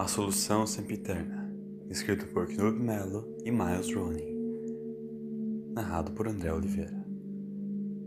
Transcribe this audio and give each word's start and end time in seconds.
A 0.00 0.06
Solução 0.06 0.66
Sempiterna, 0.66 1.52
escrito 1.90 2.26
por 2.28 2.46
Knut 2.46 2.74
Mello 2.80 3.36
e 3.44 3.50
Miles 3.50 3.94
Ronin. 3.94 4.34
Narrado 5.74 6.12
por 6.12 6.26
André 6.26 6.50
Oliveira. 6.50 7.04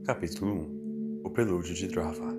Capítulo 0.03 0.53
1 0.53 1.21
O 1.23 1.29
Prelúdio 1.29 1.75
de 1.75 1.87
Drava. 1.87 2.35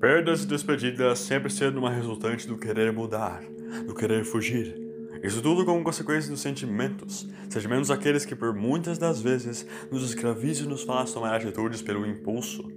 Perdas 0.00 0.42
e 0.42 0.46
despedidas 0.48 1.20
sempre 1.20 1.52
sendo 1.52 1.78
uma 1.78 1.92
resultante 1.92 2.48
do 2.48 2.58
querer 2.58 2.92
mudar, 2.92 3.44
do 3.86 3.94
querer 3.94 4.24
fugir. 4.24 4.74
Isso 5.22 5.40
tudo 5.40 5.64
como 5.64 5.84
consequência 5.84 6.32
dos 6.32 6.40
sentimentos, 6.40 7.28
sentimentos 7.48 7.92
aqueles 7.92 8.24
que 8.24 8.34
por 8.34 8.52
muitas 8.56 8.98
das 8.98 9.20
vezes 9.20 9.64
nos 9.88 10.02
escravizam 10.02 10.66
e 10.66 10.70
nos 10.70 10.82
fazem 10.82 11.14
tomar 11.14 11.36
atitudes 11.36 11.80
pelo 11.80 12.04
impulso. 12.04 12.68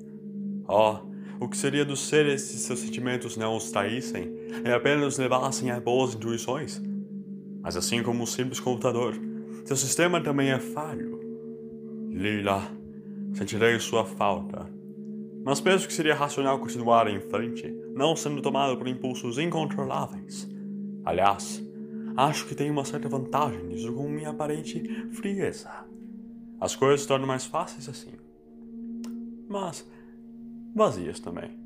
Oh, 0.67 1.11
o 1.39 1.49
que 1.49 1.57
seria 1.57 1.83
dos 1.83 2.07
seres 2.07 2.41
se 2.41 2.59
seus 2.59 2.81
sentimentos 2.81 3.35
não 3.35 3.57
os 3.57 3.71
traíssem 3.71 4.42
e 4.65 4.71
apenas 4.71 5.17
levassem 5.17 5.71
a 5.71 5.79
boas 5.79 6.13
intuições? 6.13 6.81
Mas 7.61 7.77
assim 7.77 8.03
como 8.03 8.23
um 8.23 8.25
simples 8.25 8.59
computador, 8.59 9.15
seu 9.65 9.77
sistema 9.77 10.21
também 10.21 10.51
é 10.51 10.59
falho. 10.59 11.19
Lila, 12.09 12.61
sentirei 13.33 13.79
sua 13.79 14.03
falta. 14.03 14.69
Mas 15.45 15.59
penso 15.59 15.87
que 15.87 15.93
seria 15.93 16.15
racional 16.15 16.59
continuar 16.59 17.07
em 17.07 17.19
frente, 17.19 17.69
não 17.95 18.15
sendo 18.15 18.41
tomado 18.41 18.77
por 18.77 18.87
impulsos 18.87 19.37
incontroláveis. 19.37 20.49
Aliás, 21.05 21.61
acho 22.15 22.45
que 22.45 22.55
tenho 22.55 22.71
uma 22.71 22.85
certa 22.85 23.09
vantagem 23.09 23.63
nisso 23.63 23.91
com 23.93 24.07
minha 24.07 24.29
aparente 24.29 24.81
frieza. 25.11 25.71
As 26.59 26.75
coisas 26.75 27.01
se 27.01 27.07
tornam 27.07 27.27
mais 27.27 27.45
fáceis 27.45 27.89
assim. 27.89 28.13
Mas 29.49 29.85
vazias 30.73 31.19
também. 31.19 31.62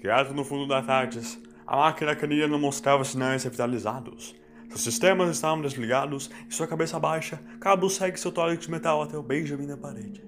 Quieto 0.00 0.32
no 0.32 0.44
fundo 0.44 0.66
da 0.66 0.82
Tardes, 0.82 1.38
a 1.66 1.76
máquina 1.76 2.16
canina 2.16 2.46
não 2.46 2.58
mostrava 2.58 3.04
sinais 3.04 3.44
revitalizados. 3.44 4.34
Seus 4.68 4.82
sistemas 4.82 5.30
estavam 5.30 5.60
desligados 5.60 6.30
e 6.48 6.54
sua 6.54 6.66
cabeça 6.66 6.98
baixa, 7.00 7.40
cabo 7.60 7.88
segue 7.88 8.18
seu 8.18 8.30
tórax 8.30 8.64
de 8.64 8.70
metal 8.70 9.02
até 9.02 9.16
o 9.16 9.22
Benjamin 9.22 9.66
na 9.66 9.76
parede. 9.76 10.22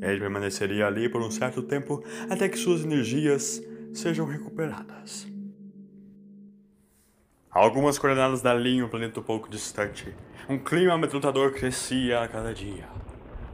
Ele 0.00 0.18
permaneceria 0.18 0.86
ali 0.86 1.08
por 1.08 1.22
um 1.22 1.30
certo 1.30 1.62
tempo 1.62 2.02
até 2.28 2.48
que 2.48 2.56
suas 2.58 2.84
energias 2.84 3.62
sejam 3.94 4.26
recuperadas. 4.26 5.26
A 7.50 7.58
algumas 7.60 7.98
coordenadas 7.98 8.42
da 8.42 8.52
linha, 8.54 8.84
um 8.84 8.88
planeta 8.88 9.20
um 9.20 9.22
pouco 9.22 9.48
distante, 9.48 10.12
um 10.48 10.58
clima 10.58 10.94
amedrontador 10.94 11.52
crescia 11.52 12.22
a 12.22 12.28
cada 12.28 12.52
dia. 12.52 13.01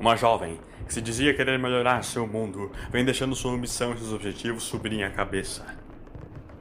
Uma 0.01 0.15
jovem 0.15 0.61
que 0.87 0.95
se 0.95 1.03
dizia 1.03 1.35
querer 1.35 1.59
melhorar 1.59 2.05
seu 2.05 2.25
mundo 2.25 2.71
vem 2.89 3.05
deixando 3.05 3.35
sua 3.35 3.53
ambição 3.53 3.93
e 3.93 3.99
seus 3.99 4.13
objetivos 4.13 4.63
subirem 4.63 5.03
a 5.03 5.11
cabeça. 5.11 5.67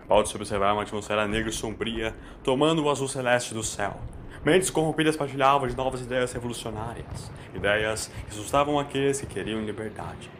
Pode-se 0.08 0.36
observar 0.36 0.74
uma 0.74 0.82
atmosfera 0.82 1.28
negra 1.28 1.52
e 1.52 1.54
sombria 1.54 2.16
tomando 2.44 2.84
o 2.84 2.90
azul 2.90 3.08
celeste 3.08 3.54
do 3.54 3.64
céu. 3.64 4.00
Mentes 4.44 4.72
corrompidas 4.72 5.16
partilhavam 5.16 5.68
de 5.68 5.78
novas 5.78 6.02
ideias 6.02 6.34
revolucionárias, 6.34 7.32
ideias 7.54 8.08
que 8.26 8.32
assustavam 8.32 8.80
aqueles 8.80 9.22
que 9.22 9.28
queriam 9.28 9.64
liberdade. 9.64 10.32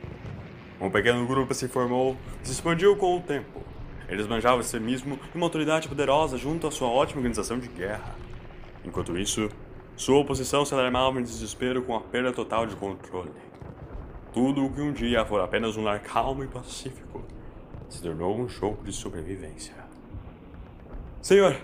Um 0.82 0.90
pequeno 0.90 1.28
grupo 1.28 1.54
se 1.54 1.68
formou 1.68 2.18
e 2.44 2.48
se 2.48 2.54
expandiu 2.54 2.96
com 2.96 3.18
o 3.18 3.22
tempo. 3.22 3.62
Eles 4.10 4.26
manjavam 4.26 4.62
extremismo 4.62 5.20
e 5.34 5.38
uma 5.38 5.46
autoridade 5.46 5.88
poderosa 5.88 6.36
junto 6.36 6.66
à 6.66 6.72
sua 6.72 6.88
ótima 6.88 7.20
organização 7.20 7.60
de 7.60 7.68
guerra. 7.68 8.16
Enquanto 8.84 9.18
isso, 9.18 9.50
sua 9.98 10.20
oposição 10.20 10.64
se 10.64 10.76
alarmava 10.76 11.20
em 11.20 11.24
desespero 11.24 11.82
com 11.82 11.96
a 11.96 12.00
perda 12.00 12.32
total 12.32 12.68
de 12.68 12.76
controle. 12.76 13.32
Tudo 14.32 14.64
o 14.64 14.72
que 14.72 14.80
um 14.80 14.94
dia 14.94 15.26
fora 15.26 15.44
apenas 15.44 15.76
um 15.76 15.84
lar 15.84 16.00
calmo 16.00 16.44
e 16.44 16.48
pacífico 16.48 17.24
se 17.90 18.04
tornou 18.04 18.38
um 18.38 18.48
jogo 18.48 18.84
de 18.84 18.94
sobrevivência. 18.94 19.74
Senhor, 21.20 21.58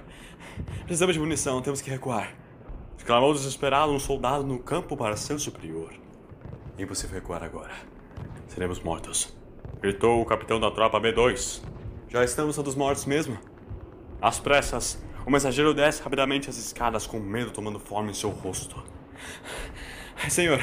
precisamos 0.79 1.13
de 1.13 1.19
munição, 1.21 1.61
temos 1.61 1.79
que 1.79 1.91
recuar. 1.91 2.33
Exclamou 2.97 3.33
desesperado 3.33 3.91
um 3.91 3.99
soldado 3.99 4.43
no 4.43 4.57
campo 4.57 4.97
para 4.97 5.15
seu 5.15 5.37
superior. 5.37 5.93
Impossível 6.79 7.19
recuar 7.19 7.43
agora. 7.43 7.75
Seremos 8.47 8.79
mortos. 8.79 9.31
Gritou 9.79 10.19
o 10.19 10.25
capitão 10.25 10.59
da 10.59 10.71
tropa 10.71 10.99
B2. 10.99 11.61
Já 12.09 12.23
estamos 12.23 12.55
todos 12.55 12.73
mortos 12.73 13.05
mesmo? 13.05 13.37
Às 14.19 14.39
pressas, 14.39 15.03
o 15.25 15.31
mensageiro 15.31 15.73
desce 15.73 16.01
rapidamente 16.01 16.49
as 16.49 16.57
escadas 16.57 17.07
com 17.07 17.19
medo 17.19 17.51
tomando 17.51 17.79
forma 17.79 18.11
em 18.11 18.13
seu 18.13 18.29
rosto. 18.29 18.83
Senhor, 20.29 20.59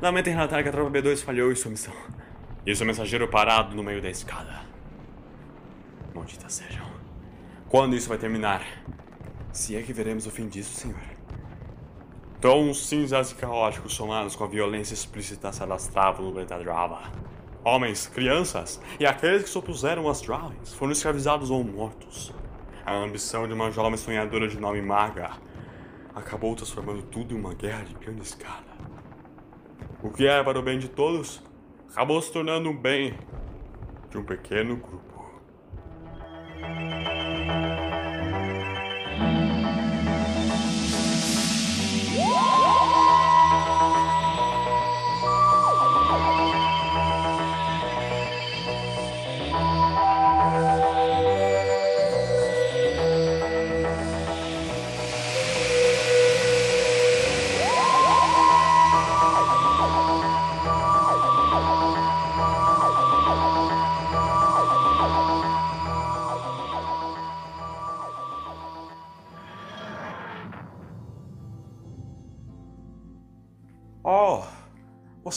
lamento 0.00 0.28
em 0.28 0.32
relatar 0.32 0.62
que 0.62 0.68
a 0.68 0.72
tropa 0.72 0.90
B2 0.90 1.22
falhou 1.22 1.50
em 1.50 1.54
sua 1.54 1.70
missão. 1.70 1.94
E 2.66 2.74
seu 2.74 2.86
mensageiro 2.86 3.28
parado 3.28 3.74
no 3.74 3.82
meio 3.82 4.02
da 4.02 4.10
escada. 4.10 4.60
Malditas 6.14 6.52
sejam. 6.52 6.86
Quando 7.68 7.96
isso 7.96 8.08
vai 8.08 8.18
terminar? 8.18 8.62
Se 9.52 9.76
é 9.76 9.82
que 9.82 9.92
veremos 9.92 10.26
o 10.26 10.30
fim 10.30 10.48
disso, 10.48 10.74
senhor. 10.74 11.00
Tons 12.40 12.86
cinzas 12.86 13.32
e 13.32 13.34
caóticos 13.34 13.94
somados 13.94 14.34
com 14.34 14.44
a 14.44 14.46
violência 14.46 14.94
explícita 14.94 15.52
se 15.52 15.62
alastravam 15.62 16.24
no 16.24 16.32
planeta 16.32 16.58
Drava. 16.58 17.02
Homens, 17.62 18.06
crianças 18.06 18.80
e 18.98 19.06
aqueles 19.06 19.42
que 19.42 19.50
se 19.50 19.58
opuseram 19.58 20.08
às 20.08 20.22
foram 20.72 20.92
escravizados 20.92 21.50
ou 21.50 21.62
mortos. 21.62 22.32
A 22.84 22.94
ambição 22.94 23.46
de 23.46 23.52
uma 23.52 23.70
jovem 23.70 23.96
sonhadora 23.96 24.48
de 24.48 24.58
nome 24.58 24.80
Maga 24.80 25.32
acabou 26.14 26.56
transformando 26.56 27.02
tudo 27.02 27.34
em 27.34 27.38
uma 27.38 27.54
guerra 27.54 27.84
de 27.84 27.94
grande 27.94 28.22
escala. 28.22 28.64
O 30.02 30.10
que 30.10 30.26
era 30.26 30.42
para 30.42 30.58
o 30.58 30.62
bem 30.62 30.78
de 30.78 30.88
todos 30.88 31.42
acabou 31.90 32.20
se 32.22 32.32
tornando 32.32 32.70
um 32.70 32.76
bem 32.76 33.18
de 34.10 34.18
um 34.18 34.24
pequeno 34.24 34.76
grupo. 34.76 35.19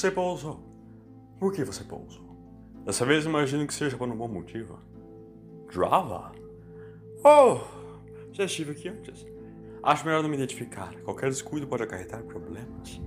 Você 0.04 0.12
pousou. 0.12 0.60
Por 1.40 1.54
que 1.54 1.64
você 1.64 1.82
pousou? 1.86 2.26
Dessa 2.84 3.06
vez 3.06 3.26
imagino 3.26 3.66
que 3.66 3.74
seja 3.74 3.96
por 3.96 4.10
um 4.10 4.18
bom 4.18 4.28
motivo. 4.28 4.78
Drava? 5.74 6.34
Oh, 7.24 7.62
já 8.34 8.44
estive 8.44 8.72
aqui 8.72 8.90
antes. 8.90 9.26
Acho 9.82 10.06
melhor 10.06 10.22
não 10.22 10.30
me 10.30 10.36
identificar. 10.36 10.94
Qualquer 11.04 11.30
descuido 11.30 11.68
pode 11.68 11.84
acarretar 11.84 12.22
problemas. 12.24 13.02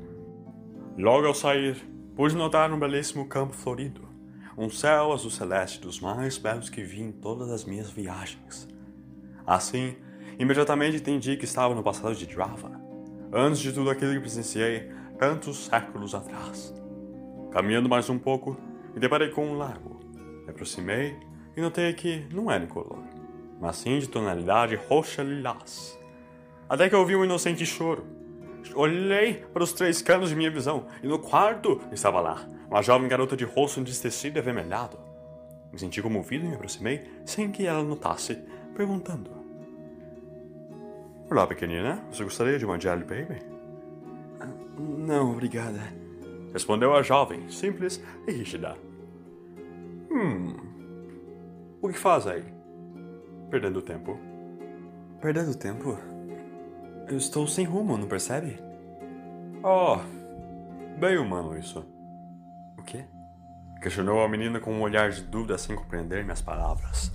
Logo 0.97 1.27
ao 1.27 1.35
sair, 1.35 1.77
pude 2.15 2.35
notar 2.35 2.73
um 2.73 2.79
belíssimo 2.79 3.29
campo 3.29 3.53
florido. 3.53 4.09
Um 4.57 4.71
céu 4.71 5.13
azul 5.13 5.31
celeste 5.31 5.79
dos 5.79 6.01
mais 6.01 6.39
belos 6.39 6.71
que 6.71 6.83
vi 6.83 7.03
em 7.03 7.13
todas 7.13 7.51
as 7.51 7.67
minhas 7.67 7.91
viagens. 7.91 8.67
Assim, 9.47 9.97
imediatamente 10.39 10.97
entendi 10.97 11.37
que 11.37 11.45
estava 11.45 11.75
no 11.75 11.83
passado 11.83 12.15
de 12.15 12.25
Drava. 12.25 12.81
Antes 13.31 13.59
de 13.59 13.71
tudo 13.71 13.91
aquilo 13.91 14.15
que 14.15 14.21
presenciei, 14.21 14.91
tantos 15.19 15.67
séculos 15.67 16.15
atrás. 16.15 16.75
Caminhando 17.57 17.89
mais 17.89 18.11
um 18.11 18.19
pouco, 18.19 18.55
me 18.93 19.01
deparei 19.01 19.31
com 19.31 19.47
um 19.47 19.57
lago. 19.57 19.99
Me 20.45 20.51
aproximei 20.51 21.17
e 21.57 21.61
notei 21.63 21.91
que 21.95 22.27
não 22.31 22.51
era 22.51 22.63
incolor, 22.63 23.03
mas 23.59 23.77
sim 23.77 23.99
de 23.99 24.07
tonalidade 24.07 24.75
roxa-lilás. 24.75 25.99
Até 26.69 26.87
que 26.87 26.95
ouvi 26.95 27.17
um 27.17 27.25
inocente 27.25 27.65
choro. 27.65 28.05
Olhei 28.75 29.43
para 29.55 29.65
os 29.65 29.73
três 29.73 30.03
canos 30.03 30.29
de 30.29 30.37
minha 30.37 30.51
visão 30.51 30.85
e 31.03 31.07
no 31.07 31.19
quarto 31.19 31.81
estava 31.91 32.21
lá, 32.21 32.47
uma 32.69 32.83
jovem 32.83 33.09
garota 33.09 33.35
de 33.35 33.47
rosto 33.47 33.81
destecido 33.81 34.37
e 34.37 34.41
avermelhado. 34.41 34.99
Me 35.73 35.79
senti 35.79 36.03
comovido 36.03 36.45
e 36.45 36.49
me 36.49 36.57
aproximei 36.57 37.05
sem 37.25 37.51
que 37.51 37.65
ela 37.65 37.83
notasse, 37.83 38.39
perguntando: 38.77 39.31
Olá, 41.31 41.47
pequenina, 41.47 42.05
você 42.13 42.23
gostaria 42.23 42.59
de 42.59 42.67
uma 42.67 42.79
Jelly 42.79 43.05
Baby? 43.05 43.41
Não, 44.79 45.33
obrigada. 45.33 46.06
Respondeu 46.57 46.97
a 46.97 47.03
jovem, 47.03 47.51
simples 47.51 48.03
e 48.27 48.33
rígida. 48.33 48.79
Hum. 50.11 50.57
O 51.83 51.89
que 51.91 51.99
faz 51.99 52.27
aí? 52.27 52.43
Perdendo 53.51 53.83
tempo. 53.83 54.19
Perdendo 55.21 55.55
tempo? 55.55 55.99
Eu 57.11 57.19
estou 57.19 57.47
sem 57.47 57.67
rumo, 57.67 57.99
não 57.99 58.09
percebe? 58.09 58.59
Oh, 59.63 59.99
bem 60.99 61.19
humano 61.19 61.59
isso. 61.59 61.85
O 62.79 62.83
quê? 62.85 63.05
Questionou 63.83 64.25
a 64.25 64.29
menina 64.29 64.59
com 64.59 64.73
um 64.73 64.81
olhar 64.81 65.11
de 65.11 65.25
dúvida 65.25 65.59
sem 65.59 65.77
compreender 65.77 66.25
minhas 66.25 66.41
palavras. 66.41 67.13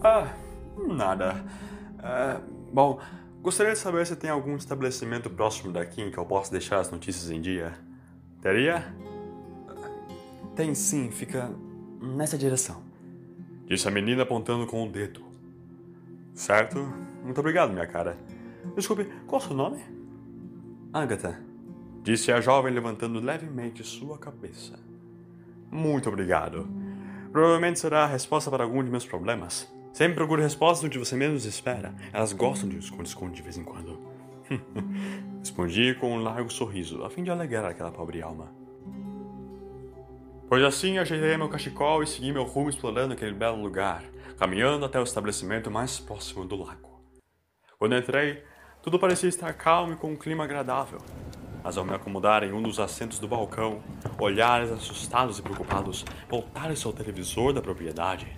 Ah, 0.00 0.32
nada. 0.78 1.44
Ah, 1.98 2.40
bom, 2.72 3.00
gostaria 3.42 3.72
de 3.72 3.80
saber 3.80 4.06
se 4.06 4.14
tem 4.14 4.30
algum 4.30 4.54
estabelecimento 4.54 5.28
próximo 5.28 5.72
daqui 5.72 6.02
em 6.02 6.12
que 6.12 6.18
eu 6.18 6.24
possa 6.24 6.52
deixar 6.52 6.78
as 6.78 6.88
notícias 6.88 7.32
em 7.32 7.40
dia. 7.40 7.83
Teria? 8.44 8.84
Tem 10.54 10.74
sim, 10.74 11.10
fica 11.10 11.50
nessa 11.98 12.36
direção. 12.36 12.82
Disse 13.66 13.88
a 13.88 13.90
menina 13.90 14.22
apontando 14.22 14.66
com 14.66 14.86
o 14.86 14.92
dedo. 14.92 15.24
Certo? 16.34 16.78
Muito 17.24 17.40
obrigado, 17.40 17.72
minha 17.72 17.86
cara. 17.86 18.18
Desculpe, 18.76 19.06
qual 19.26 19.40
é 19.40 19.44
o 19.44 19.48
seu 19.48 19.56
nome? 19.56 19.82
Agatha. 20.92 21.40
Disse 22.02 22.30
a 22.30 22.40
jovem 22.42 22.74
levantando 22.74 23.18
levemente 23.18 23.82
sua 23.82 24.18
cabeça. 24.18 24.78
Muito 25.70 26.10
obrigado. 26.10 26.68
Provavelmente 27.32 27.80
será 27.80 28.04
a 28.04 28.08
resposta 28.08 28.50
para 28.50 28.62
algum 28.62 28.84
de 28.84 28.90
meus 28.90 29.06
problemas. 29.06 29.72
Sempre 29.94 30.16
procure 30.16 30.42
respostas 30.42 30.84
onde 30.84 30.98
você 30.98 31.16
menos 31.16 31.46
espera. 31.46 31.94
Elas 32.12 32.34
gostam 32.34 32.68
de 32.68 32.76
esconde-esconde 32.76 33.36
de 33.36 33.42
vez 33.42 33.56
em 33.56 33.64
quando. 33.64 33.98
Respondi 35.44 35.94
com 35.96 36.10
um 36.10 36.22
largo 36.22 36.50
sorriso, 36.50 37.04
a 37.04 37.10
fim 37.10 37.22
de 37.22 37.30
alegrar 37.30 37.66
aquela 37.66 37.92
pobre 37.92 38.22
alma. 38.22 38.50
Pois 40.48 40.64
assim, 40.64 40.96
ajeitei 40.96 41.36
meu 41.36 41.50
cachecol 41.50 42.02
e 42.02 42.06
segui 42.06 42.32
meu 42.32 42.44
rumo 42.44 42.70
explorando 42.70 43.12
aquele 43.12 43.34
belo 43.34 43.62
lugar, 43.62 44.02
caminhando 44.38 44.86
até 44.86 44.98
o 44.98 45.02
estabelecimento 45.02 45.70
mais 45.70 46.00
próximo 46.00 46.46
do 46.46 46.56
lago. 46.56 46.98
Quando 47.78 47.94
entrei, 47.94 48.42
tudo 48.82 48.98
parecia 48.98 49.28
estar 49.28 49.52
calmo 49.52 49.92
e 49.92 49.96
com 49.96 50.12
um 50.12 50.16
clima 50.16 50.44
agradável. 50.44 50.98
Mas 51.62 51.76
ao 51.76 51.84
me 51.84 51.92
acomodar 51.92 52.42
em 52.42 52.50
um 52.50 52.62
dos 52.62 52.80
assentos 52.80 53.18
do 53.18 53.28
balcão, 53.28 53.82
olhares 54.18 54.72
assustados 54.72 55.38
e 55.38 55.42
preocupados 55.42 56.06
voltaram-se 56.26 56.86
ao 56.86 56.92
televisor 56.94 57.52
da 57.52 57.60
propriedade. 57.60 58.34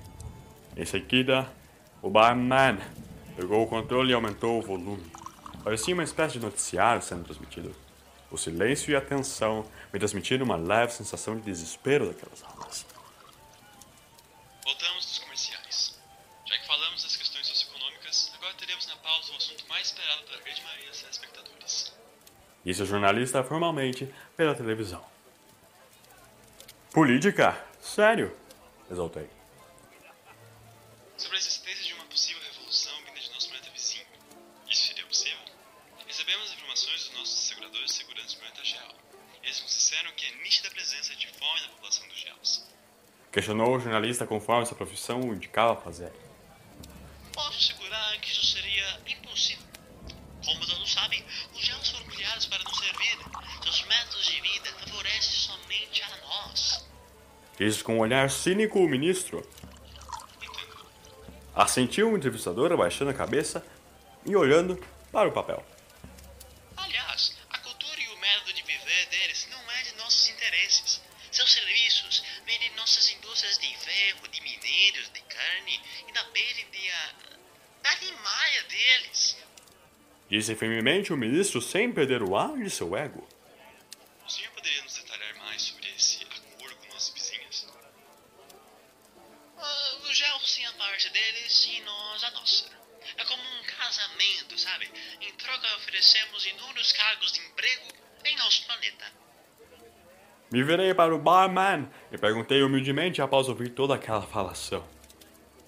Em 0.76 0.84
seguida, 0.84 1.46
o 2.02 2.10
barman 2.10 2.78
pegou 3.36 3.62
o 3.62 3.68
controle 3.68 4.10
e 4.10 4.14
aumentou 4.14 4.58
o 4.58 4.62
volume. 4.62 5.04
Parecia 5.66 5.94
uma 5.94 6.04
espécie 6.04 6.34
de 6.34 6.44
noticiário 6.44 7.02
sendo 7.02 7.24
transmitido. 7.24 7.74
O 8.30 8.38
silêncio 8.38 8.92
e 8.92 8.94
a 8.94 9.00
tensão 9.00 9.68
me 9.92 9.98
transmitiram 9.98 10.44
uma 10.44 10.54
leve 10.54 10.92
sensação 10.92 11.34
de 11.34 11.42
desespero 11.42 12.06
daquelas 12.06 12.40
almas. 12.44 12.86
Voltamos 14.62 15.04
dos 15.06 15.18
comerciais. 15.18 15.98
Já 16.46 16.56
que 16.56 16.66
falamos 16.68 17.02
das 17.02 17.16
questões 17.16 17.48
socioeconômicas, 17.48 18.32
agora 18.36 18.54
teremos 18.54 18.86
na 18.86 18.94
pauta 18.98 19.32
o 19.32 19.36
assunto 19.36 19.68
mais 19.68 19.88
esperado 19.88 20.22
pela 20.22 20.40
grande 20.40 20.62
maioria 20.62 20.88
dos 20.88 21.00
telespectadores. 21.00 21.92
Disse 22.64 22.82
o 22.82 22.86
jornalista 22.86 23.42
formalmente 23.42 24.08
pela 24.36 24.54
televisão. 24.54 25.04
Política? 26.92 27.60
Sério? 27.80 28.32
Exultei. 28.88 29.35
Questionou 43.36 43.76
o 43.76 43.78
jornalista 43.78 44.26
conforme 44.26 44.64
sua 44.64 44.78
profissão 44.78 45.20
o 45.20 45.34
indicava 45.34 45.76
fazer. 45.76 46.10
Posso 47.34 47.58
assegurar 47.58 48.18
que 48.18 48.30
isso 48.30 48.46
seria 48.46 48.98
impossível. 49.06 49.62
Como 50.42 50.64
todos 50.64 50.90
sabem, 50.90 51.22
os 51.52 51.60
Gels 51.60 51.90
foram 51.90 52.06
criados 52.06 52.46
para 52.46 52.64
nos 52.64 52.78
servir. 52.78 53.18
Seus 53.62 53.84
métodos 53.88 54.24
de 54.24 54.40
vida 54.40 54.70
favorecem 54.80 55.34
somente 55.34 56.02
a 56.02 56.08
nós. 56.26 56.88
Disse 57.58 57.84
com 57.84 57.96
um 57.96 58.00
olhar 58.00 58.30
cínico 58.30 58.78
o 58.78 58.88
ministro. 58.88 59.46
Entendo. 60.40 60.86
Assentiu 61.54 62.10
o 62.10 62.16
entrevistador 62.16 62.72
abaixando 62.72 63.10
a 63.10 63.14
cabeça 63.14 63.62
e 64.24 64.34
olhando 64.34 64.82
para 65.12 65.28
o 65.28 65.32
papel. 65.32 65.62
Disse 80.46 80.54
firmemente 80.54 81.12
o 81.12 81.16
ministro 81.16 81.60
sem 81.60 81.90
perder 81.90 82.22
o 82.22 82.36
ar 82.36 82.56
de 82.56 82.70
seu 82.70 82.96
ego. 82.96 83.26
O 84.24 84.30
senhor 84.30 84.52
poderia 84.52 84.80
nos 84.84 84.94
detalhar 84.94 85.34
mais 85.38 85.60
sobre 85.60 85.88
esse 85.90 86.22
acordo 86.22 86.76
com 86.76 86.86
nossas 86.94 87.12
vizinhas? 87.12 87.66
Ah, 89.58 89.98
os 90.04 90.16
Gels 90.16 90.54
têm 90.54 90.64
a 90.66 90.72
parte 90.74 91.10
deles 91.10 91.68
e 91.68 91.80
nós 91.80 92.22
a 92.22 92.30
nossa. 92.30 92.70
É 93.16 93.24
como 93.24 93.42
um 93.42 93.64
casamento, 93.76 94.56
sabe? 94.56 94.88
Em 95.20 95.32
troca 95.32 95.66
oferecemos 95.78 96.46
inúmeros 96.46 96.92
cargos 96.92 97.32
de 97.32 97.40
emprego 97.40 97.88
em 98.24 98.36
nosso 98.36 98.64
planeta. 98.66 99.04
Me 100.52 100.62
virei 100.62 100.94
para 100.94 101.12
o 101.12 101.18
barman 101.18 101.90
e 102.12 102.16
perguntei 102.16 102.62
humildemente 102.62 103.20
após 103.20 103.48
ouvir 103.48 103.70
toda 103.70 103.96
aquela 103.96 104.22
falação. 104.22 104.88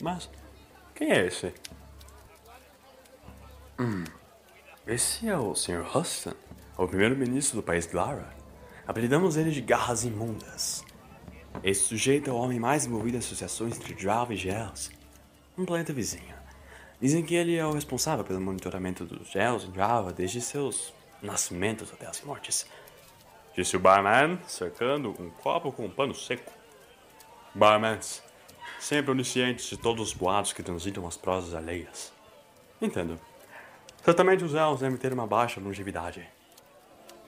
Mas 0.00 0.30
quem 0.94 1.10
é 1.10 1.26
esse? 1.26 1.52
Hum, 3.80 4.04
esse 4.88 5.28
é 5.28 5.36
o 5.36 5.54
Sr. 5.54 5.84
Huston, 5.94 6.32
o 6.78 6.88
primeiro-ministro 6.88 7.56
do 7.56 7.62
país 7.62 7.84
Glara. 7.84 8.34
Apelidamos 8.86 9.36
ele 9.36 9.50
de 9.50 9.60
Garras 9.60 10.02
Imundas. 10.02 10.82
Esse 11.62 11.82
sujeito 11.82 12.30
é 12.30 12.32
o 12.32 12.36
homem 12.36 12.58
mais 12.58 12.86
envolvido 12.86 13.16
em 13.16 13.18
associações 13.18 13.76
entre 13.76 13.94
Java 14.00 14.32
e 14.32 14.36
Gels, 14.36 14.90
um 15.58 15.66
planeta 15.66 15.92
vizinho. 15.92 16.34
Dizem 16.98 17.22
que 17.22 17.34
ele 17.34 17.54
é 17.54 17.66
o 17.66 17.72
responsável 17.72 18.24
pelo 18.24 18.40
monitoramento 18.40 19.04
dos 19.04 19.30
Gels 19.30 19.64
em 19.64 19.74
Java 19.74 20.10
desde 20.10 20.40
seus 20.40 20.94
nascimentos 21.22 21.92
até 21.92 22.06
as 22.06 22.22
mortes. 22.22 22.64
Disse 23.54 23.76
o 23.76 23.80
barman, 23.80 24.38
cercando 24.46 25.14
um 25.20 25.28
copo 25.28 25.70
com 25.70 25.84
um 25.84 25.90
pano 25.90 26.14
seco. 26.14 26.50
Barmans, 27.54 28.22
sempre 28.80 29.10
oniscientes 29.10 29.66
de 29.66 29.76
todos 29.76 30.08
os 30.08 30.14
boatos 30.14 30.54
que 30.54 30.62
transitam 30.62 31.06
as 31.06 31.18
prosas 31.18 31.54
alheias. 31.54 32.10
Entendo. 32.80 33.20
Certamente 34.04 34.44
os 34.44 34.54
elfos 34.54 34.80
devem 34.80 34.96
ter 34.96 35.12
uma 35.12 35.26
baixa 35.26 35.60
longevidade. 35.60 36.28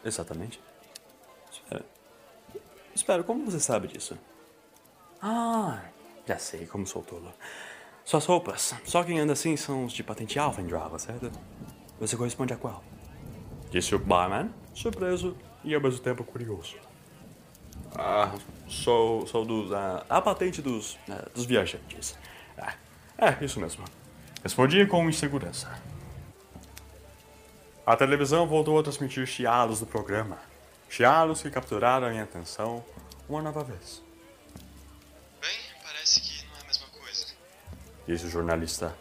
Exatamente. 0.04 0.60
Espera. 1.52 1.84
Espera, 2.94 3.22
como 3.22 3.44
você 3.44 3.60
sabe 3.60 3.88
disso? 3.88 4.16
Ah, 5.22 5.82
já 6.26 6.38
sei 6.38 6.66
como 6.66 6.86
sou 6.86 7.02
tolo. 7.02 7.32
Suas 8.04 8.24
roupas, 8.24 8.74
só 8.84 9.04
quem 9.04 9.20
anda 9.20 9.34
assim 9.34 9.56
são 9.56 9.84
os 9.84 9.92
de 9.92 10.02
patente 10.02 10.38
alfa 10.38 10.62
em 10.62 10.68
Java, 10.68 10.98
certo? 10.98 11.30
Você 12.00 12.16
corresponde 12.16 12.52
a 12.52 12.56
qual? 12.56 12.82
Disse 13.70 13.94
o 13.94 13.98
barman, 13.98 14.50
surpreso 14.74 15.36
e 15.62 15.74
ao 15.74 15.80
mesmo 15.80 16.00
tempo 16.00 16.24
curioso. 16.24 16.76
Ah, 17.94 18.32
sou, 18.68 19.26
sou 19.26 19.44
dos. 19.44 19.72
ah, 19.72 20.04
a 20.08 20.20
patente 20.20 20.62
dos, 20.62 20.98
ah, 21.08 21.28
dos 21.34 21.44
viajantes. 21.44 22.16
Ah, 22.58 22.74
é, 23.18 23.44
isso 23.44 23.60
mesmo. 23.60 23.84
Respondi 24.42 24.86
com 24.86 25.08
insegurança. 25.08 25.70
A 27.90 27.96
televisão 27.96 28.46
voltou 28.46 28.78
a 28.78 28.84
transmitir 28.84 29.26
chiados 29.26 29.80
do 29.80 29.86
programa. 29.86 30.40
Chiados 30.88 31.42
que 31.42 31.50
capturaram 31.50 32.06
a 32.06 32.10
minha 32.10 32.22
atenção 32.22 32.86
uma 33.28 33.42
nova 33.42 33.64
vez. 33.64 34.00
Bem, 35.40 35.58
parece 35.82 36.20
que 36.20 36.46
não 36.46 36.56
é 36.56 36.60
a 36.60 36.64
mesma 36.66 36.86
coisa. 36.86 37.34
Disse 38.06 38.26
o 38.26 38.30
jornalista. 38.30 38.96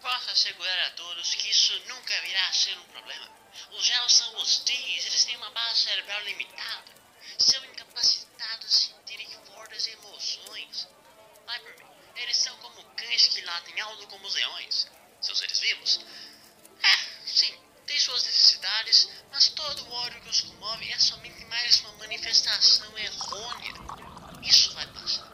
Posso 0.00 0.30
assegurar 0.30 0.86
a 0.86 0.90
todos 0.92 1.34
que 1.34 1.50
isso 1.50 1.74
nunca 1.90 2.14
virá 2.22 2.48
a 2.48 2.52
ser 2.54 2.78
um 2.78 2.84
problema. 2.84 3.28
Os 3.76 3.84
gels 3.84 4.14
são 4.14 4.34
hostis, 4.36 5.04
eles 5.04 5.24
têm 5.26 5.36
uma 5.36 5.50
base 5.50 5.76
cerebral 5.76 6.22
limitada. 6.22 6.90
São 7.36 7.62
incapacitados 7.66 8.70
de 8.70 8.76
sentirem 8.76 9.28
fortes 9.54 9.88
emoções. 9.88 10.88
Vai 11.46 11.60
por 11.60 11.76
mim, 11.84 11.90
eles 12.16 12.38
são 12.38 12.56
como 12.56 12.82
cães 12.96 13.28
que 13.28 13.44
latem 13.44 13.78
alto 13.78 14.06
como 14.06 14.26
os 14.26 14.34
leões. 14.34 14.90
São 15.20 15.34
seres 15.36 15.60
vivos? 15.60 16.00
É, 16.82 17.26
sim, 17.26 17.52
têm 17.86 17.98
suas 17.98 18.24
necessidades, 18.24 19.08
mas 19.30 19.48
todo 19.48 19.84
o 19.84 19.92
ódio 19.92 20.20
que 20.20 20.28
os 20.28 20.40
comove 20.40 20.90
é 20.90 20.98
somente 20.98 21.44
mais 21.46 21.80
uma 21.80 21.92
manifestação 21.94 22.96
errônea. 22.98 23.72
Isso 24.42 24.74
vai 24.74 24.86
passar. 24.88 25.32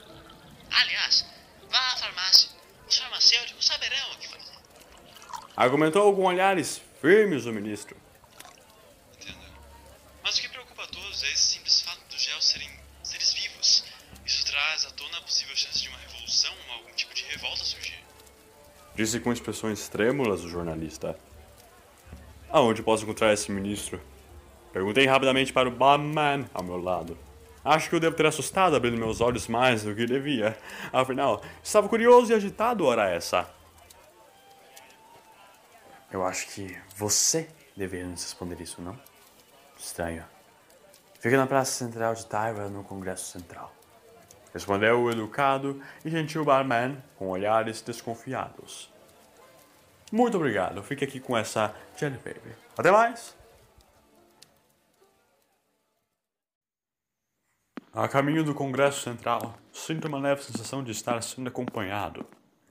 Aliás, 0.71 1.25
vá 1.71 1.93
à 1.93 1.97
farmácia. 1.97 2.51
Os 2.87 2.97
farmacêuticos 2.97 3.67
saberão 3.67 4.13
o 4.13 4.19
que 4.19 4.29
fazer. 4.29 4.59
Argumentou 5.57 6.15
com 6.15 6.25
olhares 6.25 6.81
firmes 7.01 7.47
o 7.47 7.53
ministro. 7.53 7.97
Entendeu? 9.15 9.51
Mas 10.23 10.39
o 10.39 10.41
que 10.41 10.49
preocupa 10.49 10.85
a 10.85 10.87
todos 10.87 11.23
é 11.23 11.33
esse 11.33 11.55
simples 11.55 11.81
fato 11.81 12.01
dos 12.11 12.23
gels 12.23 12.45
serem 12.45 12.71
seres 13.03 13.33
vivos. 13.33 13.85
Isso 14.25 14.45
traz 14.47 14.87
à 14.87 14.91
tona 14.91 15.19
a 15.19 15.23
possível 15.23 15.57
chance 15.57 15.81
de 15.81 15.89
uma 15.89 15.99
revolução 15.99 16.55
ou 16.67 16.75
algum 16.75 16.93
tipo 16.93 17.15
de 17.15 17.25
revolta 17.25 17.65
surgir. 17.65 18.03
Disse 18.95 19.21
com 19.21 19.33
expressões 19.33 19.89
trêmulas 19.89 20.45
o 20.45 20.49
jornalista. 20.49 21.19
Aonde 22.51 22.83
posso 22.83 23.05
encontrar 23.05 23.33
esse 23.33 23.51
ministro? 23.53 24.01
Perguntei 24.73 25.07
rapidamente 25.07 25.53
para 25.53 25.69
o 25.69 25.71
barman 25.71 26.47
ao 26.55 26.63
meu 26.63 26.79
lado. 26.79 27.17
Acho 27.63 27.91
que 27.91 27.97
eu 27.97 28.01
devo 28.01 28.17
ter 28.17 28.25
assustado 28.25 28.75
abrindo 28.75 28.97
meus 28.97 29.21
olhos 29.21 29.49
mais 29.49 29.83
do 29.83 29.95
que 29.95 30.07
devia. 30.07 30.57
Afinal, 30.91 31.43
estava 31.63 31.89
curioso 31.89 32.33
e 32.33 32.35
agitado 32.35 32.87
hora 32.87 33.11
essa. 33.11 33.49
Eu 36.11 36.25
acho 36.25 36.49
que 36.49 36.75
você 36.97 37.51
deveria 37.77 38.07
nos 38.07 38.23
responder 38.23 38.59
isso, 38.63 38.81
não? 38.81 38.99
Estranho. 39.79 40.25
Fica 41.21 41.37
na 41.37 41.47
Praça 41.47 41.73
Central 41.73 42.15
de 42.15 42.25
Tyra, 42.25 42.71
no 42.71 42.83
Congresso 42.83 43.31
Central. 43.31 43.75
Respondeu 44.55 45.03
o 45.03 45.11
educado 45.11 45.83
e 46.03 46.09
gentil 46.09 46.45
barman 46.47 46.97
com 47.17 47.29
olhares 47.29 47.83
desconfiados. 47.83 48.91
Muito 50.11 50.37
obrigado. 50.37 50.83
Fique 50.83 51.05
aqui 51.05 51.21
com 51.21 51.37
essa 51.37 51.75
Jelly 51.97 52.19
Baby. 52.19 52.55
Até 52.77 52.91
mais! 52.91 53.37
A 57.93 58.07
caminho 58.07 58.45
do 58.45 58.55
Congresso 58.55 59.01
Central, 59.01 59.59
sinto 59.73 60.07
uma 60.07 60.21
leve 60.21 60.43
sensação 60.43 60.85
de 60.85 60.93
estar 60.93 61.21
sendo 61.23 61.49
acompanhado. 61.49 62.25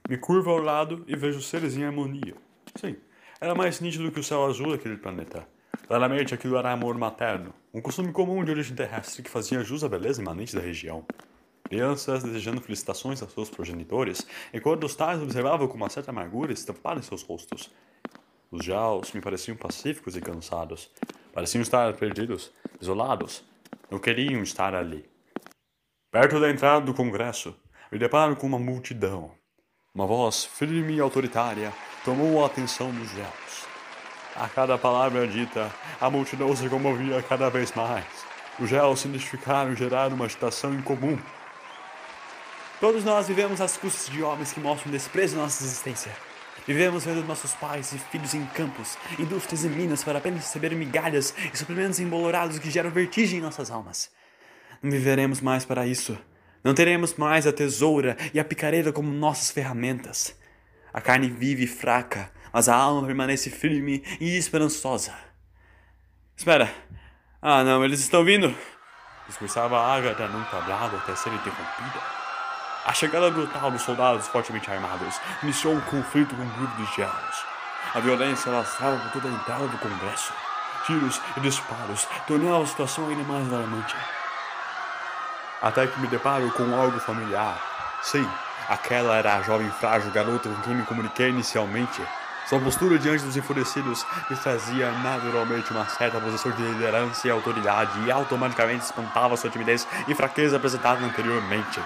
Me 0.07 0.17
curvo 0.17 0.49
ao 0.49 0.59
lado 0.59 1.03
e 1.05 1.15
vejo 1.15 1.41
seres 1.41 1.75
em 1.75 1.83
harmonia. 1.83 2.33
Sim, 2.75 2.95
era 3.41 3.53
mais 3.53 3.81
nítido 3.81 4.11
que 4.11 4.19
o 4.19 4.23
céu 4.23 4.45
azul 4.45 4.71
daquele 4.71 4.95
planeta. 4.95 5.45
Claramente 5.87 6.33
aquilo 6.33 6.57
era 6.57 6.71
amor 6.71 6.97
materno, 6.97 7.53
um 7.73 7.81
costume 7.81 8.11
comum 8.11 8.43
de 8.43 8.51
origem 8.51 8.75
terrestre 8.75 9.21
que 9.21 9.29
fazia 9.29 9.63
jus 9.63 9.83
à 9.83 9.89
beleza 9.89 10.21
imanente 10.21 10.55
da 10.55 10.61
região. 10.61 11.05
Crianças 11.67 12.23
desejando 12.23 12.61
felicitações 12.61 13.21
a 13.21 13.27
seus 13.27 13.49
progenitores, 13.49 14.25
enquanto 14.53 14.85
os 14.85 14.95
tais 14.95 15.21
observavam 15.21 15.67
com 15.67 15.75
uma 15.75 15.89
certa 15.89 16.11
amargura 16.11 16.53
estampada 16.53 16.99
em 16.99 17.03
seus 17.03 17.23
rostos. 17.23 17.69
Os 18.49 18.63
jaus 18.63 19.11
me 19.11 19.19
pareciam 19.19 19.57
pacíficos 19.57 20.15
e 20.15 20.21
cansados. 20.21 20.89
Pareciam 21.33 21.61
estar 21.61 21.93
perdidos, 21.95 22.51
isolados. 22.79 23.43
Não 23.91 23.99
queriam 23.99 24.41
estar 24.41 24.73
ali. 24.73 25.05
Perto 26.09 26.39
da 26.39 26.49
entrada 26.49 26.85
do 26.85 26.93
congresso, 26.93 27.53
me 27.91 27.99
deparo 27.99 28.37
com 28.37 28.47
uma 28.47 28.57
multidão. 28.57 29.31
Uma 29.93 30.07
voz 30.07 30.45
firme 30.45 30.95
e 30.95 31.01
autoritária 31.01 31.73
tomou 32.05 32.41
a 32.41 32.47
atenção 32.47 32.91
dos 32.91 33.09
gels. 33.09 33.67
A 34.35 34.47
cada 34.47 34.77
palavra 34.77 35.27
dita, 35.27 35.69
a 35.99 36.09
multidão 36.09 36.55
se 36.55 36.69
comovia 36.69 37.21
cada 37.23 37.49
vez 37.49 37.73
mais. 37.73 38.05
Os 38.59 38.69
gels 38.69 39.01
se 39.01 39.07
identificaram 39.07 39.73
e 39.73 39.75
geraram 39.75 40.15
uma 40.15 40.25
agitação 40.25 40.73
incomum. 40.73 41.17
Todos 42.79 43.03
nós 43.03 43.27
vivemos 43.27 43.59
às 43.59 43.75
custas 43.75 44.07
de 44.13 44.21
homens 44.21 44.53
que 44.53 44.59
mostram 44.59 44.91
desprezo 44.91 45.35
à 45.39 45.41
nossa 45.41 45.63
existência. 45.63 46.11
Vivemos 46.67 47.05
vendo 47.05 47.25
nossos 47.25 47.55
pais 47.55 47.91
e 47.91 47.97
filhos 47.97 48.35
em 48.35 48.45
campos, 48.47 48.99
indústrias 49.17 49.63
e 49.63 49.67
minas 49.67 50.03
para 50.03 50.19
apenas 50.19 50.43
receber 50.43 50.75
migalhas 50.75 51.33
e 51.51 51.57
suprimentos 51.57 51.99
embolorados 51.99 52.59
que 52.59 52.69
geram 52.69 52.91
vertigem 52.91 53.39
em 53.39 53.41
nossas 53.41 53.71
almas. 53.71 54.11
Não 54.83 54.91
viveremos 54.91 55.41
mais 55.41 55.65
para 55.65 55.87
isso. 55.87 56.15
Não 56.63 56.75
teremos 56.75 57.15
mais 57.15 57.47
a 57.47 57.53
tesoura 57.53 58.15
e 58.31 58.39
a 58.39 58.45
picareta 58.45 58.93
como 58.93 59.11
nossas 59.11 59.49
ferramentas. 59.49 60.37
A 60.93 61.01
carne 61.01 61.29
vive 61.29 61.65
fraca, 61.65 62.31
mas 62.53 62.69
a 62.69 62.75
alma 62.75 63.07
permanece 63.07 63.49
firme 63.49 64.03
e 64.19 64.37
esperançosa. 64.37 65.15
Espera. 66.35 66.71
Ah, 67.41 67.63
não, 67.63 67.83
eles 67.83 68.01
estão 68.01 68.23
vindo. 68.23 68.55
Discursava 69.25 69.79
Agatha 69.79 70.27
num 70.27 70.43
tablado 70.43 70.97
até 70.97 71.15
ser 71.15 71.33
interrompida. 71.33 72.16
A 72.87 72.93
chegada 72.93 73.29
brutal 73.29 73.69
dos 73.69 73.83
soldados 73.83 74.27
fortemente 74.27 74.71
armados 74.71 75.19
iniciou 75.43 75.75
um 75.75 75.81
conflito 75.81 76.35
com 76.35 76.41
um 76.41 76.49
grupo 76.49 76.75
de 76.77 76.95
gelos. 76.95 77.45
A 77.93 77.99
violência 77.99 78.51
alastrava 78.51 78.97
por 78.97 79.11
toda 79.11 79.27
a 79.27 79.31
entrada 79.31 79.67
do 79.67 79.77
Congresso. 79.77 80.33
Tiros 80.85 81.21
e 81.35 81.39
disparos 81.41 82.07
tornavam 82.25 82.63
a 82.63 82.65
situação 82.65 83.07
ainda 83.07 83.23
mais 83.23 83.47
alarmante. 83.51 83.95
Até 85.61 85.85
que 85.85 85.99
me 85.99 86.07
deparo 86.07 86.49
com 86.51 86.73
algo 86.73 86.99
familiar. 86.99 87.61
Sim, 88.01 88.27
Aquela 88.67 89.15
era 89.15 89.35
a 89.35 89.41
jovem 89.41 89.71
frágil 89.71 90.11
garota 90.11 90.49
com 90.49 90.61
quem 90.61 90.75
me 90.75 90.83
comuniquei 90.83 91.29
inicialmente. 91.29 92.01
Sua 92.49 92.59
postura 92.59 92.99
diante 92.99 93.23
dos 93.23 93.37
enfurecidos 93.37 94.05
lhe 94.29 94.35
trazia 94.35 94.91
naturalmente 94.91 95.71
uma 95.71 95.85
certa 95.87 96.19
posição 96.19 96.51
de 96.51 96.61
liderança 96.63 97.27
e 97.27 97.31
autoridade 97.31 97.97
e 98.05 98.11
automaticamente 98.11 98.83
espantava 98.83 99.37
sua 99.37 99.49
timidez 99.49 99.87
e 100.05 100.13
fraqueza 100.13 100.57
apresentada 100.57 101.05
anteriormente. 101.05 101.79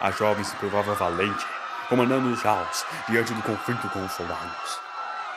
A 0.00 0.10
jovem 0.10 0.44
se 0.44 0.54
provava 0.56 0.94
valente, 0.94 1.46
comandando 1.88 2.28
os 2.28 2.40
Jaws 2.40 2.84
diante 3.08 3.32
do 3.32 3.42
conflito 3.42 3.88
com 3.88 4.04
os 4.04 4.12
soldados. 4.12 4.80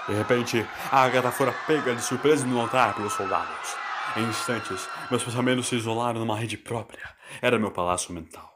De 0.07 0.13
repente, 0.13 0.67
a 0.91 1.03
Agatha 1.03 1.31
fora 1.31 1.53
pega 1.67 1.95
de 1.95 2.01
surpresa 2.01 2.45
no 2.45 2.59
altar 2.59 2.95
pelos 2.95 3.13
soldados. 3.13 3.75
Em 4.17 4.23
instantes, 4.23 4.89
meus 5.09 5.23
pensamentos 5.23 5.67
se 5.67 5.75
isolaram 5.75 6.19
numa 6.19 6.35
rede 6.35 6.57
própria. 6.57 7.15
Era 7.41 7.59
meu 7.59 7.71
palácio 7.71 8.13
mental. 8.13 8.49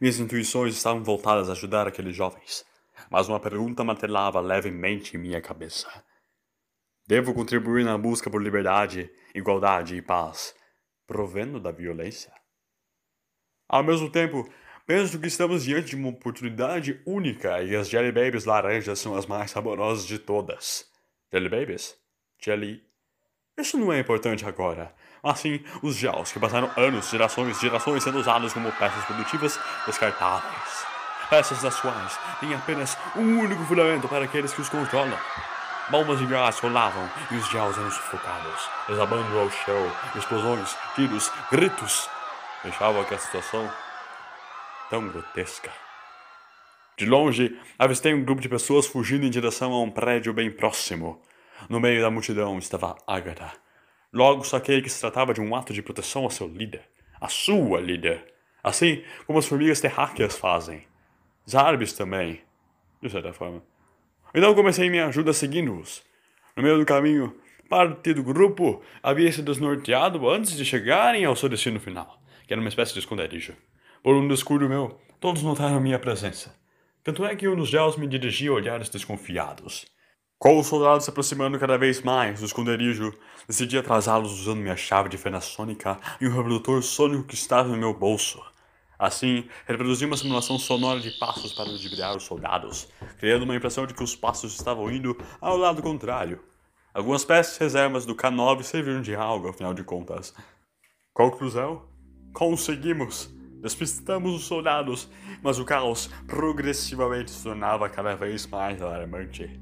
Minhas 0.00 0.20
intuições 0.20 0.76
estavam 0.76 1.02
voltadas 1.02 1.48
a 1.48 1.52
ajudar 1.52 1.88
aqueles 1.88 2.14
jovens, 2.14 2.64
mas 3.10 3.28
uma 3.28 3.40
pergunta 3.40 3.82
martelava 3.82 4.40
levemente 4.40 5.16
em 5.16 5.20
minha 5.20 5.40
cabeça. 5.40 5.88
Devo 7.06 7.34
contribuir 7.34 7.84
na 7.84 7.98
busca 7.98 8.30
por 8.30 8.42
liberdade, 8.42 9.10
igualdade 9.34 9.96
e 9.96 10.02
paz, 10.02 10.54
provendo 11.06 11.58
da 11.58 11.72
violência? 11.72 12.32
Ao 13.68 13.82
mesmo 13.82 14.10
tempo, 14.10 14.48
penso 14.90 15.20
que 15.20 15.28
estamos 15.28 15.62
diante 15.62 15.90
de 15.90 15.94
uma 15.94 16.08
oportunidade 16.08 17.00
única 17.06 17.62
e 17.62 17.76
as 17.76 17.88
Jelly 17.88 18.10
Babies 18.10 18.44
laranjas 18.44 18.98
são 18.98 19.14
as 19.14 19.24
mais 19.24 19.52
saborosas 19.52 20.04
de 20.04 20.18
todas. 20.18 20.84
Jelly 21.32 21.48
Babies? 21.48 21.94
Jelly. 22.44 22.82
Isso 23.56 23.78
não 23.78 23.92
é 23.92 24.00
importante 24.00 24.44
agora. 24.44 24.92
Assim, 25.22 25.62
os 25.80 25.94
gels, 25.94 26.32
que 26.32 26.40
passaram 26.40 26.68
anos, 26.76 27.08
gerações, 27.08 27.60
gerações 27.60 28.02
sendo 28.02 28.18
usados 28.18 28.52
como 28.52 28.72
peças 28.72 29.04
produtivas 29.04 29.60
descartáveis. 29.86 30.84
Peças 31.28 31.62
das 31.62 31.78
quais 31.78 32.18
têm 32.40 32.52
apenas 32.52 32.98
um 33.14 33.38
único 33.38 33.62
fundamento 33.66 34.08
para 34.08 34.24
aqueles 34.24 34.52
que 34.52 34.60
os 34.60 34.68
controlam. 34.68 35.16
Bombas 35.88 36.18
de 36.18 36.26
gás 36.26 36.58
rolavam 36.58 37.08
e 37.30 37.36
os 37.36 37.48
gels 37.48 37.78
eram 37.78 37.92
sufocados, 37.92 38.68
desabando 38.88 39.38
ao 39.38 39.52
chão, 39.52 39.92
explosões, 40.16 40.76
tiros, 40.96 41.30
gritos. 41.48 42.10
Deixavam 42.64 43.02
aquela 43.02 43.20
situação 43.20 43.70
tão 44.90 45.08
grotesca. 45.08 45.70
De 46.98 47.06
longe, 47.06 47.58
avistei 47.78 48.12
um 48.12 48.22
grupo 48.22 48.42
de 48.42 48.48
pessoas 48.48 48.86
fugindo 48.86 49.24
em 49.24 49.30
direção 49.30 49.72
a 49.72 49.80
um 49.82 49.90
prédio 49.90 50.34
bem 50.34 50.50
próximo. 50.50 51.22
No 51.68 51.80
meio 51.80 52.02
da 52.02 52.10
multidão 52.10 52.58
estava 52.58 52.96
Agatha, 53.06 53.52
Logo 54.12 54.42
saquei 54.42 54.82
que 54.82 54.90
se 54.90 55.00
tratava 55.00 55.32
de 55.32 55.40
um 55.40 55.54
ato 55.54 55.72
de 55.72 55.82
proteção 55.82 56.24
ao 56.24 56.30
seu 56.30 56.48
líder, 56.48 56.82
a 57.20 57.28
sua 57.28 57.80
líder, 57.80 58.24
assim 58.62 59.04
como 59.24 59.38
as 59.38 59.46
formigas 59.46 59.80
terráqueas 59.80 60.36
fazem. 60.36 60.82
Zarbis 61.48 61.92
também, 61.92 62.40
de 63.00 63.08
certa 63.08 63.32
forma. 63.32 63.62
Então 64.34 64.52
comecei 64.52 64.90
minha 64.90 65.06
ajuda 65.06 65.32
seguindo-os. 65.32 66.02
No 66.56 66.62
meio 66.62 66.76
do 66.76 66.84
caminho, 66.84 67.36
parte 67.68 68.12
do 68.12 68.24
grupo 68.24 68.82
havia 69.00 69.30
se 69.30 69.42
desnorteado 69.42 70.28
antes 70.28 70.56
de 70.56 70.64
chegarem 70.64 71.24
ao 71.24 71.36
seu 71.36 71.48
destino 71.48 71.78
final, 71.78 72.20
que 72.48 72.52
era 72.52 72.60
uma 72.60 72.68
espécie 72.68 72.92
de 72.92 72.98
esconderijo. 72.98 73.54
Por 74.02 74.14
um 74.14 74.26
descuido 74.26 74.66
meu, 74.66 74.98
todos 75.20 75.42
notaram 75.42 75.78
minha 75.78 75.98
presença. 75.98 76.54
Tanto 77.04 77.22
é 77.22 77.36
que 77.36 77.46
um 77.46 77.54
dos 77.54 77.68
gels 77.68 77.96
me 77.96 78.06
dirigia 78.06 78.50
olhares 78.50 78.88
desconfiados. 78.88 79.84
Com 80.38 80.58
os 80.58 80.68
soldados 80.68 81.04
se 81.04 81.10
aproximando 81.10 81.58
cada 81.58 81.76
vez 81.76 82.00
mais 82.00 82.40
do 82.40 82.46
esconderijo, 82.46 83.12
decidi 83.46 83.76
atrasá-los 83.76 84.32
usando 84.40 84.60
minha 84.60 84.76
chave 84.76 85.10
de 85.10 85.18
fenda 85.18 85.38
sônica 85.42 85.98
e 86.18 86.26
um 86.26 86.34
reprodutor 86.34 86.82
sônico 86.82 87.24
que 87.24 87.34
estava 87.34 87.68
no 87.68 87.76
meu 87.76 87.92
bolso. 87.92 88.42
Assim, 88.98 89.46
reproduzi 89.66 90.06
uma 90.06 90.16
simulação 90.16 90.58
sonora 90.58 90.98
de 90.98 91.10
passos 91.18 91.52
para 91.52 91.68
ludibriar 91.68 92.16
os 92.16 92.22
soldados, 92.22 92.88
criando 93.18 93.42
uma 93.42 93.56
impressão 93.56 93.86
de 93.86 93.92
que 93.92 94.02
os 94.02 94.16
passos 94.16 94.54
estavam 94.54 94.90
indo 94.90 95.14
ao 95.42 95.58
lado 95.58 95.82
contrário. 95.82 96.42
Algumas 96.94 97.22
peças 97.22 97.58
reservas 97.58 98.06
do 98.06 98.14
K9 98.14 98.62
serviram 98.62 99.02
de 99.02 99.14
algo, 99.14 99.48
afinal 99.48 99.74
de 99.74 99.84
contas. 99.84 100.34
Conclusão? 101.12 101.82
Conseguimos! 102.32 103.39
Despistamos 103.62 104.34
os 104.34 104.44
soldados, 104.44 105.08
mas 105.42 105.58
o 105.58 105.64
caos 105.64 106.08
progressivamente 106.26 107.30
se 107.30 107.42
tornava 107.42 107.88
cada 107.88 108.14
vez 108.14 108.46
mais 108.46 108.80
alarmante. 108.80 109.60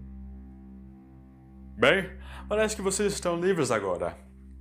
Bem, 1.76 2.11
parece 2.49 2.76
que 2.76 2.83
vocês 2.83 3.12
estão 3.12 3.40
livres 3.40 3.71
agora, 3.71 4.17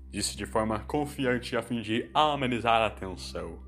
disse 0.09 0.35
de 0.37 0.45
forma 0.45 0.79
confiante 0.81 1.55
a 1.55 1.61
fim 1.61 1.81
de 1.81 2.09
amenizar 2.13 2.81
a 2.81 2.89
tensão. 2.89 3.59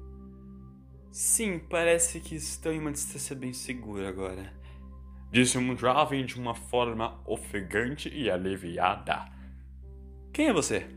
Sim, 1.12 1.60
parece 1.60 2.20
que 2.20 2.36
estão 2.36 2.72
em 2.72 2.80
uma 2.80 2.92
distância 2.92 3.36
bem 3.36 3.52
segura 3.52 4.08
agora. 4.08 4.54
Disse 5.32 5.58
um 5.58 5.76
jovem 5.76 6.26
de 6.26 6.40
uma 6.40 6.54
forma 6.54 7.20
ofegante 7.26 8.10
e 8.10 8.30
aliviada. 8.30 9.26
Quem 10.32 10.48
é 10.48 10.54
você? 10.54 10.88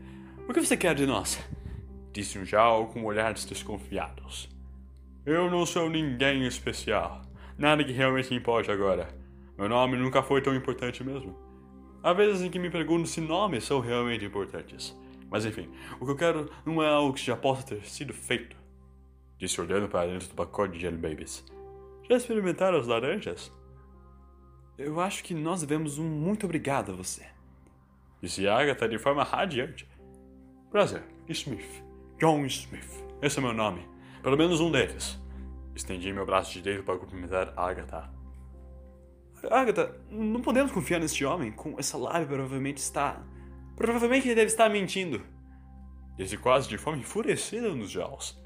O 0.47 0.53
que 0.53 0.59
você 0.59 0.77
quer 0.77 0.93
de 0.93 1.05
nós? 1.05 1.39
Disse 2.11 2.37
um 2.37 2.45
Jao 2.45 2.87
com 2.87 3.03
olhares 3.03 3.45
desconfiados. 3.45 4.52
Eu 5.25 5.49
não 5.49 5.65
sou 5.65 5.89
ninguém 5.89 6.45
especial. 6.45 7.21
Nada 7.57 7.81
que 7.81 7.93
realmente 7.93 8.35
importe 8.35 8.69
agora. 8.69 9.07
Meu 9.57 9.69
nome 9.69 9.95
nunca 9.95 10.21
foi 10.21 10.41
tão 10.41 10.53
importante 10.53 11.01
mesmo. 11.01 11.33
Há 12.03 12.11
vezes 12.11 12.41
em 12.41 12.49
que 12.49 12.59
me 12.59 12.69
pergunto 12.69 13.07
se 13.07 13.21
nomes 13.21 13.63
são 13.63 13.79
realmente 13.79 14.25
importantes. 14.25 14.93
Mas 15.29 15.45
enfim, 15.45 15.69
o 15.97 16.05
que 16.05 16.11
eu 16.11 16.17
quero 16.17 16.51
não 16.65 16.83
é 16.83 16.89
algo 16.89 17.13
que 17.13 17.25
já 17.25 17.37
possa 17.37 17.65
ter 17.65 17.85
sido 17.85 18.13
feito. 18.13 18.57
Disse 19.37 19.61
olhando 19.61 19.87
para 19.87 20.11
dentro 20.11 20.27
do 20.27 20.35
pacote 20.35 20.73
de 20.73 20.81
Jelly 20.81 20.97
Babies. 20.97 21.45
Já 22.09 22.17
experimentaram 22.17 22.77
as 22.77 22.87
laranjas? 22.87 23.49
Eu 24.77 24.99
acho 24.99 25.23
que 25.23 25.33
nós 25.33 25.61
devemos 25.61 25.97
um 25.97 26.03
muito 26.03 26.45
obrigado 26.45 26.91
a 26.91 26.95
você. 26.95 27.25
Disse 28.21 28.45
Agatha 28.45 28.89
de 28.89 28.97
forma 28.97 29.23
radiante. 29.23 29.87
Prazer, 30.69 31.03
Smith. 31.29 31.81
John 32.19 32.45
Smith. 32.45 33.05
Esse 33.21 33.39
é 33.39 33.41
meu 33.41 33.53
nome. 33.53 33.92
Pelo 34.23 34.37
menos 34.37 34.61
um 34.61 34.71
deles. 34.71 35.21
Estendi 35.75 36.13
meu 36.13 36.25
braço 36.25 36.53
direito 36.53 36.83
para 36.83 36.97
cumprimentar 36.97 37.53
Agatha. 37.57 38.09
Agatha, 39.51 39.99
não 40.09 40.41
podemos 40.41 40.71
confiar 40.71 40.99
neste 40.99 41.25
homem. 41.25 41.51
Com 41.51 41.75
essa 41.77 41.97
lábia 41.97 42.25
provavelmente 42.25 42.77
está... 42.77 43.21
Provavelmente 43.75 44.27
ele 44.27 44.35
deve 44.35 44.47
estar 44.47 44.69
mentindo. 44.69 45.21
Disse 46.15 46.37
quase 46.37 46.69
de 46.69 46.77
forma 46.77 47.01
enfurecida 47.01 47.73
nos 47.73 47.89
jaws. 47.89 48.41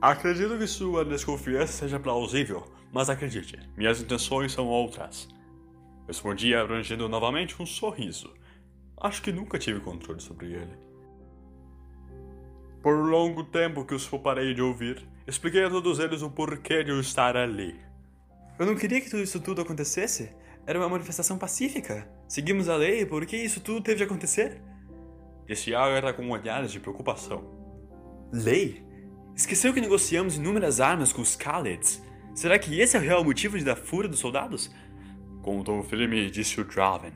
Acredito 0.00 0.56
que 0.56 0.66
sua 0.66 1.04
desconfiança 1.04 1.72
seja 1.72 1.98
plausível, 1.98 2.64
mas 2.92 3.10
acredite, 3.10 3.58
minhas 3.76 4.00
intenções 4.00 4.52
são 4.52 4.66
outras. 4.66 5.28
Respondi 6.06 6.54
abrangindo 6.54 7.08
novamente 7.08 7.60
um 7.60 7.66
sorriso. 7.66 8.32
Acho 8.96 9.22
que 9.22 9.32
nunca 9.32 9.58
tive 9.58 9.80
controle 9.80 10.20
sobre 10.20 10.52
ele. 10.52 10.83
Por 12.84 12.98
longo 13.08 13.42
tempo 13.42 13.82
que 13.82 13.94
os 13.94 14.06
parei 14.06 14.52
de 14.52 14.60
ouvir, 14.60 15.08
expliquei 15.26 15.64
a 15.64 15.70
todos 15.70 15.98
eles 15.98 16.20
o 16.20 16.28
porquê 16.28 16.84
de 16.84 16.90
eu 16.90 17.00
estar 17.00 17.34
ali. 17.34 17.74
Eu 18.58 18.66
não 18.66 18.74
queria 18.74 19.00
que 19.00 19.08
tudo 19.08 19.22
isso 19.22 19.40
tudo 19.40 19.62
acontecesse. 19.62 20.30
Era 20.66 20.78
uma 20.78 20.90
manifestação 20.90 21.38
pacífica. 21.38 22.06
Seguimos 22.28 22.68
a 22.68 22.76
lei, 22.76 23.06
por 23.06 23.24
que 23.24 23.38
isso 23.38 23.58
tudo 23.62 23.80
teve 23.80 23.96
de 23.96 24.02
acontecer? 24.02 24.60
Disse 25.46 25.74
Agatha 25.74 26.12
com 26.12 26.28
olhares 26.28 26.70
de 26.72 26.78
preocupação. 26.78 27.42
Lei? 28.30 28.84
Esqueceu 29.34 29.72
que 29.72 29.80
negociamos 29.80 30.36
inúmeras 30.36 30.78
armas 30.78 31.10
com 31.10 31.22
os 31.22 31.36
Khaleds? 31.36 32.02
Será 32.34 32.58
que 32.58 32.78
esse 32.78 32.98
é 32.98 33.00
o 33.00 33.02
real 33.02 33.24
motivo 33.24 33.58
da 33.64 33.74
fúria 33.74 34.10
dos 34.10 34.20
soldados? 34.20 34.70
Com 35.40 35.58
um 35.58 35.64
tom 35.64 35.82
firme, 35.82 36.30
disse 36.30 36.60
o 36.60 36.64
Draven. 36.66 37.14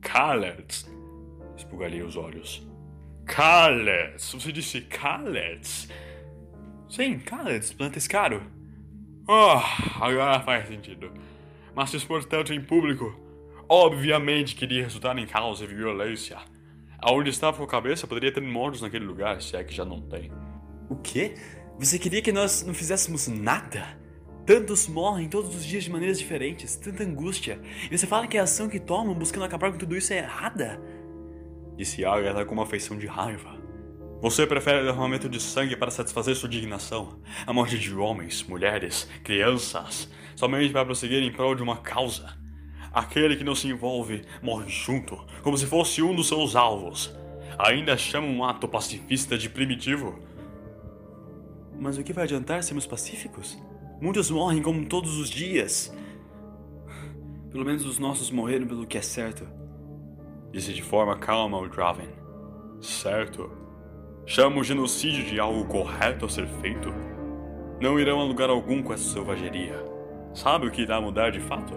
Khaleds? 0.00 0.88
Esbugalhei 1.56 2.04
os 2.04 2.16
olhos. 2.16 2.71
Khaleds? 3.26 4.32
Você 4.32 4.52
disse 4.52 4.80
Khaleds? 4.80 5.88
Sim, 6.88 7.18
Khaleds, 7.18 7.72
plantas 7.72 8.06
caro. 8.06 8.42
Oh, 9.26 9.60
agora 10.02 10.40
faz 10.40 10.68
sentido. 10.68 11.12
Mas 11.74 11.90
se 11.90 11.96
expor 11.96 12.24
tanto 12.24 12.52
em 12.52 12.60
público, 12.60 13.14
obviamente 13.68 14.54
queria 14.54 14.82
resultar 14.82 15.16
em 15.18 15.26
causa 15.26 15.64
e 15.64 15.68
violência. 15.68 16.38
Aonde 16.98 17.30
estava 17.30 17.62
a 17.62 17.66
cabeça 17.66 18.06
poderia 18.06 18.32
ter 18.32 18.42
mortos 18.42 18.82
naquele 18.82 19.04
lugar, 19.04 19.40
se 19.40 19.56
é 19.56 19.64
que 19.64 19.74
já 19.74 19.84
não 19.84 20.00
tem. 20.00 20.30
O 20.88 20.96
quê? 20.96 21.34
Você 21.78 21.98
queria 21.98 22.20
que 22.20 22.30
nós 22.30 22.62
não 22.64 22.74
fizéssemos 22.74 23.26
nada? 23.28 23.98
Tantos 24.44 24.88
morrem 24.88 25.28
todos 25.28 25.54
os 25.54 25.64
dias 25.64 25.84
de 25.84 25.90
maneiras 25.90 26.18
diferentes, 26.18 26.76
tanta 26.76 27.04
angústia. 27.04 27.60
E 27.90 27.96
você 27.96 28.06
fala 28.06 28.26
que 28.26 28.36
a 28.36 28.42
ação 28.42 28.68
que 28.68 28.78
tomam 28.78 29.14
buscando 29.14 29.44
acabar 29.44 29.70
com 29.72 29.78
tudo 29.78 29.96
isso 29.96 30.12
é 30.12 30.18
errada? 30.18 30.80
Disse 31.82 32.04
Agatha 32.04 32.44
com 32.44 32.54
uma 32.54 32.64
feição 32.64 32.96
de 32.96 33.08
raiva. 33.08 33.60
Você 34.20 34.46
prefere 34.46 34.84
derramamento 34.84 35.28
de 35.28 35.40
sangue 35.40 35.74
para 35.74 35.90
satisfazer 35.90 36.36
sua 36.36 36.46
indignação, 36.46 37.20
a 37.44 37.52
morte 37.52 37.76
de 37.76 37.92
homens, 37.92 38.44
mulheres, 38.44 39.10
crianças, 39.24 40.08
somente 40.36 40.72
para 40.72 40.84
prosseguir 40.84 41.20
em 41.24 41.32
prol 41.32 41.56
de 41.56 41.62
uma 41.64 41.78
causa. 41.78 42.38
Aquele 42.92 43.34
que 43.34 43.42
não 43.42 43.56
se 43.56 43.66
envolve 43.66 44.22
morre 44.40 44.70
junto, 44.70 45.26
como 45.42 45.58
se 45.58 45.66
fosse 45.66 46.00
um 46.00 46.14
dos 46.14 46.28
seus 46.28 46.54
alvos. 46.54 47.12
Ainda 47.58 47.96
chama 47.96 48.28
um 48.28 48.44
ato 48.44 48.68
pacifista 48.68 49.36
de 49.36 49.48
primitivo? 49.48 50.20
Mas 51.80 51.98
o 51.98 52.04
que 52.04 52.12
vai 52.12 52.22
adiantar 52.22 52.62
sermos 52.62 52.86
pacíficos? 52.86 53.58
Muitos 54.00 54.30
morrem 54.30 54.62
como 54.62 54.86
todos 54.86 55.18
os 55.18 55.28
dias. 55.28 55.92
Pelo 57.50 57.64
menos 57.64 57.84
os 57.84 57.98
nossos 57.98 58.30
morreram 58.30 58.68
pelo 58.68 58.86
que 58.86 58.96
é 58.96 59.02
certo. 59.02 59.61
Disse 60.52 60.74
de 60.74 60.82
forma 60.82 61.16
calma 61.16 61.58
o 61.58 61.66
Draven. 61.66 62.10
Certo? 62.78 63.50
Chama 64.26 64.60
o 64.60 64.64
genocídio 64.64 65.24
de 65.24 65.40
algo 65.40 65.64
correto 65.64 66.26
a 66.26 66.28
ser 66.28 66.46
feito? 66.46 66.92
Não 67.80 67.98
irão 67.98 68.20
a 68.20 68.24
lugar 68.24 68.50
algum 68.50 68.82
com 68.82 68.92
essa 68.92 69.14
selvageria. 69.14 69.82
Sabe 70.34 70.66
o 70.66 70.70
que 70.70 70.82
irá 70.82 71.00
mudar 71.00 71.30
de 71.30 71.40
fato? 71.40 71.72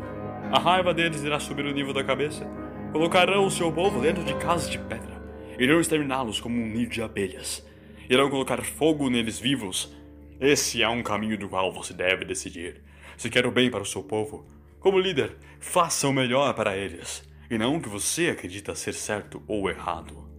A 0.52 0.60
raiva 0.60 0.94
deles 0.94 1.24
irá 1.24 1.40
subir 1.40 1.66
o 1.66 1.72
nível 1.72 1.94
da 1.94 2.04
cabeça. 2.04 2.46
Colocarão 2.92 3.46
o 3.46 3.52
seu 3.52 3.72
povo 3.72 4.02
dentro 4.02 4.26
de 4.26 4.36
casas 4.36 4.70
de 4.70 4.78
pedra. 4.78 5.24
Irão 5.58 5.80
exterminá-los 5.80 6.42
como 6.42 6.62
um 6.62 6.68
nido 6.68 6.92
de 6.92 7.02
abelhas. 7.02 7.66
Irão 8.10 8.30
colocar 8.30 8.62
fogo 8.62 9.10
neles 9.10 9.40
vivos. 9.40 9.96
Esse 10.38 10.84
é 10.84 10.90
um 10.90 11.02
caminho 11.02 11.38
do 11.38 11.48
qual 11.48 11.72
você 11.72 11.94
deve 11.94 12.26
decidir. 12.26 12.84
Se 13.16 13.30
quer 13.30 13.46
o 13.46 13.52
bem 13.52 13.72
para 13.72 13.84
o 13.84 13.86
seu 13.86 14.04
povo, 14.04 14.46
como 14.82 15.00
líder, 15.00 15.38
faça 15.62 16.08
o 16.10 16.14
melhor 16.14 16.54
para 16.54 16.76
eles, 16.76 17.24
e 17.50 17.58
não 17.58 17.78
o 17.78 17.82
que 17.82 17.90
você 17.90 18.30
acredita 18.30 18.76
ser 18.76 18.94
certo 18.94 19.44
ou 19.48 19.70
errado. 19.70 20.30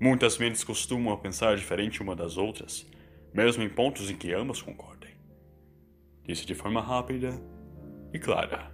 Muitas 0.00 0.38
mentes 0.38 0.64
costumam 0.64 1.16
pensar 1.18 1.56
diferente 1.56 2.02
uma 2.02 2.16
das 2.16 2.36
outras, 2.36 2.86
mesmo 3.34 3.62
em 3.62 3.68
pontos 3.68 4.10
em 4.10 4.16
que 4.16 4.32
ambas 4.32 4.62
concordem. 4.62 5.14
Disse 6.24 6.46
de 6.46 6.54
forma 6.54 6.80
rápida 6.80 7.40
e 8.12 8.18
clara. 8.18 8.72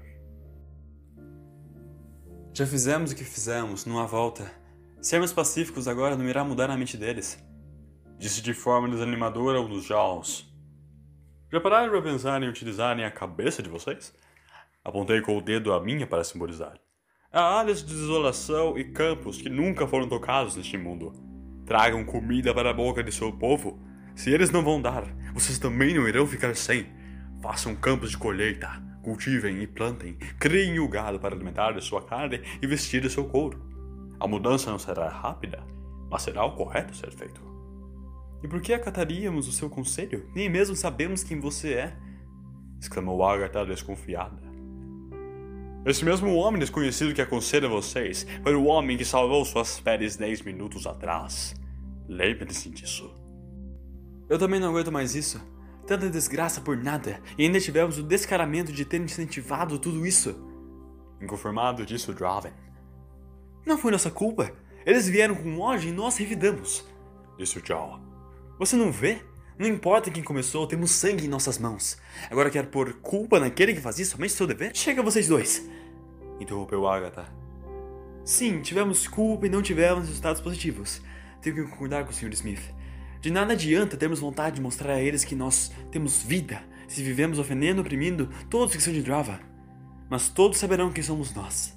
Já 2.55 2.67
fizemos 2.67 3.13
o 3.13 3.17
que 3.17 3.25
fizemos, 3.25 3.87
há 3.87 4.07
volta. 4.07 4.51
Sermos 5.01 5.33
pacíficos 5.33 5.87
agora 5.87 6.17
não 6.17 6.29
irá 6.29 6.43
mudar 6.43 6.71
a 6.71 6.77
mente 6.77 6.97
deles. 6.97 7.45
Disse 8.19 8.41
de 8.41 8.55
forma 8.55 8.89
desanimadora 8.89 9.61
um 9.61 9.69
dos 9.69 9.85
Jaws. 9.85 10.51
Já 11.53 11.61
pararam 11.61 11.91
para 11.91 12.03
pensar 12.03 12.43
em 12.43 12.49
utilizarem 12.49 13.05
a 13.05 13.11
cabeça 13.11 13.63
de 13.63 13.69
vocês? 13.69 14.15
Apontei 14.83 15.21
com 15.21 15.37
o 15.37 15.43
dedo 15.43 15.73
a 15.73 15.81
minha 15.81 16.07
para 16.07 16.25
simbolizar. 16.25 16.86
Há 17.37 17.59
áreas 17.59 17.85
de 17.85 17.93
desolação 17.93 18.79
e 18.79 18.85
campos 18.85 19.37
que 19.37 19.51
nunca 19.51 19.87
foram 19.87 20.09
tocados 20.09 20.57
neste 20.57 20.79
mundo. 20.79 21.13
Tragam 21.67 22.03
comida 22.03 22.55
para 22.55 22.71
a 22.71 22.73
boca 22.73 23.05
de 23.05 23.13
seu 23.13 23.31
povo. 23.31 23.79
Se 24.15 24.31
eles 24.31 24.51
não 24.51 24.65
vão 24.65 24.81
dar, 24.81 25.05
vocês 25.35 25.59
também 25.59 25.93
não 25.93 26.09
irão 26.09 26.27
ficar 26.27 26.57
sem. 26.57 26.87
Façam 27.43 27.77
campos 27.77 28.13
de 28.13 28.17
colheita, 28.17 28.83
cultivem 29.03 29.61
e 29.61 29.67
plantem, 29.67 30.15
criem 30.41 30.79
o 30.79 30.89
gado 30.89 31.21
para 31.21 31.35
alimentar 31.35 31.77
a 31.77 31.81
sua 31.83 32.01
carne 32.01 32.41
e 32.63 32.67
vestir 32.67 33.05
o 33.05 33.11
seu 33.11 33.27
couro. 33.27 33.63
A 34.19 34.27
mudança 34.27 34.71
não 34.71 34.79
será 34.79 35.07
rápida, 35.07 35.63
mas 36.11 36.23
será 36.23 36.43
o 36.43 36.57
correto 36.57 36.97
ser 36.97 37.11
feito. 37.11 37.43
E 38.43 38.49
por 38.49 38.63
que 38.63 38.73
acataríamos 38.73 39.47
o 39.47 39.53
seu 39.53 39.69
conselho? 39.69 40.27
Nem 40.35 40.49
mesmo 40.49 40.75
sabemos 40.75 41.23
quem 41.23 41.39
você 41.39 41.75
é. 41.75 41.97
exclamou 42.81 43.23
Agatha 43.23 43.67
desconfiada. 43.67 44.46
Esse 45.87 46.05
mesmo 46.05 46.35
homem 46.35 46.59
desconhecido 46.59 47.15
que 47.15 47.23
aconselha 47.23 47.69
vocês 47.69 48.27
foi 48.43 48.57
o 48.57 48.65
homem 48.65 48.97
que 48.97 49.05
salvou 49.05 49.45
suas 49.45 49.79
peles 49.79 50.17
dez 50.17 50.43
minutos 50.43 50.85
atrás. 50.85 51.55
Lembre-se 52.09 52.69
disso. 52.71 53.09
Eu 54.29 54.37
também 54.37 54.59
não 54.59 54.71
aguento 54.71 54.91
mais 54.91 55.15
isso. 55.15 55.41
Tanta 55.87 56.11
desgraça 56.11 56.61
por 56.61 56.77
nada, 56.77 57.21
e 57.39 57.45
ainda 57.45 57.61
tivemos 57.61 57.99
o 57.99 58.03
descaramento 58.03 58.73
de 58.73 58.85
ter 58.85 59.01
incentivado 59.01 59.79
tudo 59.79 60.05
isso. 60.05 60.35
Inconformado 61.23 61.87
disse 61.87 62.11
o 62.11 62.15
Draven. 62.15 62.53
Não 63.65 63.79
foi 63.79 63.93
nossa 63.93 64.11
culpa. 64.11 64.51
Eles 64.85 65.09
vieram 65.09 65.37
com 65.37 65.61
ódio 65.61 65.91
e 65.91 65.93
nós 65.93 66.17
revidamos. 66.17 66.85
Disse 67.39 67.61
o 67.61 67.63
Jaw. 67.65 68.01
Você 68.59 68.75
não 68.75 68.91
vê? 68.91 69.23
Não 69.59 69.67
importa 69.67 70.11
quem 70.11 70.23
começou, 70.23 70.67
temos 70.67 70.91
sangue 70.91 71.25
em 71.25 71.29
nossas 71.29 71.59
mãos. 71.59 71.97
Agora 72.31 72.51
quer 72.51 72.67
pôr 72.67 72.93
culpa 73.01 73.41
naquele 73.41 73.73
que 73.73 73.81
fazia 73.81 74.05
somente 74.05 74.35
seu 74.35 74.47
dever? 74.47 74.77
Chega 74.77 75.03
vocês 75.03 75.29
dois! 75.29 75.67
Interrompeu 76.39 76.87
Agatha. 76.87 77.25
Sim, 78.23 78.61
tivemos 78.61 79.09
culpa 79.09 79.47
e 79.47 79.49
não 79.51 79.63
tivemos 79.63 80.09
resultados 80.09 80.43
positivos. 80.43 81.01
Tenho 81.41 81.57
que 81.57 81.63
concordar 81.71 82.05
com 82.05 82.11
o 82.11 82.15
Sr. 82.15 82.33
Smith. 82.35 82.75
De 83.23 83.31
nada 83.31 83.55
adianta 83.55 83.97
termos 83.97 84.21
vontade 84.21 84.57
de 84.57 84.63
mostrar 84.63 84.93
a 84.93 85.01
eles 85.01 85.25
que 85.25 85.35
nós 85.35 85.73
temos 85.91 86.23
vida 86.23 86.63
se 86.87 87.03
vivemos 87.03 87.39
ofendendo 87.39 87.81
e 87.81 87.83
oprimindo 87.83 88.29
todos 88.51 88.75
que 88.77 88.83
são 88.83 88.93
de 88.93 89.03
Drava. 89.03 89.41
Mas 90.11 90.29
todos 90.29 90.59
saberão 90.59 90.93
quem 90.93 91.03
somos 91.03 91.35
nós. 91.35 91.75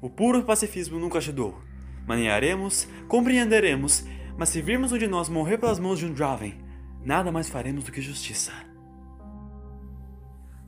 O 0.00 0.08
puro 0.08 0.42
pacifismo 0.42 0.98
nunca 0.98 1.18
ajudou. 1.18 1.60
Manearemos, 2.06 2.88
compreenderemos, 3.08 4.04
mas 4.36 4.48
se 4.48 4.60
virmos 4.60 4.90
um 4.90 4.98
de 4.98 5.06
nós 5.06 5.28
morrer 5.28 5.58
pelas 5.58 5.78
mãos 5.78 5.98
de 5.98 6.06
um 6.06 6.12
Draven, 6.12 6.63
nada 7.04 7.30
mais 7.30 7.48
faremos 7.48 7.84
do 7.84 7.92
que 7.92 8.00
justiça. 8.00 8.52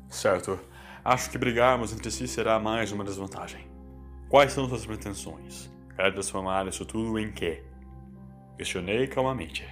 Certo. 0.09 0.59
Acho 1.05 1.31
que 1.31 1.38
brigarmos 1.38 1.92
entre 1.92 2.11
si 2.11 2.27
será 2.27 2.59
mais 2.59 2.92
uma 2.92 3.05
desvantagem. 3.05 3.66
Quais 4.29 4.53
são 4.53 4.68
suas 4.68 4.85
pretensões? 4.85 5.70
Quer 5.94 6.12
transformar 6.12 6.66
isso 6.66 6.85
tudo 6.85 7.18
em 7.18 7.31
quê? 7.31 7.62
Questionei 8.57 9.07
calmamente. 9.07 9.64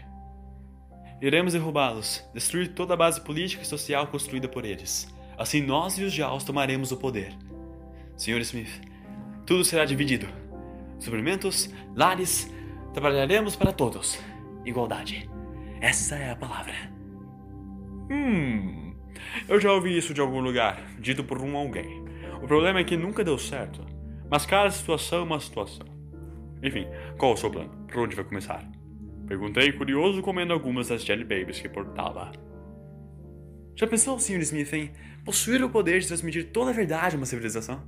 Iremos 1.20 1.52
derrubá-los, 1.52 2.24
destruir 2.32 2.74
toda 2.74 2.94
a 2.94 2.96
base 2.96 3.20
política 3.20 3.62
e 3.62 3.66
social 3.66 4.06
construída 4.06 4.48
por 4.48 4.64
eles. 4.64 5.12
Assim 5.36 5.62
nós 5.62 5.98
e 5.98 6.04
os 6.04 6.12
Jaws 6.12 6.44
tomaremos 6.44 6.92
o 6.92 6.96
poder. 6.96 7.36
Sr. 8.16 8.40
Smith, 8.40 8.80
tudo 9.44 9.64
será 9.64 9.84
dividido. 9.84 10.28
Suprimentos, 10.98 11.68
lares, 11.94 12.50
trabalharemos 12.92 13.56
para 13.56 13.72
todos. 13.72 14.18
Igualdade. 14.64 15.33
Essa 15.80 16.16
é 16.16 16.30
a 16.30 16.36
palavra. 16.36 16.74
Hum. 18.10 18.94
Eu 19.48 19.60
já 19.60 19.72
ouvi 19.72 19.96
isso 19.96 20.14
de 20.14 20.20
algum 20.20 20.40
lugar, 20.40 20.80
dito 20.98 21.24
por 21.24 21.40
um 21.40 21.56
alguém. 21.56 22.04
O 22.42 22.46
problema 22.46 22.80
é 22.80 22.84
que 22.84 22.96
nunca 22.96 23.24
deu 23.24 23.38
certo. 23.38 23.84
Mas 24.30 24.46
cada 24.46 24.70
situação 24.70 25.20
é 25.20 25.22
uma 25.22 25.40
situação. 25.40 25.86
Enfim, 26.62 26.86
qual 27.18 27.34
o 27.34 27.36
seu 27.36 27.50
plano? 27.50 27.70
Por 27.86 27.98
onde 27.98 28.16
vai 28.16 28.24
começar? 28.24 28.68
Perguntei, 29.26 29.72
curioso, 29.72 30.22
comendo 30.22 30.52
algumas 30.52 30.88
das 30.88 31.04
Jelly 31.04 31.24
Babies 31.24 31.60
que 31.60 31.68
portava. 31.68 32.32
Já 33.76 33.86
pensou, 33.86 34.18
Sr. 34.18 34.40
Smith, 34.40 34.72
em 34.72 34.92
possuir 35.24 35.62
o 35.64 35.70
poder 35.70 36.00
de 36.00 36.06
transmitir 36.06 36.50
toda 36.52 36.70
a 36.70 36.74
verdade 36.74 37.16
a 37.16 37.18
uma 37.18 37.26
civilização? 37.26 37.82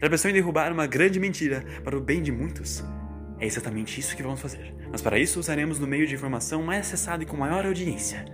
Já 0.00 0.08
pensou 0.08 0.30
em 0.30 0.34
derrubar 0.34 0.72
uma 0.72 0.86
grande 0.86 1.18
mentira 1.18 1.64
para 1.84 1.96
o 1.96 2.00
bem 2.00 2.22
de 2.22 2.32
muitos? 2.32 2.82
É 3.40 3.46
exatamente 3.46 3.98
isso 4.00 4.16
que 4.16 4.22
vamos 4.22 4.40
fazer. 4.40 4.74
Mas 4.90 5.00
para 5.00 5.18
isso 5.18 5.38
usaremos 5.38 5.78
no 5.78 5.86
meio 5.86 6.06
de 6.06 6.14
informação 6.14 6.62
mais 6.62 6.86
acessado 6.86 7.22
e 7.22 7.26
com 7.26 7.36
maior 7.36 7.64
audiência. 7.64 8.24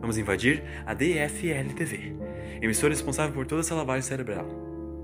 Vamos 0.00 0.18
invadir 0.18 0.62
a 0.84 0.94
DFL-TV, 0.94 2.14
emissora 2.60 2.92
responsável 2.92 3.34
por 3.34 3.46
toda 3.46 3.62
essa 3.62 3.74
lavagem 3.74 4.02
cerebral. 4.02 4.46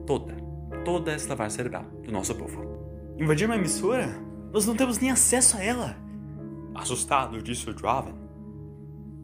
Toda, 0.06 0.34
toda 0.84 1.12
essa 1.12 1.28
lavagem 1.28 1.56
cerebral 1.56 1.84
do 2.04 2.12
nosso 2.12 2.34
povo. 2.34 3.14
Invadir 3.18 3.46
uma 3.46 3.56
emissora? 3.56 4.08
Nós 4.52 4.66
não 4.66 4.76
temos 4.76 4.98
nem 4.98 5.10
acesso 5.10 5.56
a 5.56 5.64
ela. 5.64 5.96
Assustado, 6.74 7.42
disse 7.42 7.68
o 7.68 7.74
Draven. 7.74 8.14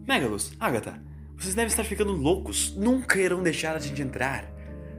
Megalus, 0.07 0.53
Agatha, 0.59 1.03
vocês 1.37 1.55
devem 1.55 1.69
estar 1.69 1.85
ficando 1.85 2.13
loucos. 2.13 2.75
Nunca 2.77 3.21
irão 3.21 3.43
deixar 3.43 3.77
a 3.77 3.79
gente 3.79 4.01
entrar. 4.01 4.51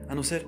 A 0.08 0.13
não 0.13 0.24
ser. 0.24 0.46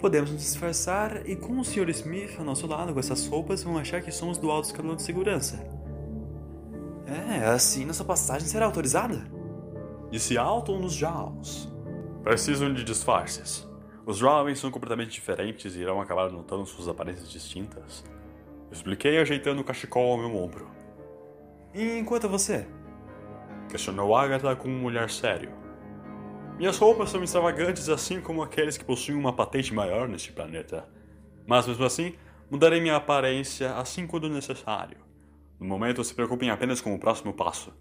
Podemos 0.00 0.30
nos 0.30 0.40
disfarçar 0.40 1.28
e 1.28 1.36
com 1.36 1.60
o 1.60 1.64
Sr. 1.64 1.90
Smith 1.90 2.38
ao 2.38 2.44
nosso 2.44 2.66
lado 2.66 2.94
com 2.94 3.00
essas 3.00 3.26
roupas 3.26 3.62
vão 3.62 3.76
achar 3.76 4.00
que 4.00 4.10
somos 4.10 4.38
do 4.38 4.50
alto 4.50 4.66
escalão 4.66 4.96
de 4.96 5.02
segurança. 5.02 5.58
É, 7.06 7.44
assim 7.44 7.84
nossa 7.84 8.02
passagem 8.02 8.48
será 8.48 8.64
autorizada? 8.64 9.22
Disse 10.10 10.38
Alton 10.38 10.78
nos 10.78 10.94
Jaws. 10.94 11.68
Precisam 12.22 12.72
de 12.72 12.82
disfarces. 12.82 13.68
Os 14.06 14.16
jovens 14.16 14.58
são 14.58 14.70
completamente 14.70 15.10
diferentes 15.10 15.76
e 15.76 15.80
irão 15.80 16.00
acabar 16.00 16.30
notando 16.30 16.64
suas 16.64 16.88
aparências 16.88 17.30
distintas. 17.30 18.02
Expliquei 18.72 19.18
ajeitando 19.18 19.60
o 19.60 19.64
cachecol 19.64 20.12
ao 20.12 20.18
meu 20.18 20.34
ombro. 20.34 20.66
E 21.74 21.98
enquanto 21.98 22.28
você? 22.28 22.66
Questionou 23.68 24.16
Agatha 24.16 24.56
com 24.56 24.68
um 24.68 24.84
olhar 24.84 25.10
sério. 25.10 25.59
Minhas 26.60 26.76
roupas 26.76 27.08
são 27.08 27.24
extravagantes 27.24 27.88
assim 27.88 28.20
como 28.20 28.42
aqueles 28.42 28.76
que 28.76 28.84
possuem 28.84 29.16
uma 29.16 29.32
patente 29.32 29.72
maior 29.72 30.06
neste 30.06 30.30
planeta. 30.30 30.86
Mas 31.46 31.66
mesmo 31.66 31.86
assim, 31.86 32.14
mudarei 32.50 32.82
minha 32.82 32.96
aparência 32.96 33.74
assim 33.76 34.06
quando 34.06 34.28
necessário. 34.28 34.98
No 35.58 35.66
momento, 35.66 36.04
se 36.04 36.14
preocupem 36.14 36.50
apenas 36.50 36.82
com 36.82 36.94
o 36.94 36.98
próximo 37.00 37.32
passo. 37.32 37.72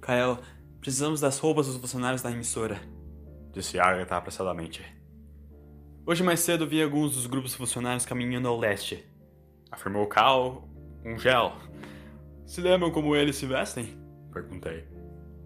Kael, 0.00 0.38
precisamos 0.80 1.20
das 1.20 1.38
roupas 1.38 1.66
dos 1.66 1.76
funcionários 1.76 2.22
da 2.22 2.32
emissora. 2.32 2.80
Disse 3.52 3.78
Agatha 3.78 4.16
apressadamente. 4.16 4.82
Hoje 6.06 6.22
mais 6.22 6.40
cedo 6.40 6.66
vi 6.66 6.82
alguns 6.82 7.16
dos 7.16 7.26
grupos 7.26 7.54
funcionários 7.54 8.06
caminhando 8.06 8.48
ao 8.48 8.58
leste. 8.58 9.04
Afirmou 9.70 10.06
Cal, 10.06 10.66
um 11.04 11.18
gel. 11.18 11.52
Se 12.46 12.62
lembram 12.62 12.90
como 12.90 13.14
eles 13.14 13.36
se 13.36 13.44
vestem? 13.44 13.94
Perguntei. 14.32 14.99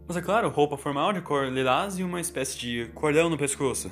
Mas 0.06 0.18
é 0.18 0.20
claro, 0.20 0.50
roupa 0.50 0.76
formal 0.76 1.14
de 1.14 1.22
cor 1.22 1.46
lilás 1.46 1.98
e 1.98 2.04
uma 2.04 2.20
espécie 2.20 2.58
de 2.58 2.90
cordão 2.94 3.30
no 3.30 3.38
pescoço. 3.38 3.90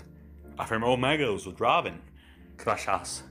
Afirmou 0.59 0.95
Megalus, 0.95 1.47
o 1.47 1.53
Draven. 1.53 1.95
Crachás. 2.59 3.25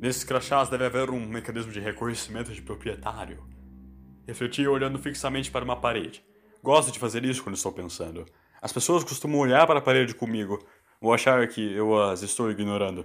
Nesses 0.00 0.24
crachás 0.24 0.70
deve 0.70 0.86
haver 0.86 1.10
um 1.10 1.20
mecanismo 1.26 1.70
de 1.70 1.78
reconhecimento 1.78 2.50
de 2.50 2.62
proprietário. 2.62 3.46
Refleti 4.26 4.66
olhando 4.66 4.98
fixamente 4.98 5.50
para 5.50 5.64
uma 5.64 5.76
parede. 5.76 6.24
Gosto 6.62 6.90
de 6.90 6.98
fazer 6.98 7.22
isso 7.22 7.42
quando 7.42 7.56
estou 7.56 7.70
pensando. 7.70 8.24
As 8.62 8.72
pessoas 8.72 9.04
costumam 9.04 9.38
olhar 9.38 9.66
para 9.66 9.80
a 9.80 9.82
parede 9.82 10.14
comigo, 10.14 10.58
ou 11.02 11.12
achar 11.12 11.46
que 11.48 11.60
eu 11.74 12.00
as 12.02 12.22
estou 12.22 12.50
ignorando. 12.50 13.04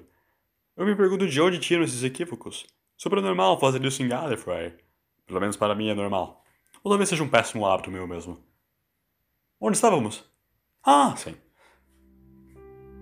Eu 0.78 0.86
me 0.86 0.96
pergunto 0.96 1.28
de 1.28 1.42
onde 1.42 1.60
tiram 1.60 1.84
esses 1.84 2.04
equívocos. 2.04 2.66
Super 2.96 3.22
normal 3.22 3.60
fazer 3.60 3.84
isso 3.84 4.02
em 4.02 4.08
Gallifrey. 4.08 4.74
Pelo 5.26 5.42
menos 5.42 5.58
para 5.58 5.76
mim 5.76 5.90
é 5.90 5.94
normal. 5.94 6.46
Ou 6.82 6.90
talvez 6.90 7.10
seja 7.10 7.24
um 7.24 7.30
péssimo 7.30 7.66
hábito 7.66 7.92
meu 7.92 8.08
mesmo. 8.08 8.42
Onde 9.60 9.76
estávamos? 9.76 10.24
Ah, 10.84 11.16
sim. 11.18 11.36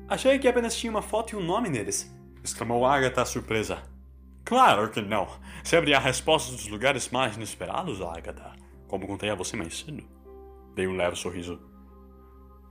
Achei 0.07 0.39
que 0.39 0.47
apenas 0.47 0.75
tinha 0.75 0.89
uma 0.89 1.01
foto 1.01 1.33
e 1.33 1.35
um 1.35 1.43
nome 1.43 1.69
neles. 1.69 2.09
Exclamou 2.43 2.85
Agatha 2.85 3.25
surpresa. 3.25 3.83
Claro 4.45 4.89
que 4.89 5.01
não. 5.01 5.27
Sempre 5.63 5.93
há 5.93 5.99
respostas 5.99 6.55
dos 6.55 6.67
lugares 6.67 7.09
mais 7.09 7.35
inesperados, 7.35 8.01
Agatha. 8.01 8.55
Como 8.87 9.07
contei 9.07 9.29
a 9.29 9.35
você 9.35 9.57
mais 9.57 9.79
cedo. 9.79 10.07
Dei 10.75 10.87
um 10.87 10.95
leve 10.95 11.15
sorriso. 11.15 11.59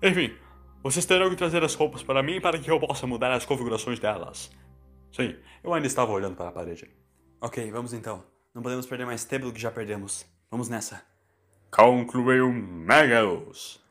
Enfim, 0.03 0.35
vocês 0.83 1.05
terão 1.05 1.29
que 1.29 1.37
trazer 1.37 1.63
as 1.65 1.75
roupas 1.75 2.03
para 2.03 2.23
mim 2.23 2.41
para 2.41 2.59
que 2.59 2.71
eu 2.71 2.81
possa 2.81 3.07
mudar 3.07 3.33
as 3.33 3.45
configurações 3.45 3.99
delas. 3.99 4.51
Sim, 5.13 5.37
eu 5.63 5.75
ainda 5.75 5.87
estava 5.87 6.13
olhando 6.13 6.37
para 6.37 6.49
a 6.49 6.53
parede. 6.53 6.91
Ok, 7.41 7.71
vamos 7.71 7.93
então. 7.93 8.25
Não 8.55 8.63
podemos 8.63 8.87
perder 8.87 9.05
mais 9.05 9.25
tempo 9.25 9.47
do 9.47 9.53
que 9.53 9.61
já 9.61 9.71
perdemos. 9.71 10.25
Vamos 10.51 10.69
nessa. 10.69 11.14
Concluiu 11.77 12.53
Megalus. 12.53 13.83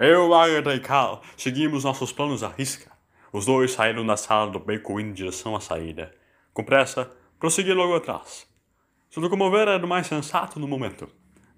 Eu, 0.00 0.32
Agatha 0.32 0.74
e 0.74 0.80
Cal 0.80 1.22
seguimos 1.36 1.84
nossos 1.84 2.10
planos 2.10 2.42
à 2.42 2.48
risca. 2.48 2.90
Os 3.30 3.44
dois 3.44 3.72
saíram 3.72 4.06
da 4.06 4.16
sala 4.16 4.50
do 4.50 4.58
Bacon 4.58 4.98
em 4.98 5.12
direção 5.12 5.54
à 5.54 5.60
saída. 5.60 6.10
Com 6.54 6.64
pressa, 6.64 7.10
prossegui 7.38 7.74
logo 7.74 7.94
atrás. 7.94 8.48
Se 9.10 9.20
locomover 9.20 9.68
era 9.68 9.84
o 9.84 9.86
mais 9.86 10.06
sensato 10.06 10.58
no 10.58 10.66
momento. 10.66 11.06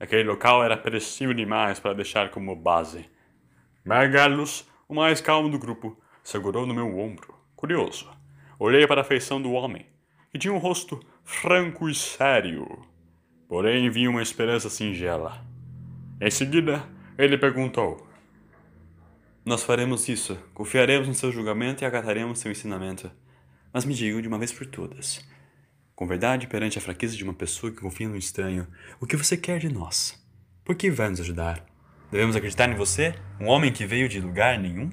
Aquele 0.00 0.24
local 0.24 0.64
era 0.64 0.76
perecível 0.76 1.32
demais 1.32 1.78
para 1.78 1.94
deixar 1.94 2.30
como 2.30 2.56
base. 2.56 3.08
Megalus, 3.84 4.68
o 4.88 4.94
mais 4.96 5.20
calmo 5.20 5.48
do 5.48 5.58
grupo, 5.60 5.96
segurou 6.24 6.66
no 6.66 6.74
meu 6.74 6.98
ombro, 6.98 7.32
curioso. 7.54 8.10
Olhei 8.58 8.88
para 8.88 9.02
a 9.02 9.04
feição 9.04 9.40
do 9.40 9.52
homem, 9.52 9.86
que 10.32 10.38
tinha 10.38 10.52
um 10.52 10.58
rosto 10.58 10.98
franco 11.22 11.88
e 11.88 11.94
sério. 11.94 12.66
Porém, 13.46 13.88
vi 13.88 14.08
uma 14.08 14.20
esperança 14.20 14.68
singela. 14.68 15.48
Em 16.22 16.30
seguida, 16.30 16.84
ele 17.16 17.38
perguntou: 17.38 18.06
Nós 19.42 19.62
faremos 19.62 20.06
isso, 20.06 20.36
confiaremos 20.52 21.08
no 21.08 21.14
seu 21.14 21.32
julgamento 21.32 21.82
e 21.82 21.86
acataremos 21.86 22.38
seu 22.38 22.52
ensinamento. 22.52 23.10
Mas 23.72 23.86
me 23.86 23.94
digam 23.94 24.20
de 24.20 24.28
uma 24.28 24.38
vez 24.38 24.52
por 24.52 24.66
todas, 24.66 25.26
com 25.94 26.06
verdade 26.06 26.46
perante 26.46 26.76
a 26.76 26.80
fraqueza 26.80 27.16
de 27.16 27.24
uma 27.24 27.32
pessoa 27.32 27.72
que 27.72 27.80
confia 27.80 28.06
no 28.06 28.18
estranho, 28.18 28.66
o 29.00 29.06
que 29.06 29.16
você 29.16 29.34
quer 29.34 29.58
de 29.60 29.72
nós? 29.72 30.22
Por 30.62 30.74
que 30.74 30.90
vai 30.90 31.08
nos 31.08 31.20
ajudar? 31.20 31.64
Devemos 32.10 32.36
acreditar 32.36 32.68
em 32.68 32.74
você, 32.74 33.14
um 33.40 33.46
homem 33.46 33.72
que 33.72 33.86
veio 33.86 34.06
de 34.06 34.20
lugar 34.20 34.58
nenhum? 34.58 34.90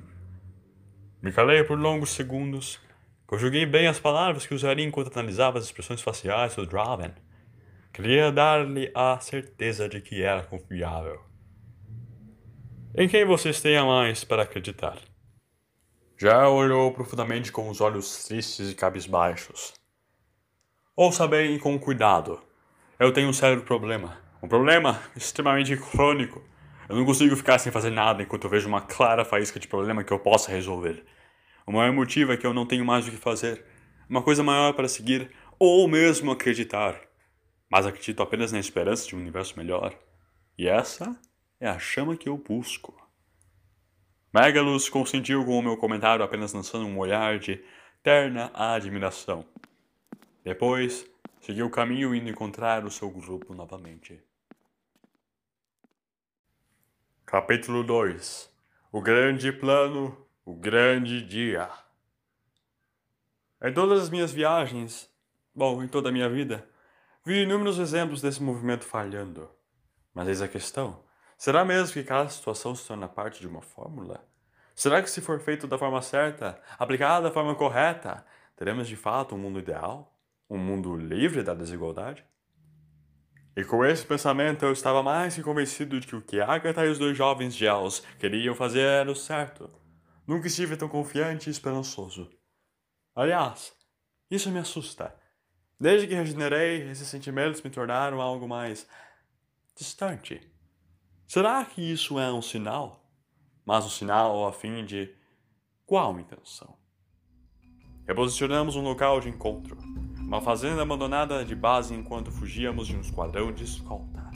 Me 1.22 1.34
calei 1.34 1.62
por 1.62 1.78
longos 1.78 2.12
segundos. 2.12 2.80
Conjuguei 3.26 3.66
bem 3.66 3.88
as 3.88 4.00
palavras 4.00 4.46
que 4.46 4.54
usaria 4.54 4.86
enquanto 4.86 5.12
analisava 5.12 5.60
as 5.60 5.66
expressões 5.66 6.02
faciais 6.02 6.56
do 6.56 6.66
Draven. 6.66 7.12
Queria 7.94 8.32
dar-lhe 8.32 8.92
a 8.94 9.20
certeza 9.20 9.90
de 9.90 10.02
que 10.02 10.22
era 10.22 10.44
confiável. 10.44 11.22
Em 12.96 13.08
quem 13.08 13.26
vocês 13.26 13.62
têm 13.62 13.78
a 13.78 13.86
mais 13.86 14.24
para 14.24 14.44
acreditar? 14.44 14.98
Já 16.18 16.50
olhou 16.50 16.92
profundamente 16.92 17.52
com 17.52 17.70
os 17.70 17.80
olhos 17.80 18.24
tristes 18.24 18.72
e 18.72 18.76
cabisbaixos. 18.76 19.74
Ouça 20.96 21.28
bem 21.28 21.56
e 21.56 21.60
com 21.60 21.78
cuidado. 21.78 22.42
Eu 23.00 23.14
tenho 23.14 23.30
um 23.30 23.34
sério 23.34 23.62
problema. 23.62 24.18
Um 24.42 24.48
problema 24.48 25.00
extremamente 25.16 25.78
crônico. 25.78 26.42
Eu 26.90 26.96
não 26.96 27.06
consigo 27.06 27.36
ficar 27.36 27.60
sem 27.60 27.72
fazer 27.72 27.92
nada 27.92 28.24
enquanto 28.24 28.46
eu 28.46 28.50
vejo 28.50 28.68
uma 28.68 28.82
clara 28.82 29.24
faísca 29.24 29.60
de 29.60 29.68
problema 29.68 30.04
que 30.04 30.12
eu 30.12 30.18
possa 30.18 30.52
resolver. 30.52 31.04
O 31.68 31.72
maior 31.72 31.92
motivo 31.94 32.32
é 32.32 32.38
que 32.38 32.48
eu 32.48 32.54
não 32.54 32.66
tenho 32.66 32.86
mais 32.86 33.08
o 33.08 33.12
que 33.12 33.18
fazer. 33.18 33.64
Uma 34.10 34.24
coisa 34.24 34.42
maior 34.42 34.74
para 34.74 34.88
seguir, 34.88 35.30
ou 35.60 35.88
mesmo 35.88 36.32
acreditar. 36.32 37.07
Mas 37.70 37.86
acredito 37.86 38.22
apenas 38.24 38.52
na 38.52 38.60
esperança 38.60 39.08
de 39.08 39.16
um 39.16 39.20
universo 39.20 39.58
melhor. 39.58 39.98
E 40.58 40.68
essa 40.68 41.20
é 41.60 41.68
a 41.68 41.78
chama 41.78 42.16
que 42.16 42.30
eu 42.30 42.38
busco. 42.38 42.96
Megalus 44.34 44.90
consentiu 44.90 45.44
com 45.46 45.58
o 45.58 45.62
meu 45.62 45.78
comentário 45.78 46.24
apenas 46.24 46.54
lançando 46.54 46.86
um 46.86 46.98
olhar 46.98 47.40
de 47.40 47.64
terna 48.04 48.52
admiração. 48.54 49.46
Depois, 50.44 51.06
seguiu 51.42 51.66
o 51.66 51.72
caminho 51.72 52.14
indo 52.16 52.30
encontrar 52.30 52.86
o 52.86 52.92
seu 52.92 53.10
grupo 53.10 53.54
novamente. 53.54 54.22
Capítulo 57.26 57.84
2 57.84 58.50
O 58.92 59.02
grande 59.02 59.52
plano, 59.52 60.26
o 60.46 60.54
grande 60.54 61.22
dia. 61.22 61.70
Em 63.62 63.74
todas 63.74 64.04
as 64.04 64.10
minhas 64.10 64.32
viagens, 64.32 65.10
bom, 65.54 65.84
em 65.84 65.88
toda 65.88 66.10
a 66.10 66.12
minha 66.12 66.30
vida, 66.30 66.70
vi 67.28 67.42
inúmeros 67.42 67.78
exemplos 67.78 68.22
desse 68.22 68.42
movimento 68.42 68.86
falhando. 68.86 69.50
Mas 70.14 70.30
eis 70.30 70.42
a 70.42 70.48
questão: 70.48 71.04
será 71.38 71.66
mesmo 71.66 71.92
que 71.92 72.02
cada 72.02 72.30
situação 72.30 72.74
se 72.74 72.88
torna 72.88 73.06
parte 73.06 73.42
de 73.42 73.48
uma 73.48 73.62
fórmula? 73.62 74.26
Será 74.74 75.02
que, 75.04 75.10
se 75.10 75.20
for 75.20 75.38
feito 75.42 75.68
da 75.68 75.78
forma 75.78 76.02
certa, 76.02 76.58
aplicado 76.80 77.24
da 77.26 77.32
forma 77.32 77.54
correta, 77.54 78.26
teremos 78.56 78.88
de 78.88 78.96
fato 78.96 79.36
um 79.36 79.38
mundo 79.38 79.60
ideal? 79.60 80.18
Um 80.50 80.58
mundo 80.58 80.96
livre 80.96 81.44
da 81.44 81.54
desigualdade? 81.54 82.24
E 83.58 83.66
com 83.66 83.84
esse 83.84 84.06
pensamento 84.06 84.64
eu 84.64 84.72
estava 84.72 85.04
mais 85.04 85.36
que 85.36 85.44
convencido 85.44 86.00
de 86.00 86.08
que 86.08 86.16
o 86.16 86.22
que 86.22 86.40
Agatha 86.40 86.86
e 86.86 86.90
os 86.90 86.98
dois 86.98 87.18
jovens 87.18 87.54
Gels 87.54 88.04
queriam 88.18 88.56
fazer 88.56 88.80
era 88.80 89.12
o 89.12 89.16
certo. 89.16 89.70
Nunca 90.26 90.48
estive 90.48 90.78
tão 90.78 90.88
confiante 90.88 91.50
e 91.50 91.52
esperançoso. 91.52 92.30
Aliás, 93.14 93.74
isso 94.32 94.50
me 94.50 94.60
assusta. 94.60 95.14
Desde 95.80 96.08
que 96.08 96.16
regenerei, 96.16 96.90
esses 96.90 97.08
sentimentos 97.08 97.62
me 97.62 97.70
tornaram 97.70 98.22
algo 98.22 98.48
mais 98.48 98.88
distante. 99.76 100.42
Será 101.28 101.64
que 101.66 101.82
isso 101.82 102.20
é 102.20 102.32
um 102.32 102.42
sinal? 102.42 103.04
Mas 103.66 103.86
um 103.86 103.90
sinal 103.90 104.48
a 104.48 104.54
fim 104.54 104.86
de 104.86 105.14
qual 105.86 106.20
intenção? 106.20 106.78
Reposicionamos 108.08 108.76
um 108.76 108.82
local 108.82 109.20
de 109.20 109.30
encontro 109.30 109.78
uma 110.28 110.42
fazenda 110.42 110.82
abandonada 110.82 111.46
de 111.46 111.56
base 111.56 111.94
enquanto 111.96 112.30
fugíamos 112.30 112.86
de 112.86 112.98
um 112.98 113.00
esquadrão 113.00 113.50
de 113.50 113.64
escolta. 113.64 114.30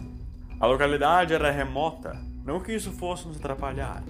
A 0.58 0.66
localidade 0.66 1.34
era 1.34 1.52
remota, 1.52 2.14
não 2.46 2.62
que 2.62 2.74
isso 2.74 2.94
fosse 2.94 3.28
nos 3.28 3.36
atrapalhar. 3.36 4.02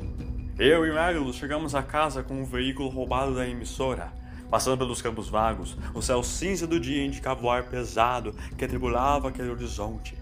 Eu 0.59 0.85
e 0.85 0.93
Magnus 0.93 1.37
chegamos 1.37 1.73
a 1.73 1.81
casa 1.81 2.21
com 2.21 2.35
um 2.35 2.45
veículo 2.45 2.87
roubado 2.87 3.33
da 3.33 3.47
emissora. 3.47 4.13
Passando 4.51 4.79
pelos 4.79 5.01
campos 5.01 5.29
vagos, 5.29 5.77
o 5.93 6.01
céu 6.01 6.21
cinza 6.21 6.67
do 6.67 6.77
dia 6.77 7.05
indicava 7.05 7.41
o 7.41 7.49
ar 7.49 7.63
pesado 7.63 8.35
que 8.57 8.65
atribulava 8.65 9.29
aquele 9.29 9.49
horizonte. 9.49 10.17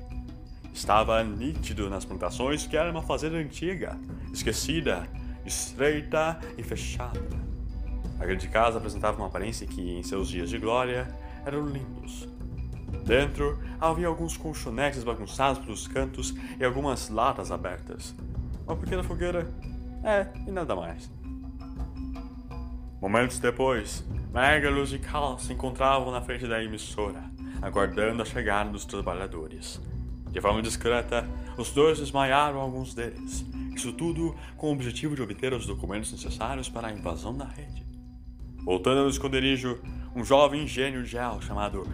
Estava 0.72 1.24
nítido 1.24 1.90
nas 1.90 2.06
plantações 2.06 2.68
que 2.68 2.78
era 2.78 2.92
uma 2.92 3.02
fazenda 3.02 3.38
antiga, 3.38 4.00
esquecida, 4.32 5.10
estreita 5.44 6.40
e 6.60 6.62
fechada. 6.62 7.20
A 8.20 8.26
grande 8.26 8.48
casa 8.48 8.78
apresentava 8.78 9.18
uma 9.18 9.26
aparência 9.26 9.66
que, 9.66 9.98
em 9.98 10.04
seus 10.04 10.30
dias 10.30 10.52
de 10.52 10.60
glória, 10.60 11.08
eram 11.44 11.66
lindos. 11.66 12.28
Dentro 13.04 13.60
havia 13.82 14.08
alguns 14.08 14.38
colchonetes 14.38 15.04
bagunçados 15.04 15.60
pelos 15.60 15.88
cantos 15.88 16.36
e 16.60 16.64
algumas 16.64 17.10
latas 17.10 17.52
abertas. 17.52 18.14
Uma 18.68 18.76
pequena 18.76 19.04
fogueira. 19.04 19.52
É, 20.04 20.28
e 20.48 20.52
nada 20.52 20.76
mais. 20.76 21.10
Momentos 23.02 23.40
depois, 23.40 24.04
Megalus 24.34 24.94
e 24.94 25.00
Cal 25.00 25.40
se 25.40 25.54
encontravam 25.54 26.12
na 26.12 26.22
frente 26.22 26.46
da 26.46 26.64
emissora, 26.64 27.24
aguardando 27.62 28.22
a 28.22 28.26
chegada 28.26 28.70
dos 28.70 28.86
trabalhadores. 28.86 29.82
De 30.30 30.40
forma 30.40 30.62
discreta, 30.62 31.28
os 31.58 31.72
dois 31.72 31.98
desmaiaram 31.98 32.60
alguns 32.60 32.94
deles, 32.94 33.44
isso 33.76 33.92
tudo 33.92 34.36
com 34.56 34.70
o 34.70 34.74
objetivo 34.74 35.16
de 35.16 35.22
obter 35.24 35.52
os 35.52 35.66
documentos 35.66 36.12
necessários 36.12 36.70
para 36.70 36.90
a 36.90 36.92
invasão 36.92 37.36
da 37.36 37.46
rede. 37.46 37.84
Voltando 38.64 39.02
ao 39.02 39.10
esconderijo, 39.10 39.80
um 40.16 40.24
jovem 40.24 40.68
gênio 40.68 41.04
gel 41.04 41.42
chamado 41.42 41.88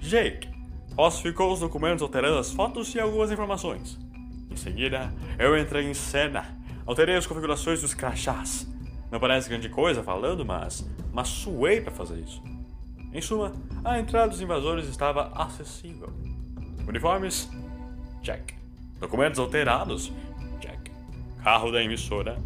Jake 0.00 0.48
falsificou 0.96 1.52
os 1.52 1.60
documentos 1.60 2.02
alterando 2.02 2.38
as 2.38 2.52
fotos 2.52 2.92
e 2.96 3.00
algumas 3.00 3.30
informações. 3.30 3.96
Em 4.50 4.56
seguida, 4.56 5.12
eu 5.38 5.56
entrei 5.56 5.88
em 5.88 5.94
cena, 5.94 6.44
alterei 6.84 7.14
as 7.14 7.26
configurações 7.26 7.80
dos 7.80 7.94
crachás. 7.94 8.66
Não 9.10 9.18
parece 9.18 9.48
grande 9.48 9.68
coisa 9.68 10.02
falando, 10.02 10.44
mas, 10.44 10.88
mas 11.12 11.28
suei 11.28 11.80
para 11.80 11.92
fazer 11.92 12.18
isso. 12.20 12.42
Em 13.12 13.20
suma, 13.20 13.52
a 13.84 13.98
entrada 13.98 14.28
dos 14.28 14.40
invasores 14.40 14.86
estava 14.86 15.32
acessível. 15.34 16.12
Uniformes? 16.86 17.50
Check. 18.22 18.54
Documentos 19.00 19.40
alterados? 19.40 20.12
Check. 20.60 20.92
Carro 21.42 21.72
da 21.72 21.82
emissora? 21.82 22.38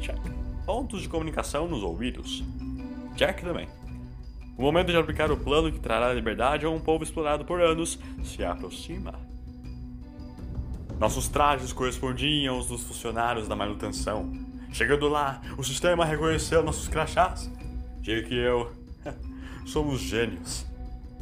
Check. 0.00 0.20
Pontos 0.64 1.02
de 1.02 1.08
comunicação 1.08 1.66
nos 1.66 1.82
ouvidos? 1.82 2.44
Check 3.16 3.40
também. 3.40 3.68
O 4.56 4.62
momento 4.62 4.92
de 4.92 4.96
aplicar 4.96 5.30
o 5.30 5.36
plano 5.36 5.72
que 5.72 5.80
trará 5.80 6.12
liberdade 6.12 6.64
a 6.64 6.70
um 6.70 6.80
povo 6.80 7.02
explorado 7.02 7.44
por 7.44 7.60
anos 7.60 7.98
se 8.22 8.44
aproxima. 8.44 9.14
Nossos 10.98 11.28
trajes 11.28 11.72
correspondiam 11.72 12.54
aos 12.54 12.66
dos 12.66 12.82
funcionários 12.82 13.46
da 13.48 13.54
manutenção. 13.54 14.45
Chegando 14.76 15.08
lá, 15.08 15.40
o 15.56 15.64
sistema 15.64 16.04
reconheceu 16.04 16.62
nossos 16.62 16.86
crachás. 16.86 17.50
Diga 18.02 18.28
que 18.28 18.34
eu. 18.34 18.70
somos 19.64 20.00
gênios. 20.00 20.66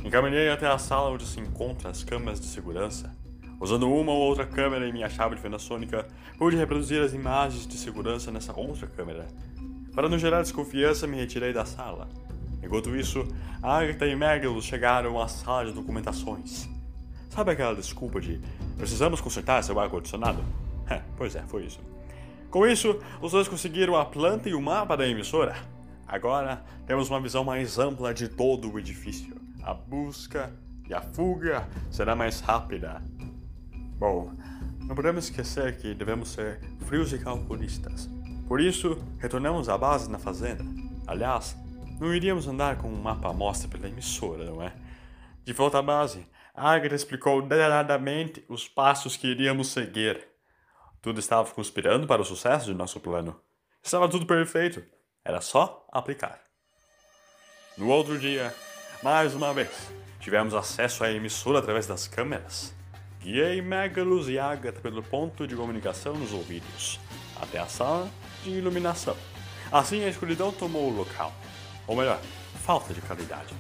Encaminhei 0.05 0.51
até 0.51 0.67
a 0.67 0.77
sala 0.77 1.11
onde 1.11 1.25
se 1.25 1.39
encontram 1.39 1.89
as 1.89 2.03
câmeras 2.03 2.41
de 2.41 2.47
segurança. 2.47 3.15
Usando 3.61 3.89
uma 3.89 4.11
ou 4.11 4.23
outra 4.23 4.45
câmera 4.45 4.89
e 4.89 4.93
minha 4.93 5.09
chave 5.09 5.37
de 5.37 5.41
fenda 5.41 5.61
sônica, 5.61 6.05
pude 6.37 6.57
reproduzir 6.57 7.01
as 7.01 7.13
imagens 7.13 7.65
de 7.65 7.77
segurança 7.77 8.33
nessa 8.33 8.53
outra 8.59 8.89
câmera. 8.89 9.29
Para 9.95 10.09
não 10.09 10.19
gerar 10.19 10.43
desconfiança, 10.43 11.07
me 11.07 11.17
retirei 11.17 11.53
da 11.53 11.65
sala. 11.65 12.09
Enquanto 12.61 12.97
isso, 12.97 13.25
Agatha 13.63 14.05
e 14.05 14.17
Megalo 14.17 14.61
chegaram 14.61 15.23
à 15.23 15.29
sala 15.29 15.67
de 15.67 15.73
documentações. 15.75 16.69
Sabe 17.31 17.53
aquela 17.53 17.77
desculpa 17.77 18.21
de 18.21 18.41
precisamos 18.77 19.21
consertar 19.21 19.63
seu 19.63 19.79
ar-condicionado? 19.79 20.43
pois 21.17 21.37
é, 21.37 21.43
foi 21.43 21.67
isso. 21.67 21.94
Com 22.55 22.69
isso, 22.69 23.01
os 23.21 23.33
dois 23.33 23.49
conseguiram 23.49 23.97
a 23.97 24.05
planta 24.05 24.49
e 24.49 24.55
o 24.55 24.63
mapa 24.63 24.97
da 24.97 25.05
emissora. 25.05 25.57
Agora 26.07 26.65
temos 26.87 27.11
uma 27.11 27.21
visão 27.21 27.43
mais 27.43 27.81
ampla 27.81 28.15
de 28.15 28.29
todo 28.29 28.71
o 28.71 28.79
edifício. 28.79 29.35
A 29.61 29.75
busca 29.75 30.55
e 30.89 30.95
a 30.95 31.01
fuga 31.01 31.69
será 31.91 32.15
mais 32.15 32.39
rápida. 32.39 33.03
Bom, 33.99 34.33
não 34.87 34.95
podemos 34.95 35.25
esquecer 35.25 35.79
que 35.79 35.95
devemos 35.95 36.29
ser 36.29 36.61
frios 36.87 37.13
e 37.13 37.19
calculistas. 37.19 38.09
Por 38.47 38.61
isso, 38.61 39.03
retornamos 39.19 39.69
à 39.69 39.77
base 39.77 40.09
na 40.09 40.21
fazenda. 40.21 40.65
Aliás, 41.09 41.57
não 41.99 42.15
iríamos 42.15 42.47
andar 42.47 42.79
com 42.79 42.87
um 42.87 43.03
mapa 43.03 43.31
amostra 43.31 43.69
pela 43.69 43.89
emissora, 43.89 44.45
não 44.45 44.63
é? 44.63 44.73
De 45.45 45.53
volta 45.53 45.81
à 45.81 45.83
base, 45.83 46.25
Agatha 46.55 46.95
explicou 46.95 47.43
detalhadamente 47.43 48.45
os 48.49 48.69
passos 48.69 49.17
que 49.17 49.27
iríamos 49.27 49.73
seguir. 49.73 50.34
Tudo 51.05 51.21
estava 51.21 51.51
conspirando 51.51 52.07
para 52.07 52.23
o 52.23 52.25
sucesso 52.25 52.65
de 52.65 52.73
nosso 52.73 52.99
plano. 52.99 53.39
Estava 53.83 54.09
tudo 54.09 54.25
perfeito. 54.25 54.83
Era 55.23 55.43
só 55.43 55.87
aplicar. 55.93 56.41
No 57.77 57.91
outro 57.91 58.19
dia, 58.19 58.55
mais 59.03 59.35
uma 59.35 59.53
vez, 59.53 59.69
tivemos 60.19 60.55
acesso 60.55 61.05
à 61.05 61.13
emissora 61.13 61.59
através 61.59 61.87
das 61.87 62.09
câmeras. 62.09 62.75
Guiei 63.21 63.61
Megalus 63.61 64.31
e 64.31 64.39
Agatha 64.39 64.81
pelo 64.81 65.03
ponto 65.03 65.47
de 65.47 65.55
comunicação 65.55 66.15
nos 66.15 66.33
ouvidos, 66.33 66.99
até 67.39 67.59
a 67.59 67.67
sala 67.67 68.11
de 68.43 68.53
iluminação. 68.53 69.15
Assim 69.71 70.05
a 70.05 70.09
escuridão 70.09 70.53
tomou 70.53 70.91
o 70.91 70.97
local. 70.97 71.35
Ou 71.87 71.95
melhor, 71.95 72.19
falta 72.65 72.95
de 72.95 73.03
claridade. 73.03 73.55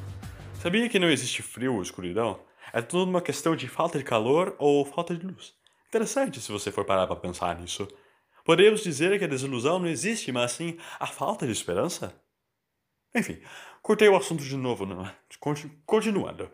Sabia 0.63 0.89
que 0.89 0.99
não 0.99 1.11
existe 1.11 1.43
frio 1.43 1.75
ou 1.75 1.83
escuridão? 1.83 2.41
É 2.73 2.81
tudo 2.81 3.11
uma 3.11 3.21
questão 3.21 3.55
de 3.55 3.69
falta 3.69 3.99
de 3.99 4.05
calor 4.05 4.57
ou 4.59 4.83
falta 4.87 5.15
de 5.15 5.27
luz. 5.27 5.53
Interessante 5.95 6.41
se 6.41 6.51
você 6.51 6.73
for 6.73 6.85
parar 6.85 7.07
para 7.07 7.15
pensar 7.15 7.57
nisso. 7.57 7.87
Podemos 8.45 8.83
dizer 8.83 9.17
que 9.17 9.27
a 9.27 9.29
desilusão 9.29 9.79
não 9.79 9.87
existe, 9.87 10.33
mas 10.33 10.51
sim 10.51 10.77
a 10.99 11.07
falta 11.07 11.47
de 11.47 11.53
esperança? 11.53 12.13
Enfim, 13.15 13.41
cortei 13.81 14.09
o 14.09 14.17
assunto 14.17 14.43
de 14.43 14.57
novo, 14.57 14.85
não? 14.85 15.09
Continuando. 15.87 16.51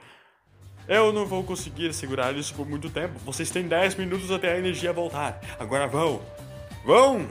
Eu 0.87 1.11
não 1.11 1.24
vou 1.24 1.42
conseguir 1.42 1.94
segurar 1.94 2.37
isso 2.37 2.55
por 2.55 2.68
muito 2.68 2.90
tempo. 2.90 3.18
Vocês 3.20 3.48
têm 3.48 3.66
10 3.66 3.94
minutos 3.94 4.31
até 4.31 4.53
a 4.53 4.59
energia 4.59 4.92
voltar. 4.92 5.40
Agora 5.59 5.87
vão! 5.88 6.20
Vão! 6.85 7.26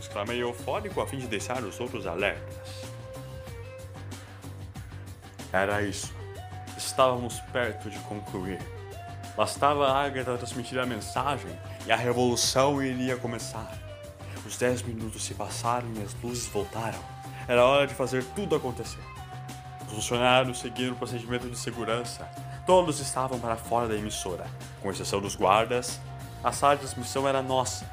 Exclamei 0.00 0.42
eufórico 0.42 1.02
a 1.02 1.06
fim 1.06 1.18
de 1.18 1.26
deixar 1.26 1.62
os 1.64 1.78
outros 1.78 2.06
alertas. 2.06 2.88
Era 5.52 5.82
isso. 5.82 6.14
Estávamos 6.78 7.40
perto 7.52 7.90
de 7.90 7.98
concluir. 8.04 8.58
Bastava 9.36 9.88
a 9.88 10.04
Agatha 10.04 10.36
transmitir 10.38 10.78
a 10.78 10.86
mensagem 10.86 11.50
e 11.86 11.92
a 11.92 11.96
revolução 11.96 12.82
iria 12.82 13.16
começar. 13.16 13.72
Os 14.46 14.56
dez 14.56 14.82
minutos 14.82 15.24
se 15.24 15.34
passaram 15.34 15.88
e 15.96 16.02
as 16.02 16.14
luzes 16.22 16.46
voltaram. 16.46 16.98
Era 17.48 17.64
hora 17.64 17.86
de 17.86 17.94
fazer 17.94 18.24
tudo 18.36 18.54
acontecer. 18.54 19.02
Os 19.86 19.94
funcionários 19.94 20.60
seguiram 20.60 20.92
o 20.94 20.96
procedimento 20.96 21.48
de 21.48 21.58
segurança. 21.58 22.28
Todos 22.66 23.00
estavam 23.00 23.38
para 23.38 23.56
fora 23.56 23.88
da 23.88 23.94
emissora, 23.94 24.46
com 24.80 24.90
exceção 24.90 25.20
dos 25.20 25.34
guardas. 25.34 26.00
A 26.42 26.52
sala 26.52 26.74
de 26.76 26.82
transmissão 26.82 27.28
era 27.28 27.42
nossa. 27.42 27.90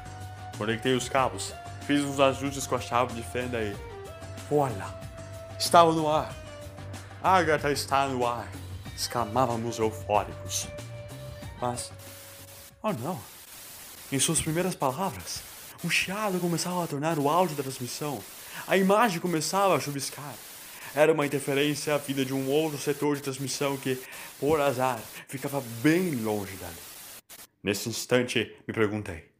Conectei 0.56 0.94
os 0.94 1.08
cabos, 1.08 1.52
fiz 1.86 2.02
uns 2.02 2.20
ajustes 2.20 2.66
com 2.66 2.76
a 2.76 2.80
chave 2.80 3.14
de 3.14 3.22
fenda 3.22 3.58
e. 3.60 3.76
Olha! 4.50 4.86
Estava 5.58 5.92
no 5.92 6.08
ar! 6.08 6.32
Agatha 7.22 7.70
está 7.70 8.06
no 8.06 8.26
ar! 8.26 8.48
exclamávamos 8.94 9.78
eufóricos. 9.78 10.68
Mas, 11.62 11.92
oh 12.82 12.92
não! 12.92 13.20
Em 14.10 14.18
suas 14.18 14.42
primeiras 14.42 14.74
palavras, 14.74 15.44
um 15.84 15.88
chiado 15.88 16.40
começava 16.40 16.82
a 16.82 16.88
tornar 16.88 17.20
o 17.20 17.28
áudio 17.28 17.54
da 17.54 17.62
transmissão. 17.62 18.20
A 18.66 18.76
imagem 18.76 19.20
começava 19.20 19.76
a 19.76 19.78
chuviscar. 19.78 20.34
Era 20.92 21.12
uma 21.12 21.24
interferência 21.24 21.94
à 21.94 21.98
vida 21.98 22.24
de 22.24 22.34
um 22.34 22.50
outro 22.50 22.80
setor 22.80 23.14
de 23.14 23.22
transmissão 23.22 23.76
que, 23.76 23.96
por 24.40 24.60
azar, 24.60 25.00
ficava 25.28 25.60
bem 25.80 26.16
longe 26.16 26.56
dali. 26.56 26.74
Nesse 27.62 27.88
instante, 27.88 28.56
me 28.66 28.74
perguntei: 28.74 29.30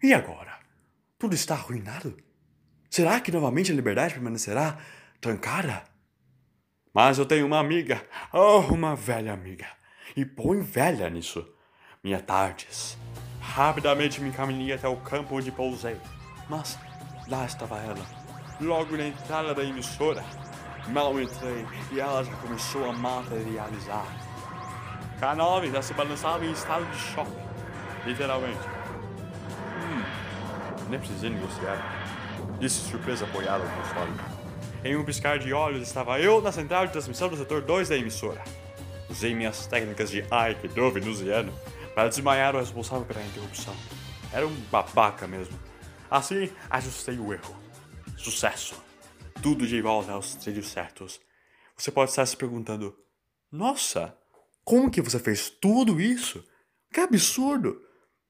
e 0.00 0.14
agora? 0.14 0.60
Tudo 1.18 1.34
está 1.34 1.56
arruinado? 1.56 2.16
Será 2.88 3.20
que 3.20 3.32
novamente 3.32 3.72
a 3.72 3.74
liberdade 3.74 4.14
permanecerá 4.14 4.78
trancada? 5.20 5.82
Mas 6.94 7.18
eu 7.18 7.26
tenho 7.26 7.44
uma 7.44 7.58
amiga, 7.58 8.06
oh, 8.32 8.60
uma 8.72 8.94
velha 8.94 9.32
amiga. 9.32 9.66
E 10.16 10.24
põe 10.24 10.60
velha 10.60 11.10
nisso. 11.10 11.55
Minha 12.06 12.20
tardes. 12.20 12.96
Rapidamente 13.40 14.20
me 14.20 14.28
encaminhei 14.28 14.72
até 14.72 14.86
o 14.86 14.96
campo 14.96 15.34
onde 15.34 15.50
pousei. 15.50 15.96
Mas 16.48 16.78
lá 17.26 17.44
estava 17.44 17.78
ela, 17.78 18.06
logo 18.60 18.96
na 18.96 19.08
entrada 19.08 19.52
da 19.52 19.64
emissora. 19.64 20.24
Mal 20.86 21.20
entrei 21.20 21.66
e 21.90 21.98
ela 21.98 22.22
já 22.22 22.32
começou 22.34 22.88
a 22.88 22.92
materializar. 22.92 24.06
K9 25.20 25.72
já 25.72 25.82
se 25.82 25.94
balançava 25.94 26.46
em 26.46 26.52
estado 26.52 26.88
de 26.92 26.96
choque, 26.96 27.32
literalmente. 28.06 28.60
Hum, 29.80 30.04
nem 30.88 31.00
precisei 31.00 31.30
negociar. 31.30 31.76
Disse 32.60 32.88
surpresa 32.88 33.24
apoiada 33.24 33.64
no 33.64 33.70
console. 33.82 34.12
Em 34.84 34.94
um 34.94 35.04
piscar 35.04 35.40
de 35.40 35.52
olhos 35.52 35.82
estava 35.82 36.20
eu 36.20 36.40
na 36.40 36.52
central 36.52 36.86
de 36.86 36.92
transmissão 36.92 37.28
do 37.28 37.36
setor 37.36 37.62
2 37.62 37.88
da 37.88 37.96
emissora. 37.96 38.44
Usei 39.10 39.34
minhas 39.34 39.66
técnicas 39.66 40.08
de 40.08 40.24
Aikido 40.30 40.88
venusiano 40.92 41.52
para 41.96 42.10
desmaiar 42.10 42.54
o 42.54 42.58
responsável 42.58 43.06
pela 43.06 43.24
interrupção. 43.24 43.74
Era 44.30 44.46
um 44.46 44.54
babaca 44.70 45.26
mesmo. 45.26 45.58
Assim, 46.10 46.52
ajustei 46.68 47.18
o 47.18 47.32
erro. 47.32 47.56
Sucesso. 48.18 48.84
Tudo 49.42 49.66
de 49.66 49.80
volta 49.80 50.12
aos 50.12 50.34
trilhos 50.34 50.68
certos. 50.68 51.18
Você 51.74 51.90
pode 51.90 52.10
estar 52.10 52.26
se 52.26 52.36
perguntando: 52.36 52.94
Nossa, 53.50 54.14
como 54.62 54.90
que 54.90 55.00
você 55.00 55.18
fez 55.18 55.48
tudo 55.48 55.98
isso? 55.98 56.44
Que 56.92 57.00
absurdo! 57.00 57.80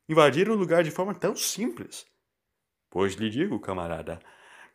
Invadir 0.09 0.49
um 0.49 0.55
lugar 0.55 0.85
de 0.85 0.93
forma 0.93 1.13
tão 1.13 1.35
simples. 1.35 2.07
Pois 2.89 3.15
lhe 3.15 3.29
digo, 3.29 3.59
camarada, 3.59 4.21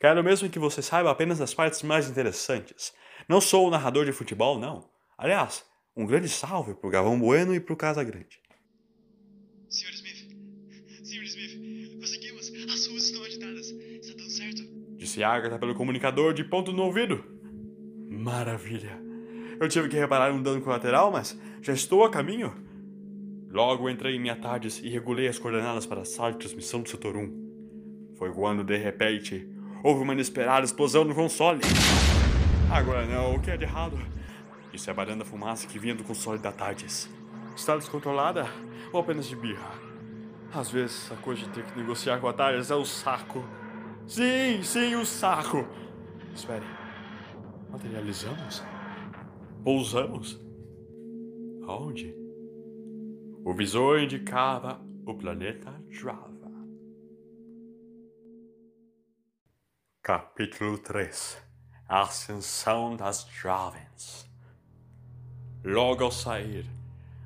quero 0.01 0.21
mesmo 0.21 0.49
que 0.49 0.59
você 0.59 0.81
saiba 0.81 1.09
apenas 1.09 1.39
as 1.39 1.53
partes 1.53 1.81
mais 1.81 2.09
interessantes. 2.09 2.93
Não 3.25 3.39
sou 3.39 3.67
o 3.67 3.71
narrador 3.71 4.03
de 4.03 4.11
futebol, 4.11 4.59
não. 4.59 4.89
Aliás, 5.17 5.63
um 5.95 6.05
grande 6.05 6.27
salve 6.27 6.75
pro 6.75 6.89
Gavão 6.89 7.17
Bueno 7.17 7.55
e 7.55 7.59
pro 7.61 7.77
Casa 7.77 8.03
Grande. 8.03 8.40
As 12.81 12.87
ruas 12.87 13.03
estão 13.03 13.23
agitadas. 13.23 13.69
Está 13.69 14.17
dando 14.17 14.31
certo? 14.31 14.63
Disse 14.97 15.23
Agatha 15.23 15.59
pelo 15.59 15.75
comunicador 15.75 16.33
de 16.33 16.43
ponto 16.43 16.71
no 16.71 16.81
ouvido. 16.81 17.23
Maravilha. 18.09 18.99
Eu 19.59 19.67
tive 19.69 19.87
que 19.87 19.97
reparar 19.97 20.33
um 20.33 20.41
dano 20.41 20.61
colateral, 20.61 21.11
mas 21.11 21.39
já 21.61 21.73
estou 21.73 22.03
a 22.03 22.09
caminho. 22.09 22.51
Logo 23.51 23.87
entrei 23.87 24.15
em 24.15 24.19
minha 24.19 24.35
tardes 24.35 24.81
e 24.83 24.89
regulei 24.89 25.27
as 25.27 25.37
coordenadas 25.37 25.85
para 25.85 26.01
a 26.01 26.05
sala 26.05 26.31
de 26.31 26.39
transmissão 26.39 26.81
do 26.81 26.89
setor 26.89 27.15
1. 27.15 28.15
Foi 28.17 28.33
quando, 28.33 28.63
de 28.63 28.77
repente, 28.77 29.47
houve 29.83 30.01
uma 30.01 30.13
inesperada 30.13 30.65
explosão 30.65 31.03
no 31.03 31.13
console. 31.13 31.61
Agora 32.71 33.05
não, 33.05 33.35
o 33.35 33.39
que 33.39 33.51
é 33.51 33.57
de 33.57 33.63
errado? 33.63 33.99
Disse 34.71 34.89
a 34.89 34.93
baranda 34.95 35.23
fumaça 35.23 35.67
que 35.67 35.77
vinha 35.77 35.93
do 35.93 36.03
console 36.03 36.39
da 36.39 36.51
Tardes. 36.51 37.07
Está 37.55 37.77
descontrolada 37.77 38.47
ou 38.91 38.99
apenas 38.99 39.27
de 39.27 39.35
birra? 39.35 39.90
Às 40.53 40.69
vezes 40.69 41.11
a 41.11 41.15
coisa 41.15 41.43
de 41.43 41.49
ter 41.49 41.65
que 41.65 41.77
negociar 41.77 42.19
com 42.19 42.27
a 42.27 42.33
Tardes 42.33 42.69
é 42.69 42.75
o 42.75 42.85
saco. 42.85 43.43
Sim, 44.07 44.61
sim, 44.63 44.95
o 44.95 45.05
saco. 45.05 45.65
Espere. 46.33 46.65
Materializamos? 47.69 48.61
Pousamos? 49.63 50.39
Aonde? 51.63 52.13
O 53.45 53.53
visor 53.53 53.99
indicava 53.99 54.81
o 55.05 55.13
planeta 55.13 55.73
Java. 55.89 56.31
Capítulo 60.03 60.77
3 60.79 61.37
A 61.87 62.01
Ascensão 62.01 62.95
das 62.95 63.25
Jovens 63.31 64.29
Logo 65.63 66.03
ao 66.03 66.11
sair, 66.11 66.65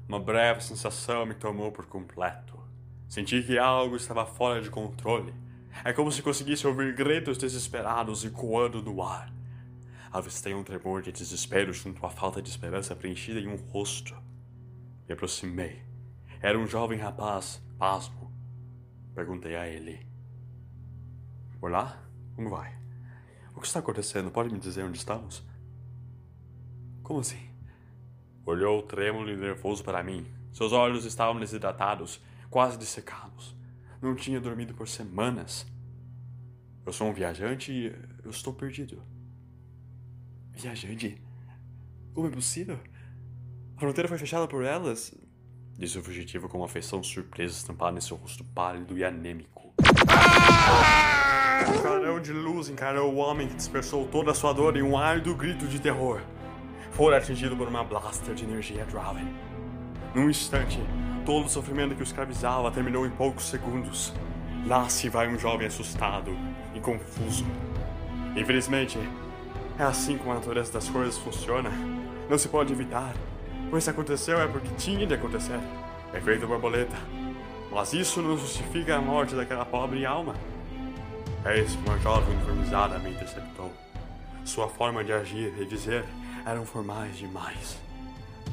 uma 0.10 0.20
breve 0.20 0.62
sensação 0.62 1.26
me 1.26 1.34
tomou 1.34 1.72
por 1.72 1.86
completo. 1.86 2.55
Senti 3.16 3.42
que 3.42 3.58
algo 3.58 3.96
estava 3.96 4.26
fora 4.26 4.62
de 4.62 4.70
controle. 4.70 5.34
É 5.86 5.94
como 5.94 6.12
se 6.12 6.22
conseguisse 6.22 6.68
ouvir 6.68 6.94
gritos 6.94 7.38
desesperados 7.38 8.26
ecoando 8.26 8.82
no 8.82 9.02
ar. 9.02 9.34
Avistei 10.12 10.54
um 10.54 10.66
tremor 10.66 11.02
de 11.02 11.14
desespero 11.14 11.72
junto 11.72 12.06
à 12.06 12.10
falta 12.10 12.42
de 12.42 12.50
esperança 12.50 12.94
preenchida 12.94 13.40
em 13.40 13.48
um 13.48 13.56
rosto. 13.56 14.14
Me 15.08 15.14
aproximei. 15.14 15.82
Era 16.42 16.60
um 16.60 16.68
jovem 16.68 17.00
rapaz, 17.00 17.64
pasmo. 17.78 18.34
Perguntei 19.14 19.56
a 19.56 19.66
ele: 19.66 20.06
Olá, 21.62 21.98
como 22.36 22.50
vai? 22.50 22.78
O 23.56 23.62
que 23.62 23.68
está 23.68 23.80
acontecendo? 23.80 24.30
Pode 24.30 24.52
me 24.52 24.60
dizer 24.60 24.84
onde 24.84 24.98
estamos? 24.98 25.42
Como 27.02 27.22
assim? 27.22 27.50
Olhou 28.46 28.84
trêmulo 28.84 29.30
e 29.30 29.38
nervoso 29.38 29.86
para 29.86 30.04
mim. 30.04 30.28
Seus 30.52 30.74
olhos 30.74 31.06
estavam 31.06 31.40
desidratados, 31.40 32.22
quase 32.56 32.78
dessecados. 32.78 33.54
Não 34.02 34.16
tinha 34.16 34.40
dormido 34.40 34.74
por 34.74 34.88
semanas. 34.88 35.68
Eu 36.86 36.94
sou 36.94 37.10
um 37.10 37.14
viajante 37.14 37.70
e 37.70 37.88
eu 38.24 38.32
estou 38.32 38.54
perdido. 38.54 39.04
Viajante? 40.54 41.22
Como 42.14 42.28
é 42.28 42.30
possível? 42.32 42.80
A 43.76 43.80
fronteira 43.82 44.08
foi 44.08 44.18
fechada 44.18 44.48
por 44.48 44.64
elas? 44.64 45.14
Disse 45.78 45.98
o 45.98 46.02
fugitivo 46.02 46.48
com 46.48 46.60
uma 46.60 46.70
feição 46.70 47.04
surpresa 47.04 47.56
estampada 47.56 47.92
nesse 47.92 48.14
rosto 48.14 48.46
pálido 48.46 48.98
e 48.98 49.04
anêmico. 49.04 49.74
Um 51.68 51.82
clarão 51.82 52.22
de 52.22 52.32
luz 52.32 52.70
encarou 52.70 53.14
o 53.14 53.18
homem 53.18 53.50
que 53.50 53.56
dispersou 53.56 54.08
toda 54.08 54.32
a 54.32 54.34
sua 54.34 54.54
dor 54.54 54.78
em 54.78 54.82
um 54.82 54.98
árduo 54.98 55.36
grito 55.36 55.68
de 55.68 55.78
terror. 55.78 56.22
Fora 56.92 57.18
atingido 57.18 57.58
por 57.58 57.68
uma 57.68 57.84
blaster 57.84 58.34
de 58.34 58.46
energia 58.46 58.86
Draven. 58.86 59.28
Num 60.16 60.30
instante, 60.30 60.80
todo 61.26 61.48
o 61.48 61.50
sofrimento 61.50 61.96
que 61.96 62.02
o 62.02 62.04
escravizava 62.04 62.70
terminou 62.72 63.06
em 63.06 63.10
poucos 63.10 63.46
segundos. 63.46 64.14
Lá 64.68 64.88
se 64.88 65.10
vai 65.10 65.28
um 65.28 65.38
jovem 65.38 65.68
assustado 65.68 66.38
e 66.74 66.80
confuso. 66.80 67.46
Infelizmente, 68.36 69.00
é 69.80 69.84
assim 69.84 70.18
como 70.18 70.32
a 70.32 70.36
natureza 70.36 70.72
das 70.72 70.88
coisas 70.88 71.18
funciona. 71.18 71.72
Não 72.30 72.38
se 72.38 72.48
pode 72.48 72.72
evitar. 72.72 73.14
Pois 73.70 73.84
se 73.84 73.90
aconteceu 73.90 74.40
é 74.40 74.48
porque 74.48 74.70
tinha 74.78 75.06
de 75.06 75.14
acontecer. 75.14 75.60
Efeito 76.14 76.48
borboleta. 76.48 76.96
Mas 77.72 77.94
isso 77.94 78.22
não 78.22 78.38
justifica 78.38 78.96
a 78.96 79.02
morte 79.02 79.36
daquela 79.36 79.66
pobre 79.66 80.06
alma. 80.06 80.36
É 81.44 81.60
isso 81.60 81.78
que 81.78 81.90
uma 81.90 82.00
jovem 82.00 82.36
uniformizada 82.36 83.00
me 83.00 83.12
interceptou. 83.12 83.72
Sua 84.44 84.68
forma 84.68 85.04
de 85.04 85.12
agir 85.12 85.54
e 85.60 85.66
dizer 85.66 86.06
eram 86.46 86.66
formais 86.66 87.18
demais. 87.18 87.85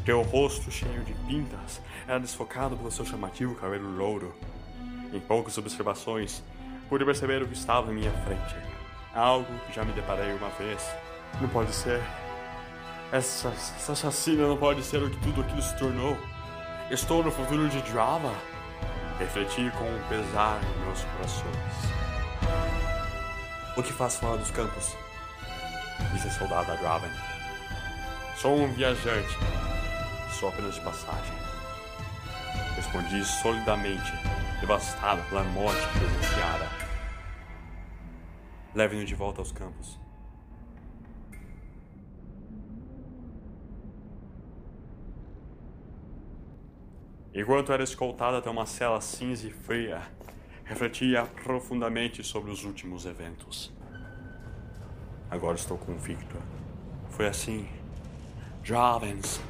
Teu 0.05 0.21
rosto 0.23 0.69
cheio 0.69 1.05
de 1.05 1.15
pintas 1.29 1.81
era 2.09 2.19
desfocado 2.19 2.77
pelo 2.77 2.91
seu 2.91 3.05
chamativo 3.07 3.55
cabelo 3.55 3.89
louro. 3.97 4.35
Em 5.13 5.21
poucas 5.21 5.57
observações, 5.59 6.43
pude 6.89 7.05
perceber 7.05 7.41
o 7.41 7.47
que 7.47 7.55
estava 7.55 7.93
em 7.93 7.95
minha 7.95 8.11
frente. 8.11 8.57
Algo 9.15 9.47
que 9.67 9.73
já 9.73 9.85
me 9.85 9.93
deparei 9.93 10.33
uma 10.33 10.49
vez. 10.51 10.85
Não 11.41 11.49
pode 11.49 11.73
ser. 11.73 12.03
Essa, 13.13 13.51
essa 13.51 13.95
chacina 13.95 14.49
não 14.49 14.57
pode 14.57 14.83
ser 14.83 15.01
o 15.03 15.09
que 15.09 15.21
tudo 15.21 15.43
aquilo 15.43 15.63
se 15.63 15.77
tornou. 15.77 16.19
Estou 16.91 17.23
no 17.23 17.31
futuro 17.31 17.69
de 17.69 17.81
Drama. 17.83 18.35
Refleti 19.21 19.71
com 19.79 19.85
um 19.85 20.09
pesar 20.09 20.61
em 20.65 20.85
meus 20.85 21.05
corações. 21.05 21.93
O 23.77 23.83
que 23.85 23.93
faz 23.93 24.17
fora 24.17 24.39
dos 24.39 24.51
campos? 24.51 24.97
Disse 26.13 26.27
a 26.27 26.31
soldada 26.33 26.77
Draven. 26.79 27.11
Sou 28.37 28.59
um 28.59 28.73
viajante. 28.73 29.39
Sou 30.43 30.49
apenas 30.49 30.75
de 30.75 30.81
passagem. 30.81 31.37
Respondi 32.75 33.25
solidamente, 33.25 34.11
devastado 34.61 35.23
pela 35.29 35.45
morte 35.45 35.81
presenciada. 35.97 36.69
Leve-no 38.75 39.05
de 39.05 39.15
volta 39.15 39.41
aos 39.41 39.53
campos. 39.53 40.01
Enquanto 47.33 47.73
era 47.73 47.85
escoltado 47.85 48.39
até 48.39 48.51
uma 48.51 48.67
cela 48.67 49.01
cinza 49.01 49.47
e 49.47 49.53
fria, 49.53 50.03
refletia 50.65 51.25
profundamente 51.45 52.25
sobre 52.25 52.51
os 52.51 52.65
últimos 52.65 53.07
eventos. 53.07 53.73
Agora 55.31 55.55
estou 55.55 55.79
convicto. 55.79 56.37
Foi 57.11 57.29
assim. 57.29 57.69
Jovens. 58.65 59.41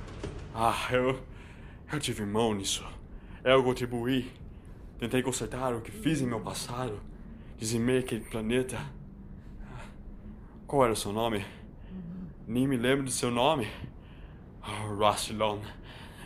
Ah, 0.55 0.88
eu. 0.90 1.18
Eu 1.90 1.98
tive 1.98 2.26
mão 2.26 2.55
nisso. 2.55 2.84
Eu 3.42 3.64
contribuí. 3.64 4.30
Tentei 4.98 5.22
consertar 5.22 5.74
o 5.74 5.80
que 5.80 5.90
fiz 5.90 6.20
em 6.20 6.26
meu 6.26 6.40
passado. 6.40 7.00
Dizimei 7.57 7.98
aquele 7.98 8.20
planeta. 8.20 8.78
Qual 10.66 10.84
era 10.84 10.92
o 10.92 10.96
seu 10.96 11.11
nome? 11.11 11.44
Nem 12.46 12.68
me 12.68 12.76
lembro 12.76 13.05
do 13.05 13.11
seu 13.11 13.30
nome. 13.30 13.66
Oh, 14.62 14.94
Rassilon. 14.96 15.61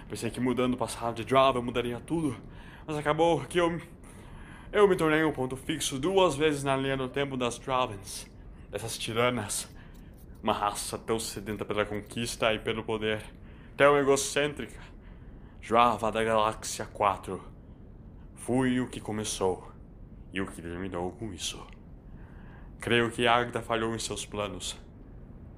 Pensei 0.09 0.29
que 0.29 0.41
mudando 0.41 0.75
o 0.75 0.77
passado 0.77 1.23
de 1.23 1.31
Java 1.31 1.63
mudaria 1.63 2.01
tudo. 2.01 2.37
Mas 2.85 2.97
acabou 2.97 3.41
que 3.45 3.59
eu. 3.59 3.81
Eu 4.73 4.89
me 4.89 4.97
tornei 4.97 5.23
um 5.23 5.33
ponto 5.33 5.57
fixo 5.57 6.01
duas 6.01 6.35
vezes 6.35 6.65
na 6.65 6.77
linha 6.77 6.97
do 6.97 7.09
tempo 7.09 7.37
das 7.37 7.59
Dravens. 7.61 8.29
Dessas 8.73 8.99
tiranas. 8.99 9.69
Uma 10.43 10.53
raça 10.53 10.99
tão 10.99 11.19
sedenta 11.21 11.65
pela 11.65 11.85
conquista 11.85 12.53
e 12.53 12.59
pelo 12.59 12.83
poder. 12.83 13.25
Tão 13.77 13.99
egocêntrica. 13.99 14.81
Java 15.61 16.11
da 16.11 16.25
Galáxia 16.25 16.87
4. 16.87 17.43
Fui 18.35 18.81
o 18.81 18.89
que 18.89 19.03
começou 19.03 19.71
e 20.33 20.41
o 20.41 20.47
que 20.47 20.63
terminou 20.63 21.13
com 21.13 21.31
isso. 21.31 21.63
Creio 22.81 23.11
que 23.11 23.27
Agatha 23.27 23.61
falhou 23.61 23.95
em 23.95 23.99
seus 23.99 24.25
planos. 24.25 24.81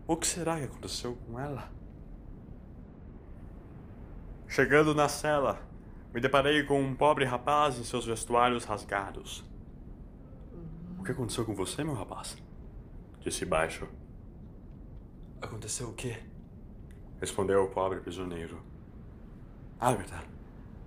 O 0.05 0.17
que 0.17 0.27
será 0.27 0.59
que 0.59 0.65
aconteceu 0.65 1.15
com 1.15 1.39
ela? 1.39 1.71
Chegando 4.49 4.97
na 4.97 5.09
cela, 5.09 5.63
me 6.13 6.21
deparei 6.21 6.65
com 6.65 6.83
um 6.83 6.97
pobre 6.97 7.25
rapaz 7.25 7.79
em 7.79 7.85
seus 7.85 8.05
vestuários 8.05 8.65
rasgados. 8.65 9.45
O 10.99 11.05
que 11.05 11.13
aconteceu 11.13 11.45
com 11.45 11.55
você, 11.55 11.85
meu 11.85 11.95
rapaz? 11.95 12.37
Disse 13.21 13.45
baixo. 13.45 13.87
Aconteceu 15.41 15.91
o 15.91 15.95
quê? 15.95 16.19
Respondeu 17.21 17.65
o 17.65 17.71
pobre 17.71 18.01
prisioneiro. 18.01 18.63
Agatha. 19.79 20.23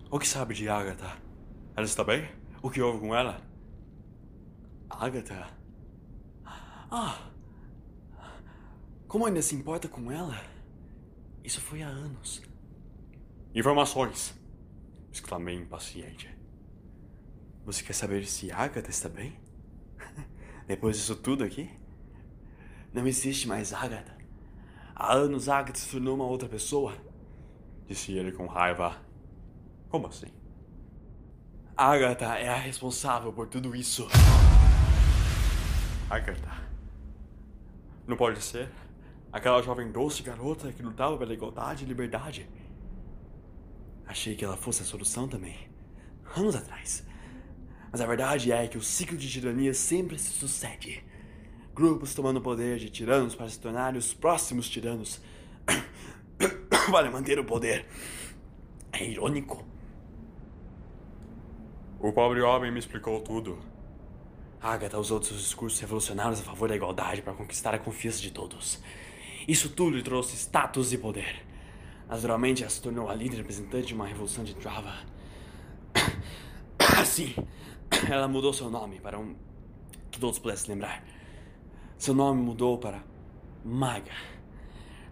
O 0.09 0.19
que 0.19 0.27
sabe 0.27 0.53
de 0.53 0.67
Agatha? 0.69 1.17
Ela 1.75 1.85
está 1.85 2.03
bem? 2.03 2.29
O 2.61 2.69
que 2.69 2.81
houve 2.81 2.99
com 2.99 3.15
ela? 3.15 3.41
Agatha? 4.89 5.47
Ah! 6.45 7.31
Como 9.07 9.25
ainda 9.25 9.41
se 9.41 9.55
importa 9.55 9.87
com 9.87 10.11
ela? 10.11 10.41
Isso 11.43 11.59
foi 11.59 11.81
há 11.81 11.87
anos. 11.87 12.41
Informações! 13.53 14.39
exclamei 15.11 15.55
impaciente. 15.55 16.29
Você 17.65 17.83
quer 17.83 17.93
saber 17.93 18.25
se 18.25 18.51
Agatha 18.51 18.89
está 18.89 19.09
bem? 19.09 19.37
Depois 20.65 20.97
disso 20.97 21.15
tudo 21.15 21.43
aqui? 21.43 21.69
Não 22.93 23.05
existe 23.05 23.47
mais 23.47 23.73
Agatha. 23.73 24.20
Há 25.03 25.13
anos 25.13 25.49
Agatha 25.49 25.79
se 25.79 25.89
tornou 25.89 26.13
uma 26.13 26.25
outra 26.25 26.47
pessoa. 26.47 26.93
Disse 27.87 28.11
ele 28.11 28.31
com 28.31 28.45
raiva. 28.45 28.95
Como 29.89 30.05
assim? 30.05 30.27
Agatha 31.75 32.37
é 32.37 32.47
a 32.47 32.55
responsável 32.55 33.33
por 33.33 33.47
tudo 33.47 33.75
isso. 33.75 34.07
Agatha? 36.07 36.51
Não 38.05 38.15
pode 38.15 38.43
ser. 38.43 38.69
Aquela 39.33 39.63
jovem 39.63 39.91
doce 39.91 40.21
garota 40.21 40.71
que 40.71 40.83
lutava 40.83 41.17
pela 41.17 41.33
igualdade 41.33 41.83
e 41.83 41.87
liberdade. 41.87 42.47
Achei 44.05 44.35
que 44.35 44.45
ela 44.45 44.55
fosse 44.55 44.83
a 44.83 44.85
solução 44.85 45.27
também. 45.27 45.67
Anos 46.37 46.55
atrás. 46.55 47.03
Mas 47.91 48.01
a 48.01 48.05
verdade 48.05 48.51
é 48.51 48.67
que 48.67 48.77
o 48.77 48.83
ciclo 48.83 49.17
de 49.17 49.27
tirania 49.27 49.73
sempre 49.73 50.19
se 50.19 50.29
sucede. 50.29 51.03
Grupos 51.73 52.13
tomando 52.13 52.37
o 52.37 52.41
poder 52.41 52.77
de 52.77 52.89
tiranos 52.89 53.33
para 53.33 53.49
se 53.49 53.59
tornarem 53.59 53.97
os 53.97 54.13
próximos 54.13 54.69
tiranos. 54.69 55.21
para 56.91 57.09
manter 57.09 57.39
o 57.39 57.45
poder. 57.45 57.85
É 58.91 59.03
irônico. 59.03 59.65
O 61.99 62.11
pobre 62.11 62.41
homem 62.41 62.71
me 62.71 62.79
explicou 62.79 63.21
tudo. 63.21 63.59
Agatha 64.61 64.97
usou 64.99 65.21
seus 65.23 65.39
discursos 65.39 65.79
revolucionários 65.79 66.39
a 66.39 66.43
favor 66.43 66.67
da 66.67 66.75
igualdade 66.75 67.21
para 67.21 67.33
conquistar 67.33 67.73
a 67.73 67.79
confiança 67.79 68.21
de 68.21 68.31
todos. 68.31 68.79
Isso 69.47 69.69
tudo 69.69 69.97
lhe 69.97 70.03
trouxe 70.03 70.35
status 70.35 70.93
e 70.93 70.97
poder. 70.97 71.45
Naturalmente, 72.07 72.61
ela 72.61 72.69
se 72.69 72.81
tornou 72.81 73.09
a 73.09 73.15
líder 73.15 73.37
representante 73.37 73.87
de 73.87 73.93
uma 73.93 74.05
revolução 74.05 74.43
de 74.43 74.55
Java. 74.61 74.93
Assim, 76.99 77.33
ela 78.09 78.27
mudou 78.27 78.53
seu 78.53 78.69
nome 78.69 78.99
para 78.99 79.17
um 79.17 79.35
que 80.11 80.19
todos 80.19 80.37
pudessem 80.37 80.73
lembrar. 80.73 81.03
Seu 82.01 82.15
nome 82.15 82.41
mudou 82.41 82.79
para 82.79 83.03
Maga. 83.63 84.11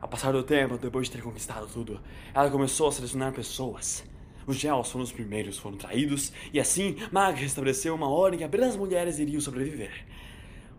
Ao 0.02 0.10
passar 0.10 0.32
do 0.32 0.42
tempo, 0.42 0.76
depois 0.76 1.06
de 1.06 1.16
ter 1.16 1.22
conquistado 1.22 1.68
tudo, 1.72 2.02
ela 2.34 2.50
começou 2.50 2.88
a 2.88 2.92
selecionar 2.92 3.32
pessoas. 3.32 4.04
Os 4.48 4.58
Gels 4.58 4.90
foram 4.90 5.04
os 5.04 5.12
primeiros, 5.12 5.60
foram 5.60 5.78
traídos, 5.78 6.34
e 6.52 6.60
assim 6.60 6.96
Maga 7.12 7.38
restabeleceu 7.38 7.94
uma 7.94 8.10
ordem 8.10 8.40
que 8.40 8.44
apenas 8.44 8.76
mulheres 8.76 9.20
iriam 9.20 9.40
sobreviver. 9.40 10.04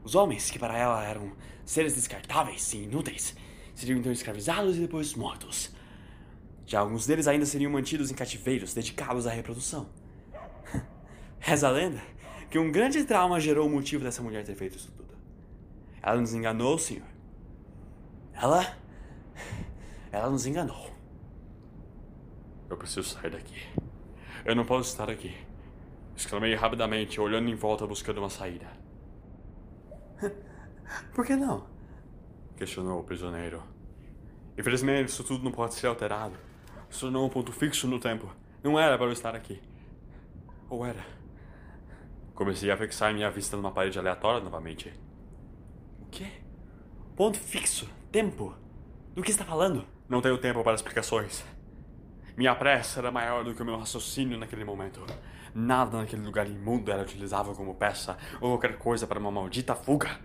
Os 0.02 0.16
homens, 0.16 0.50
que 0.50 0.58
para 0.58 0.76
ela 0.76 1.00
eram 1.06 1.30
seres 1.64 1.94
descartáveis 1.94 2.72
e 2.72 2.78
inúteis, 2.78 3.36
seriam 3.72 4.00
então 4.00 4.10
escravizados 4.10 4.78
e 4.78 4.80
depois 4.80 5.14
mortos. 5.14 5.72
Já 6.66 6.80
alguns 6.80 7.06
deles 7.06 7.28
ainda 7.28 7.46
seriam 7.46 7.70
mantidos 7.70 8.10
em 8.10 8.14
cativeiros 8.16 8.74
dedicados 8.74 9.28
à 9.28 9.30
reprodução. 9.30 9.88
Reza 11.38 11.68
a 11.68 11.70
lenda 11.70 12.02
que 12.50 12.58
um 12.58 12.72
grande 12.72 13.04
trauma 13.04 13.38
gerou 13.38 13.68
o 13.68 13.70
motivo 13.70 14.02
dessa 14.02 14.20
mulher 14.20 14.44
ter 14.44 14.56
feito 14.56 14.76
isso. 14.76 14.99
Ela 16.02 16.20
nos 16.20 16.34
enganou, 16.34 16.78
senhor. 16.78 17.06
Ela. 18.32 18.76
Ela 20.10 20.30
nos 20.30 20.46
enganou. 20.46 20.90
Eu 22.68 22.76
preciso 22.76 23.08
sair 23.08 23.30
daqui. 23.30 23.60
Eu 24.44 24.54
não 24.54 24.64
posso 24.64 24.90
estar 24.90 25.10
aqui. 25.10 25.36
Exclamei 26.16 26.54
rapidamente, 26.54 27.20
olhando 27.20 27.48
em 27.48 27.54
volta 27.54 27.86
buscando 27.86 28.18
uma 28.18 28.30
saída. 28.30 28.66
Por 31.14 31.24
que 31.24 31.36
não? 31.36 31.66
Questionou 32.56 33.00
o 33.00 33.04
prisioneiro. 33.04 33.62
Infelizmente, 34.56 35.08
isso 35.08 35.24
tudo 35.24 35.44
não 35.44 35.52
pode 35.52 35.74
ser 35.74 35.86
alterado. 35.86 36.36
Se 36.88 37.00
tornou 37.00 37.26
um 37.26 37.30
ponto 37.30 37.52
fixo 37.52 37.86
no 37.86 37.98
tempo. 37.98 38.30
Não 38.62 38.78
era 38.78 38.98
para 38.98 39.06
eu 39.06 39.12
estar 39.12 39.34
aqui. 39.34 39.60
Ou 40.68 40.84
era? 40.84 41.04
Comecei 42.34 42.70
a 42.70 42.76
fixar 42.76 43.12
minha 43.14 43.30
vista 43.30 43.56
numa 43.56 43.72
parede 43.72 43.98
aleatória 43.98 44.40
novamente. 44.40 44.92
Quê? 46.10 46.26
Ponto 47.16 47.38
fixo? 47.38 47.88
Tempo? 48.10 48.54
Do 49.14 49.22
que 49.22 49.30
está 49.30 49.44
falando? 49.44 49.86
Não 50.08 50.20
tenho 50.20 50.38
tempo 50.38 50.62
para 50.64 50.74
explicações. 50.74 51.44
Minha 52.36 52.54
pressa 52.54 53.00
era 53.00 53.12
maior 53.12 53.44
do 53.44 53.54
que 53.54 53.62
o 53.62 53.64
meu 53.64 53.78
raciocínio 53.78 54.38
naquele 54.38 54.64
momento. 54.64 55.04
Nada 55.54 55.98
naquele 55.98 56.22
lugar 56.22 56.48
imundo 56.48 56.90
era 56.90 57.02
utilizável 57.02 57.54
como 57.54 57.74
peça 57.74 58.16
ou 58.40 58.50
qualquer 58.50 58.76
coisa 58.78 59.06
para 59.06 59.18
uma 59.18 59.30
maldita 59.30 59.74
fuga. 59.74 60.18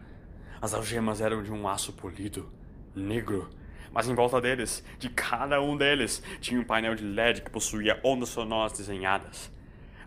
As 0.61 0.73
algemas 0.73 1.21
eram 1.21 1.43
de 1.43 1.51
um 1.51 1.67
aço 1.67 1.93
polido, 1.93 2.51
negro, 2.95 3.49
mas 3.91 4.07
em 4.07 4.15
volta 4.15 4.41
deles, 4.41 4.83
de 4.97 5.09
cada 5.09 5.61
um 5.61 5.77
deles, 5.77 6.21
tinha 6.41 6.59
um 6.59 6.63
painel 6.63 6.95
de 6.95 7.03
LED 7.03 7.41
que 7.41 7.49
possuía 7.49 7.99
ondas 8.03 8.29
sonoras 8.29 8.73
desenhadas. 8.73 9.51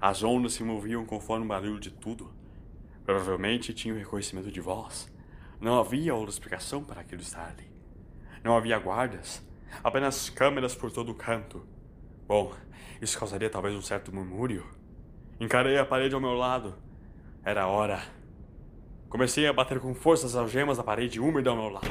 As 0.01 0.23
ondas 0.23 0.55
se 0.55 0.63
moviam 0.65 1.05
conforme 1.05 1.45
o 1.45 1.49
barulho 1.49 1.81
de 1.81 1.91
tudo. 1.91 2.33
Provavelmente 3.05 3.73
tinham 3.73 3.97
reconhecimento 3.97 4.51
de 4.51 4.61
voz. 4.61 5.09
Não 5.61 5.81
havia 5.81 6.15
outra 6.15 6.31
explicação 6.31 6.85
para 6.85 7.01
aquilo 7.01 7.21
estar 7.21 7.49
ali. 7.49 7.69
Não 8.45 8.57
havia 8.57 8.79
guardas, 8.79 9.45
apenas 9.83 10.31
câmeras 10.31 10.75
por 10.75 10.93
todo 10.93 11.11
o 11.11 11.15
canto. 11.15 11.67
Bom, 12.29 12.53
isso 13.03 13.19
causaria 13.19 13.51
talvez 13.51 13.75
um 13.75 13.83
certo 13.83 14.15
murmúrio. 14.15 14.65
Encarei 15.41 15.77
a 15.77 15.85
parede 15.85 16.15
ao 16.15 16.21
meu 16.21 16.35
lado. 16.35 16.77
Era 17.45 17.67
hora. 17.67 18.01
Comecei 19.09 19.47
a 19.47 19.53
bater 19.53 19.81
com 19.81 19.95
força 19.95 20.27
as 20.27 20.37
algemas 20.37 20.77
da 20.77 20.85
parede 20.85 21.19
úmida 21.19 21.51
ao 21.51 21.57
meu 21.57 21.71
lado. 21.71 21.89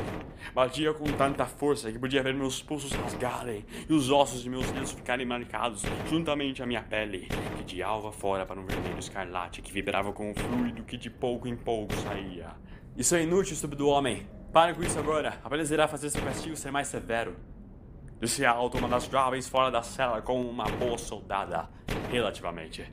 Batia 0.53 0.93
com 0.93 1.05
tanta 1.05 1.45
força 1.45 1.91
que 1.91 1.99
podia 1.99 2.24
ver 2.24 2.34
meus 2.34 2.61
pulsos 2.61 2.91
rasgarem 2.91 3.65
e 3.89 3.93
os 3.93 4.09
ossos 4.11 4.43
de 4.43 4.49
meus 4.49 4.70
dedos 4.72 4.91
ficarem 4.91 5.26
marcados 5.26 5.82
juntamente 6.07 6.61
à 6.61 6.65
minha 6.65 6.84
pele, 6.84 7.28
que 7.57 7.63
de 7.63 7.84
alva 7.84 8.11
fora 8.11 8.45
para 8.45 8.59
um 8.59 8.65
vermelho 8.65 8.99
escarlate 8.99 9.61
que 9.61 9.74
vibrava 9.74 10.13
com 10.13 10.32
o 10.32 10.36
fluido 10.36 10.84
que 10.84 10.95
de 10.95 11.09
pouco 11.09 11.47
em 11.47 11.55
pouco 11.55 11.93
saía. 11.95 12.55
Isso 12.98 13.14
é 13.14 13.22
inútil, 13.22 13.54
estúpido 13.54 13.88
homem. 13.89 14.28
Pare 14.52 14.74
com 14.74 14.82
isso 14.82 14.98
agora. 14.98 15.39
Apenas 15.43 15.70
irá 15.70 15.88
fazer 15.88 16.10
seu 16.10 16.20
castigo 16.20 16.56
ser 16.56 16.72
mais 16.72 16.88
severo. 16.88 17.36
Disse 18.20 18.43
alto 18.43 18.80
uma 18.80 18.88
das 18.88 19.06
jovens 19.06 19.48
fora 19.48 19.70
da 19.70 19.84
cela 19.84 20.20
como 20.20 20.50
uma 20.50 20.64
boa 20.64 20.98
soldada, 20.98 21.70
relativamente. 22.10 22.91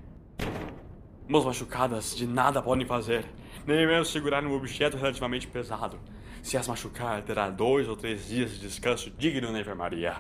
Mãos 1.26 1.46
machucadas 1.46 2.14
de 2.14 2.26
nada 2.26 2.60
podem 2.60 2.86
fazer, 2.86 3.24
nem 3.66 3.86
mesmo 3.86 4.04
segurar 4.04 4.44
um 4.44 4.52
objeto 4.52 4.98
relativamente 4.98 5.46
pesado. 5.46 5.98
Se 6.42 6.58
as 6.58 6.68
machucar, 6.68 7.22
terá 7.22 7.48
dois 7.48 7.88
ou 7.88 7.96
três 7.96 8.28
dias 8.28 8.50
de 8.50 8.58
descanso 8.58 9.10
digno 9.10 9.50
na 9.50 9.60
enfermaria. 9.60 10.16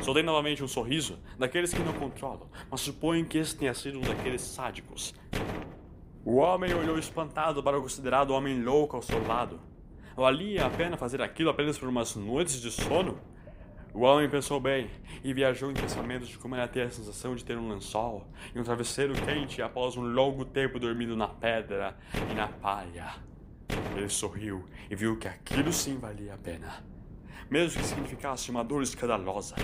Soltei 0.00 0.22
novamente 0.22 0.64
um 0.64 0.68
sorriso 0.68 1.18
daqueles 1.38 1.74
que 1.74 1.82
não 1.82 1.92
controlam, 1.92 2.48
mas 2.70 2.80
suponho 2.80 3.26
que 3.26 3.36
esse 3.36 3.54
tenha 3.54 3.74
sido 3.74 3.98
um 3.98 4.02
daqueles 4.02 4.40
sádicos. 4.40 5.14
O 6.30 6.36
homem 6.36 6.74
olhou 6.74 6.98
espantado 6.98 7.62
para 7.62 7.78
o 7.78 7.80
considerado 7.80 8.32
homem 8.32 8.62
louco 8.62 8.94
ao 8.94 9.00
seu 9.00 9.26
lado. 9.26 9.58
Valia 10.14 10.66
a 10.66 10.68
pena 10.68 10.94
fazer 10.94 11.22
aquilo 11.22 11.48
apenas 11.48 11.78
por 11.78 11.88
umas 11.88 12.14
noites 12.16 12.60
de 12.60 12.70
sono? 12.70 13.18
O 13.94 14.00
homem 14.00 14.28
pensou 14.28 14.60
bem 14.60 14.90
e 15.24 15.32
viajou 15.32 15.70
em 15.70 15.74
pensamentos 15.74 16.28
de 16.28 16.36
como 16.36 16.54
era 16.54 16.68
ter 16.68 16.82
a 16.82 16.90
sensação 16.90 17.34
de 17.34 17.42
ter 17.42 17.56
um 17.56 17.70
lençol 17.70 18.28
e 18.54 18.60
um 18.60 18.62
travesseiro 18.62 19.14
quente 19.14 19.62
após 19.62 19.96
um 19.96 20.02
longo 20.02 20.44
tempo 20.44 20.78
dormindo 20.78 21.16
na 21.16 21.28
pedra 21.28 21.96
e 22.30 22.34
na 22.34 22.46
palha. 22.46 23.14
Ele 23.96 24.10
sorriu 24.10 24.68
e 24.90 24.94
viu 24.94 25.16
que 25.16 25.28
aquilo 25.28 25.72
sim 25.72 25.96
valia 25.96 26.34
a 26.34 26.36
pena, 26.36 26.84
mesmo 27.48 27.80
que 27.80 27.86
significasse 27.86 28.50
uma 28.50 28.62
dor 28.62 28.82
escandalosa. 28.82 29.54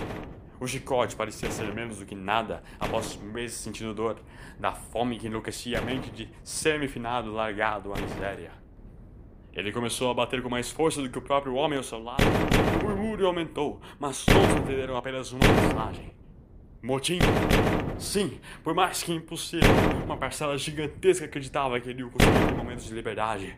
O 0.59 0.67
chicote 0.67 1.15
parecia 1.15 1.51
ser 1.51 1.73
menos 1.73 1.99
do 1.99 2.05
que 2.05 2.15
nada 2.15 2.63
após 2.79 3.17
meses 3.17 3.57
sentindo 3.57 3.93
dor, 3.93 4.17
da 4.59 4.71
fome 4.71 5.19
que 5.19 5.27
enlouquecia 5.27 5.79
a 5.79 5.81
mente 5.81 6.09
de 6.11 6.29
semifinado 6.43 7.31
largado 7.31 7.91
à 7.93 7.97
miséria. 7.97 8.51
Ele 9.53 9.71
começou 9.71 10.09
a 10.09 10.13
bater 10.13 10.41
com 10.41 10.49
mais 10.49 10.69
força 10.69 11.01
do 11.01 11.09
que 11.09 11.17
o 11.17 11.21
próprio 11.21 11.55
homem 11.55 11.77
ao 11.77 11.83
seu 11.83 12.01
lado. 12.01 12.23
O 12.81 12.85
murmúrio 12.85 13.27
aumentou, 13.27 13.81
mas 13.99 14.23
todos 14.25 14.49
entenderam 14.49 14.97
apenas 14.97 15.31
uma 15.31 15.45
mensagem. 15.47 16.13
Motim? 16.81 17.19
Sim, 17.97 18.39
por 18.63 18.73
mais 18.73 19.01
que 19.01 19.13
impossível, 19.13 19.69
uma 20.03 20.17
parcela 20.17 20.57
gigantesca 20.57 21.25
acreditava 21.25 21.79
que 21.79 21.89
iriam 21.89 22.09
conseguir 22.09 22.53
momentos 22.55 22.85
de 22.85 22.93
liberdade. 22.93 23.57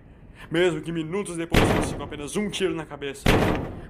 Mesmo 0.52 0.82
que 0.82 0.91
minutos 0.91 1.36
depois 1.36 1.62
com 1.93 2.04
apenas 2.04 2.36
um 2.36 2.50
tiro 2.50 2.76
na 2.76 2.86
cabeça. 2.86 3.24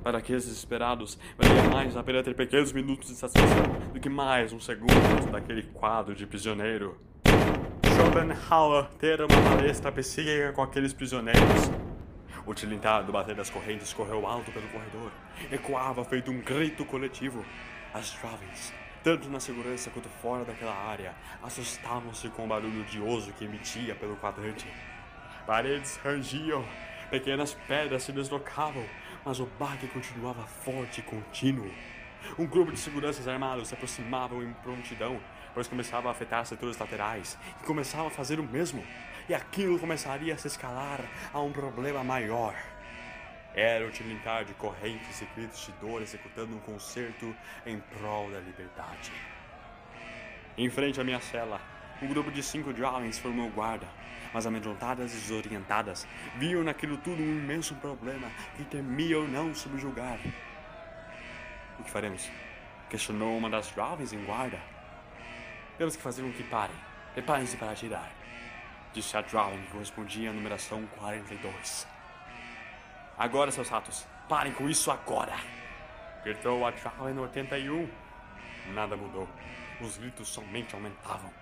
Para 0.03 0.19
aqueles 0.19 0.45
desesperados, 0.45 1.17
valia 1.37 1.63
mais 1.69 1.97
a 1.97 2.03
pena 2.03 2.23
ter 2.23 2.33
pequenos 2.33 2.71
minutos 2.71 3.09
de 3.09 3.15
satisfação 3.15 3.63
do 3.93 3.99
que 3.99 4.09
mais 4.09 4.53
um 4.53 4.59
segundo 4.59 5.31
daquele 5.31 5.63
quadro 5.63 6.15
de 6.15 6.25
prisioneiro. 6.25 6.99
Schopenhauer 7.83 8.85
ter 8.99 9.19
uma 9.19 9.27
palestra 9.27 9.91
psíquica 9.91 10.53
com 10.53 10.61
aqueles 10.61 10.93
prisioneiros. 10.93 11.71
O 12.45 12.53
tilintar 12.53 13.03
do 13.03 13.11
bater 13.11 13.35
das 13.35 13.49
correntes 13.49 13.91
correu 13.91 14.25
alto 14.25 14.51
pelo 14.51 14.67
corredor. 14.69 15.11
Ecoava 15.51 16.05
feito 16.05 16.31
um 16.31 16.39
grito 16.39 16.85
coletivo. 16.85 17.43
As 17.93 18.11
jovens, 18.21 18.73
tanto 19.03 19.27
na 19.29 19.39
segurança 19.39 19.89
quanto 19.89 20.07
fora 20.21 20.45
daquela 20.45 20.73
área, 20.73 21.13
assustavam-se 21.41 22.29
com 22.29 22.45
o 22.45 22.47
barulho 22.47 22.81
odioso 22.81 23.33
que 23.33 23.45
emitia 23.45 23.95
pelo 23.95 24.15
quadrante. 24.15 24.67
Paredes 25.45 25.97
rangiam, 26.03 26.63
pequenas 27.09 27.53
pedras 27.67 28.03
se 28.03 28.11
deslocavam, 28.11 28.85
mas 29.27 29.41
o 29.41 29.45
baque 29.59 29.89
continuava 29.89 30.41
forte 30.43 31.01
e 31.01 31.03
contínuo. 31.03 31.69
Um 32.39 32.47
grupo 32.47 32.71
de 32.71 32.79
seguranças 32.79 33.27
armados 33.27 33.67
se 33.67 33.73
aproximavam 33.73 34.41
em 34.41 34.53
prontidão, 34.53 35.19
pois 35.53 35.67
começava 35.67 36.07
a 36.07 36.11
afetar 36.11 36.45
setores 36.45 36.77
laterais, 36.77 37.37
e 37.61 37.65
começava 37.65 38.07
a 38.07 38.09
fazer 38.09 38.39
o 38.39 38.43
mesmo. 38.43 38.81
E 39.27 39.33
aquilo 39.33 39.77
começaria 39.77 40.33
a 40.33 40.37
se 40.37 40.47
escalar 40.47 41.01
a 41.33 41.41
um 41.41 41.51
problema 41.51 42.05
maior. 42.05 42.55
Era 43.53 43.85
o 43.85 43.91
tilintar 43.91 44.45
de 44.45 44.53
correntes 44.53 45.21
e 45.21 45.25
gritos 45.35 45.65
de 45.65 45.73
dor 45.73 46.01
executando 46.01 46.55
um 46.55 46.59
concerto 46.59 47.35
em 47.65 47.81
prol 47.99 48.31
da 48.31 48.39
liberdade. 48.39 49.11
Em 50.57 50.69
frente 50.69 51.01
à 51.01 51.03
minha 51.03 51.19
cela, 51.19 51.59
um 52.01 52.07
grupo 52.07 52.31
de 52.31 52.41
cinco 52.41 52.73
jovens 52.73 53.19
formou 53.19 53.49
guarda, 53.49 53.87
mas 54.37 54.45
amedrontadas 54.45 55.13
e 55.13 55.15
desorientadas, 55.15 56.07
viam 56.35 56.63
naquilo 56.63 56.95
tudo 56.97 57.19
um 57.19 57.39
imenso 57.39 57.73
problema 57.73 58.29
que 58.55 58.63
temiam 58.65 59.27
não 59.27 59.55
subjugar. 59.55 60.19
O 61.79 61.83
que 61.83 61.89
faremos? 61.89 62.29
Questionou 62.87 63.35
uma 63.35 63.49
das 63.49 63.69
jovens 63.69 64.13
em 64.13 64.23
guarda. 64.23 64.61
Temos 65.79 65.95
que 65.95 66.03
fazer 66.03 66.21
com 66.21 66.31
que 66.31 66.43
parem. 66.43 66.75
Preparem-se 67.15 67.57
para 67.57 67.71
atirar. 67.71 68.11
Disse 68.93 69.17
a 69.17 69.23
jovem 69.23 69.59
que 69.63 69.71
correspondia 69.71 70.29
à 70.29 70.33
numeração 70.33 70.85
42. 70.85 71.87
Agora, 73.17 73.49
seus 73.49 73.69
ratos, 73.69 74.05
parem 74.29 74.53
com 74.53 74.69
isso 74.69 74.91
agora! 74.91 75.33
Gritou 76.23 76.63
a 76.63 76.71
jovem 76.73 77.15
no 77.15 77.23
81. 77.23 77.89
Nada 78.75 78.95
mudou. 78.95 79.27
Os 79.81 79.97
gritos 79.97 80.27
somente 80.27 80.75
aumentavam. 80.75 81.33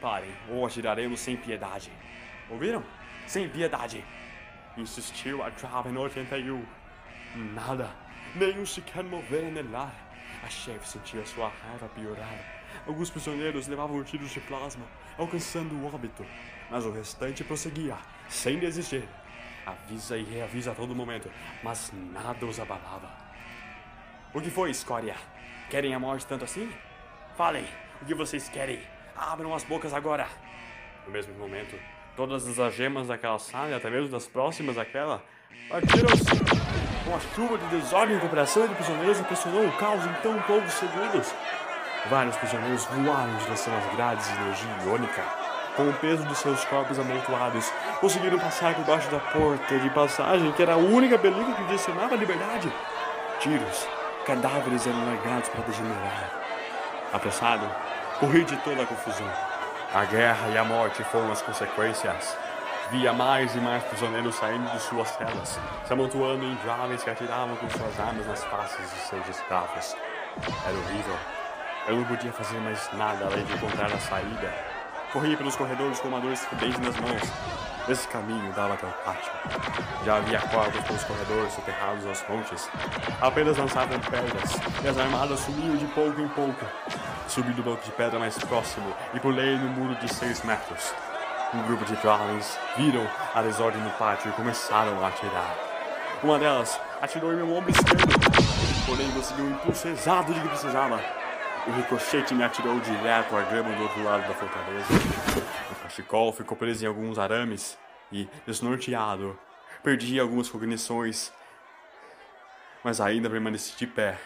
Parem, 0.00 0.32
ou 0.48 0.66
atiraremos 0.66 1.20
sem 1.20 1.36
piedade. 1.36 1.92
Ouviram? 2.48 2.82
Sem 3.26 3.48
piedade. 3.48 4.04
Insistiu 4.76 5.42
a 5.42 5.50
no 5.90 6.00
81. 6.00 6.64
Nada. 7.54 7.90
Nenhum 8.34 8.64
sequer 8.64 9.04
mover 9.04 9.44
nelar. 9.52 9.92
A 10.42 10.48
chefe 10.48 10.88
sentia 10.88 11.24
sua 11.26 11.48
raiva 11.48 11.88
piorar. 11.88 12.60
Alguns 12.86 13.10
prisioneiros 13.10 13.68
levavam 13.68 14.02
tiros 14.02 14.30
de 14.30 14.40
plasma, 14.40 14.86
alcançando 15.18 15.74
o 15.74 15.94
óbito. 15.94 16.24
Mas 16.70 16.86
o 16.86 16.92
restante 16.92 17.44
prosseguia, 17.44 17.98
sem 18.28 18.58
desistir. 18.58 19.06
Avisa 19.66 20.16
e 20.16 20.24
reavisa 20.24 20.72
a 20.72 20.74
todo 20.74 20.94
momento, 20.94 21.30
mas 21.62 21.92
nada 21.92 22.46
os 22.46 22.58
abalava. 22.58 23.10
O 24.32 24.40
que 24.40 24.50
foi, 24.50 24.70
escória? 24.70 25.16
Querem 25.68 25.94
a 25.94 25.98
morte 25.98 26.26
tanto 26.26 26.44
assim? 26.44 26.72
Falem, 27.36 27.66
o 28.00 28.06
que 28.06 28.14
vocês 28.14 28.48
querem? 28.48 28.80
Abram 29.20 29.54
as 29.54 29.62
bocas 29.64 29.92
agora! 29.92 30.26
No 31.04 31.12
mesmo 31.12 31.34
momento, 31.34 31.78
todas 32.16 32.48
as 32.48 32.58
algemas 32.58 33.08
daquela 33.08 33.38
sala, 33.38 33.68
e 33.68 33.74
até 33.74 33.90
mesmo 33.90 34.08
das 34.08 34.26
próximas 34.26 34.78
àquela, 34.78 35.22
partiram-se. 35.68 36.24
Uma 37.06 37.20
chuva 37.34 37.58
de 37.58 37.66
desordem 37.66 38.16
e 38.16 38.20
cooperação 38.20 38.66
de 38.66 38.74
prisioneiros 38.74 39.20
impressionou 39.20 39.66
o 39.66 39.72
caos 39.76 40.06
em 40.06 40.12
tão 40.22 40.40
poucos 40.42 40.72
segundos. 40.72 41.34
Vários 42.08 42.34
prisioneiros 42.38 42.86
voaram 42.86 43.34
em 43.34 43.36
direção 43.36 43.76
às 43.76 43.94
grades 43.94 44.26
de 44.26 44.40
energia 44.40 44.76
iônica. 44.86 45.22
Com 45.76 45.90
o 45.90 45.92
peso 45.92 46.24
de 46.24 46.34
seus 46.34 46.64
corpos 46.64 46.98
amontoados, 46.98 47.70
conseguiram 48.00 48.38
passar 48.38 48.74
por 48.74 48.86
baixo 48.86 49.10
da 49.10 49.20
porta 49.20 49.78
de 49.78 49.90
passagem, 49.90 50.50
que 50.52 50.62
era 50.62 50.72
a 50.74 50.78
única 50.78 51.18
belícula 51.18 51.54
que 51.56 51.64
direcionava 51.64 52.14
a 52.14 52.18
liberdade. 52.18 52.72
Tiros, 53.38 53.86
cadáveres 54.24 54.86
eram 54.86 55.04
largados 55.04 55.50
para 55.50 55.62
degenerar. 55.64 56.40
Apressado, 57.12 57.66
corri 58.20 58.44
de 58.44 58.54
toda 58.58 58.82
a 58.82 58.86
confusão. 58.86 59.26
A 59.94 60.04
guerra 60.04 60.48
e 60.50 60.58
a 60.58 60.62
morte 60.62 61.02
foram 61.04 61.32
as 61.32 61.40
consequências. 61.40 62.36
Via 62.90 63.14
mais 63.14 63.54
e 63.54 63.58
mais 63.58 63.82
prisioneiros 63.84 64.34
saindo 64.34 64.70
de 64.70 64.78
suas 64.78 65.08
celas, 65.08 65.58
se 65.86 65.92
amontoando 65.92 66.44
em 66.44 66.58
jovens 66.62 67.02
que 67.02 67.08
atiravam 67.08 67.56
com 67.56 67.70
suas 67.70 67.98
armas 67.98 68.26
nas 68.26 68.44
faces 68.44 68.90
de 68.90 69.00
seus 69.08 69.26
escravos. 69.26 69.96
Era 70.66 70.76
horrível. 70.76 71.16
Eu 71.88 71.96
não 71.96 72.04
podia 72.04 72.30
fazer 72.30 72.58
mais 72.58 72.90
nada 72.92 73.24
além 73.24 73.42
de 73.42 73.54
encontrar 73.54 73.90
a 73.90 73.98
saída. 73.98 74.52
Corria 75.14 75.36
pelos 75.36 75.56
corredores 75.56 75.98
com 76.00 76.08
uma 76.08 76.20
dor 76.20 76.32
estridente 76.32 76.78
nas 76.80 76.96
mãos. 77.00 77.22
Esse 77.88 78.06
caminho 78.08 78.52
dava 78.52 78.74
até 78.74 78.86
o 78.86 78.92
pátio. 79.02 79.32
Já 80.04 80.16
havia 80.16 80.40
corpos 80.40 80.84
pelos 80.84 81.04
corredores 81.04 81.52
soterrados 81.54 82.06
aos 82.06 82.22
montes. 82.28 82.68
Apenas 83.20 83.56
lançavam 83.56 83.98
pedras, 83.98 84.60
e 84.84 84.88
as 84.88 84.98
armadas 84.98 85.40
sumiam 85.40 85.76
de 85.76 85.86
pouco 85.86 86.20
em 86.20 86.28
pouco. 86.28 86.66
Subi 87.30 87.52
do 87.52 87.62
bloco 87.62 87.84
de 87.84 87.92
pedra 87.92 88.18
mais 88.18 88.36
próximo 88.36 88.92
e 89.14 89.20
pulei 89.20 89.56
no 89.56 89.68
muro 89.68 89.94
de 90.00 90.12
seis 90.12 90.42
metros. 90.42 90.92
Um 91.54 91.62
grupo 91.62 91.84
de 91.84 91.94
jovens 92.02 92.58
viram 92.76 93.08
a 93.32 93.40
desordem 93.40 93.80
no 93.80 93.90
pátio 93.90 94.30
e 94.30 94.32
começaram 94.32 95.04
a 95.04 95.06
atirar. 95.06 95.56
Uma 96.24 96.40
delas 96.40 96.80
atirou 97.00 97.32
em 97.32 97.36
meu 97.36 97.54
ombro 97.54 97.70
esquerdo, 97.70 98.04
porém 98.84 99.08
conseguiu 99.12 99.44
um 99.44 99.50
impulso 99.52 99.86
exato 99.86 100.34
de 100.34 100.40
que 100.40 100.48
precisava. 100.48 101.00
O 101.68 101.70
ricochete 101.70 102.34
me 102.34 102.42
atirou 102.42 102.80
direto 102.80 103.36
à 103.36 103.42
grama 103.42 103.76
do 103.76 103.82
outro 103.84 104.02
lado 104.02 104.26
da 104.26 104.34
fortaleza. 104.34 104.92
O 105.70 105.74
cachecol 105.84 106.32
ficou 106.32 106.56
preso 106.56 106.84
em 106.84 106.88
alguns 106.88 107.16
arames 107.16 107.78
e, 108.10 108.28
desnorteado, 108.44 109.38
perdi 109.84 110.18
algumas 110.18 110.50
cognições, 110.50 111.32
mas 112.82 113.00
ainda 113.00 113.30
permaneci 113.30 113.76
de 113.76 113.86
pé 113.86 114.18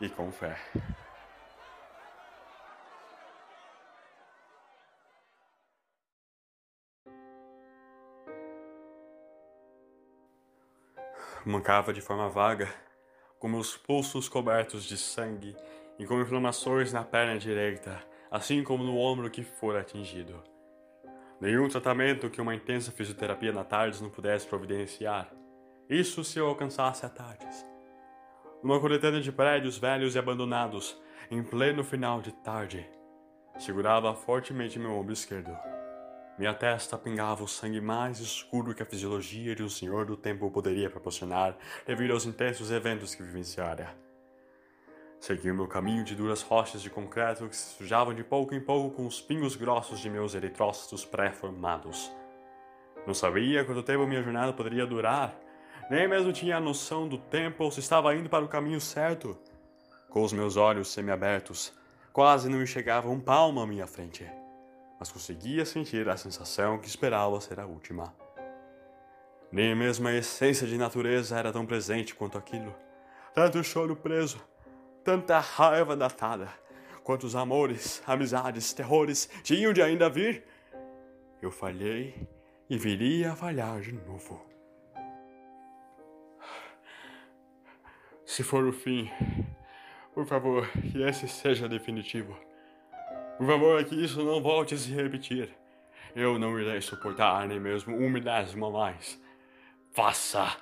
e 0.00 0.08
com 0.08 0.32
fé. 0.32 0.58
Mancava 11.48 11.92
de 11.92 12.00
forma 12.00 12.28
vaga, 12.28 12.68
com 13.38 13.46
meus 13.46 13.76
pulsos 13.76 14.28
cobertos 14.28 14.82
de 14.82 14.96
sangue 14.98 15.54
e 15.96 16.04
com 16.04 16.20
inflamações 16.20 16.92
na 16.92 17.04
perna 17.04 17.38
direita, 17.38 18.02
assim 18.28 18.64
como 18.64 18.82
no 18.82 18.98
ombro 18.98 19.30
que 19.30 19.44
fora 19.44 19.80
atingido. 19.80 20.42
Nenhum 21.40 21.68
tratamento 21.68 22.28
que 22.28 22.40
uma 22.40 22.52
intensa 22.52 22.90
fisioterapia 22.90 23.52
na 23.52 23.62
tardes 23.62 24.00
não 24.00 24.10
pudesse 24.10 24.44
providenciar. 24.44 25.30
Isso 25.88 26.24
se 26.24 26.36
eu 26.36 26.48
alcançasse 26.48 27.06
a 27.06 27.08
tardes. 27.08 27.64
Numa 28.60 28.80
coletânea 28.80 29.20
de 29.20 29.30
prédios 29.30 29.78
velhos 29.78 30.16
e 30.16 30.18
abandonados, 30.18 31.00
em 31.30 31.44
pleno 31.44 31.84
final 31.84 32.20
de 32.20 32.32
tarde, 32.32 32.84
segurava 33.56 34.12
fortemente 34.16 34.80
meu 34.80 34.90
ombro 34.90 35.12
esquerdo. 35.12 35.56
Minha 36.38 36.52
testa 36.52 36.98
pingava 36.98 37.42
o 37.42 37.48
sangue 37.48 37.80
mais 37.80 38.20
escuro 38.20 38.74
que 38.74 38.82
a 38.82 38.86
fisiologia 38.86 39.54
de 39.54 39.62
um 39.62 39.70
senhor 39.70 40.04
do 40.04 40.18
tempo 40.18 40.50
poderia 40.50 40.90
proporcionar 40.90 41.56
devido 41.86 42.12
aos 42.12 42.26
intensos 42.26 42.70
eventos 42.70 43.14
que 43.14 43.22
vivenciara. 43.22 43.96
Segui 45.18 45.50
o 45.50 45.54
meu 45.54 45.66
caminho 45.66 46.04
de 46.04 46.14
duras 46.14 46.42
rochas 46.42 46.82
de 46.82 46.90
concreto 46.90 47.48
que 47.48 47.56
se 47.56 47.76
sujavam 47.76 48.12
de 48.12 48.22
pouco 48.22 48.54
em 48.54 48.60
pouco 48.60 48.94
com 48.94 49.06
os 49.06 49.18
pingos 49.18 49.56
grossos 49.56 49.98
de 49.98 50.10
meus 50.10 50.34
eritrócitos 50.34 51.06
pré-formados. 51.06 52.12
Não 53.06 53.14
sabia 53.14 53.64
quanto 53.64 53.82
tempo 53.82 54.06
minha 54.06 54.22
jornada 54.22 54.52
poderia 54.52 54.86
durar, 54.86 55.34
nem 55.90 56.06
mesmo 56.06 56.34
tinha 56.34 56.58
a 56.58 56.60
noção 56.60 57.08
do 57.08 57.16
tempo 57.16 57.64
ou 57.64 57.70
se 57.70 57.80
estava 57.80 58.14
indo 58.14 58.28
para 58.28 58.44
o 58.44 58.48
caminho 58.48 58.80
certo. 58.80 59.38
Com 60.10 60.22
os 60.22 60.34
meus 60.34 60.58
olhos 60.58 60.92
semiabertos, 60.92 61.72
quase 62.12 62.50
não 62.50 62.62
enxergava 62.62 63.08
um 63.08 63.18
palmo 63.18 63.60
à 63.60 63.66
minha 63.66 63.86
frente 63.86 64.30
mas 64.98 65.10
conseguia 65.10 65.64
sentir 65.64 66.08
a 66.08 66.16
sensação 66.16 66.78
que 66.78 66.88
esperava 66.88 67.40
ser 67.40 67.60
a 67.60 67.66
última. 67.66 68.14
Nem 69.50 69.74
mesmo 69.74 70.08
a 70.08 70.14
essência 70.14 70.66
de 70.66 70.76
natureza 70.76 71.38
era 71.38 71.52
tão 71.52 71.64
presente 71.64 72.14
quanto 72.14 72.36
aquilo. 72.36 72.74
Tanto 73.34 73.62
choro 73.62 73.94
preso, 73.94 74.40
tanta 75.04 75.38
raiva 75.38 75.96
datada, 75.96 76.48
quantos 77.04 77.36
amores, 77.36 78.02
amizades, 78.06 78.72
terrores 78.72 79.28
tinham 79.42 79.72
de 79.72 79.82
ainda 79.82 80.08
vir. 80.08 80.44
Eu 81.40 81.50
falhei 81.50 82.28
e 82.68 82.76
viria 82.76 83.32
a 83.32 83.36
falhar 83.36 83.80
de 83.80 83.92
novo. 83.92 84.44
Se 88.24 88.42
for 88.42 88.64
o 88.64 88.72
fim, 88.72 89.08
Por 90.16 90.24
favor, 90.24 90.66
que 90.70 91.02
esse 91.02 91.28
seja 91.28 91.68
definitivo. 91.68 92.34
Por 93.36 93.46
favor, 93.46 93.84
que 93.84 93.94
isso 93.94 94.22
não 94.24 94.42
volte 94.42 94.74
a 94.74 94.78
se 94.78 94.90
repetir. 94.90 95.50
Eu 96.14 96.38
não 96.38 96.58
irei 96.58 96.80
suportar 96.80 97.46
nem 97.46 97.60
mesmo 97.60 97.94
um 97.94 98.08
milésimo 98.08 98.66
a 98.66 98.70
mais. 98.70 99.20
Faça! 99.92 100.56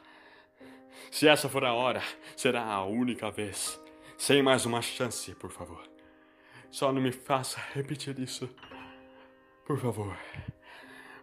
Se 1.10 1.28
essa 1.28 1.48
for 1.48 1.64
a 1.64 1.72
hora, 1.72 2.02
será 2.36 2.64
a 2.64 2.84
única 2.84 3.30
vez. 3.30 3.80
Sem 4.18 4.42
mais 4.42 4.66
uma 4.66 4.82
chance, 4.82 5.32
por 5.36 5.50
favor. 5.50 5.82
Só 6.70 6.92
não 6.92 7.00
me 7.00 7.12
faça 7.12 7.60
repetir 7.72 8.18
isso. 8.18 8.50
Por 9.64 9.78
favor. 9.78 10.16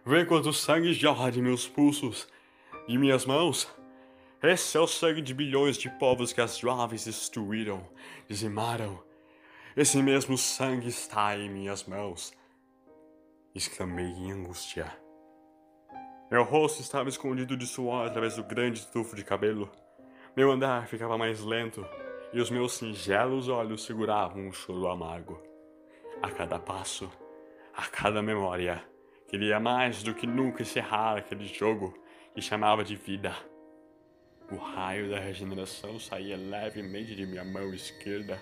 Vê 0.04 0.24
quanto 0.24 0.52
sangue 0.52 0.94
jorra 0.94 1.30
de 1.30 1.42
meus 1.42 1.68
pulsos 1.68 2.26
e 2.88 2.96
minhas 2.96 3.26
mãos. 3.26 3.68
Esse 4.42 4.76
é 4.76 4.80
o 4.80 4.86
sangue 4.86 5.20
de 5.20 5.34
bilhões 5.34 5.76
de 5.76 5.90
povos 5.90 6.32
que 6.32 6.40
as 6.40 6.56
jovens 6.56 7.04
destruíram, 7.04 7.86
dizimaram. 8.26 9.11
Esse 9.74 10.02
mesmo 10.02 10.36
sangue 10.36 10.88
está 10.88 11.34
em 11.34 11.48
minhas 11.48 11.84
mãos. 11.84 12.34
Exclamei 13.54 14.04
em 14.04 14.30
angústia. 14.30 14.92
Meu 16.30 16.44
rosto 16.44 16.82
estava 16.82 17.08
escondido 17.08 17.56
de 17.56 17.66
suor 17.66 18.06
através 18.06 18.36
do 18.36 18.44
grande 18.44 18.86
tufo 18.88 19.16
de 19.16 19.24
cabelo. 19.24 19.72
Meu 20.36 20.50
andar 20.50 20.86
ficava 20.88 21.16
mais 21.16 21.40
lento 21.40 21.86
e 22.34 22.40
os 22.40 22.50
meus 22.50 22.74
singelos 22.74 23.48
olhos 23.48 23.84
seguravam 23.84 24.46
um 24.46 24.52
choro 24.52 24.88
amargo. 24.88 25.42
A 26.22 26.30
cada 26.30 26.58
passo, 26.58 27.10
a 27.74 27.86
cada 27.86 28.20
memória, 28.20 28.84
queria 29.26 29.58
mais 29.58 30.02
do 30.02 30.14
que 30.14 30.26
nunca 30.26 30.60
encerrar 30.60 31.16
aquele 31.16 31.46
jogo 31.46 31.94
que 32.34 32.42
chamava 32.42 32.84
de 32.84 32.94
vida. 32.94 33.34
O 34.50 34.56
raio 34.56 35.08
da 35.08 35.18
regeneração 35.18 35.98
saía 35.98 36.36
levemente 36.36 37.14
de 37.14 37.24
minha 37.24 37.42
mão 37.44 37.72
esquerda. 37.72 38.38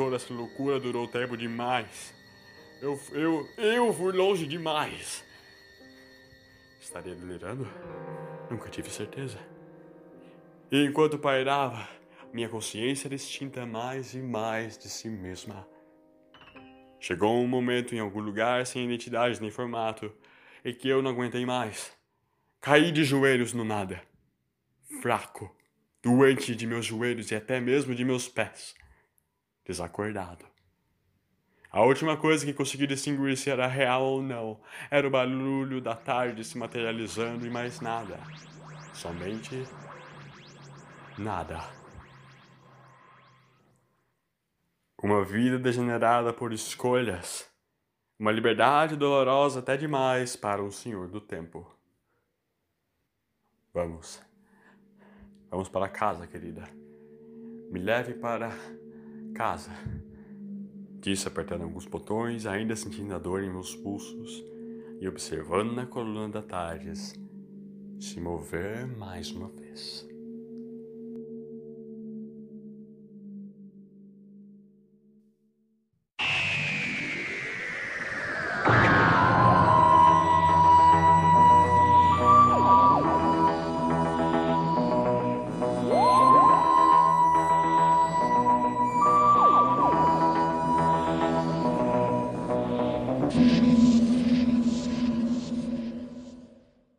Toda 0.00 0.16
essa 0.16 0.32
loucura 0.32 0.80
durou 0.80 1.06
tempo 1.06 1.36
demais. 1.36 2.14
Eu, 2.80 2.98
eu, 3.12 3.46
eu 3.58 3.92
fui 3.92 4.12
longe 4.12 4.46
demais. 4.46 5.22
Estaria 6.80 7.14
delirando? 7.14 7.68
Nunca 8.50 8.70
tive 8.70 8.88
certeza. 8.88 9.38
E 10.72 10.86
enquanto 10.86 11.18
pairava, 11.18 11.86
minha 12.32 12.48
consciência 12.48 13.08
era 13.08 13.14
extinta 13.14 13.66
mais 13.66 14.14
e 14.14 14.22
mais 14.22 14.78
de 14.78 14.88
si 14.88 15.10
mesma. 15.10 15.68
Chegou 16.98 17.36
um 17.36 17.46
momento 17.46 17.94
em 17.94 17.98
algum 17.98 18.20
lugar 18.20 18.66
sem 18.66 18.86
identidade 18.86 19.38
nem 19.38 19.50
formato, 19.50 20.10
em 20.64 20.72
que 20.72 20.88
eu 20.88 21.02
não 21.02 21.10
aguentei 21.10 21.44
mais. 21.44 21.92
Caí 22.58 22.90
de 22.90 23.04
joelhos 23.04 23.52
no 23.52 23.66
nada. 23.66 24.00
Fraco, 25.02 25.54
doente 26.02 26.56
de 26.56 26.66
meus 26.66 26.86
joelhos 26.86 27.30
e 27.30 27.34
até 27.34 27.60
mesmo 27.60 27.94
de 27.94 28.02
meus 28.02 28.26
pés. 28.26 28.74
Desacordado. 29.70 30.44
A 31.70 31.82
última 31.82 32.16
coisa 32.16 32.44
que 32.44 32.52
consegui 32.52 32.88
distinguir 32.88 33.36
se 33.36 33.50
era 33.50 33.68
real 33.68 34.02
ou 34.02 34.20
não 34.20 34.60
era 34.90 35.06
o 35.06 35.10
barulho 35.10 35.80
da 35.80 35.94
tarde 35.94 36.42
se 36.42 36.58
materializando 36.58 37.46
e 37.46 37.50
mais 37.50 37.80
nada. 37.80 38.18
Somente 38.92 39.64
nada. 41.16 41.60
Uma 45.00 45.24
vida 45.24 45.56
degenerada 45.56 46.32
por 46.32 46.52
escolhas. 46.52 47.48
Uma 48.18 48.32
liberdade 48.32 48.96
dolorosa 48.96 49.60
até 49.60 49.76
demais 49.76 50.34
para 50.34 50.64
um 50.64 50.72
senhor 50.72 51.06
do 51.06 51.20
tempo. 51.20 51.72
Vamos. 53.72 54.20
Vamos 55.48 55.68
para 55.68 55.88
casa, 55.88 56.26
querida. 56.26 56.68
Me 57.70 57.78
leve 57.78 58.14
para 58.14 58.50
casa. 59.30 59.70
Disse 61.00 61.26
apertando 61.26 61.62
alguns 61.62 61.86
botões, 61.86 62.46
ainda 62.46 62.76
sentindo 62.76 63.14
a 63.14 63.18
dor 63.18 63.42
em 63.42 63.50
meus 63.50 63.74
pulsos 63.74 64.44
e 65.00 65.08
observando 65.08 65.72
na 65.72 65.86
coluna 65.86 66.28
da 66.28 66.42
Tardes 66.42 67.14
se 67.98 68.20
mover 68.20 68.86
mais 68.86 69.30
uma 69.30 69.48
vez. 69.48 70.09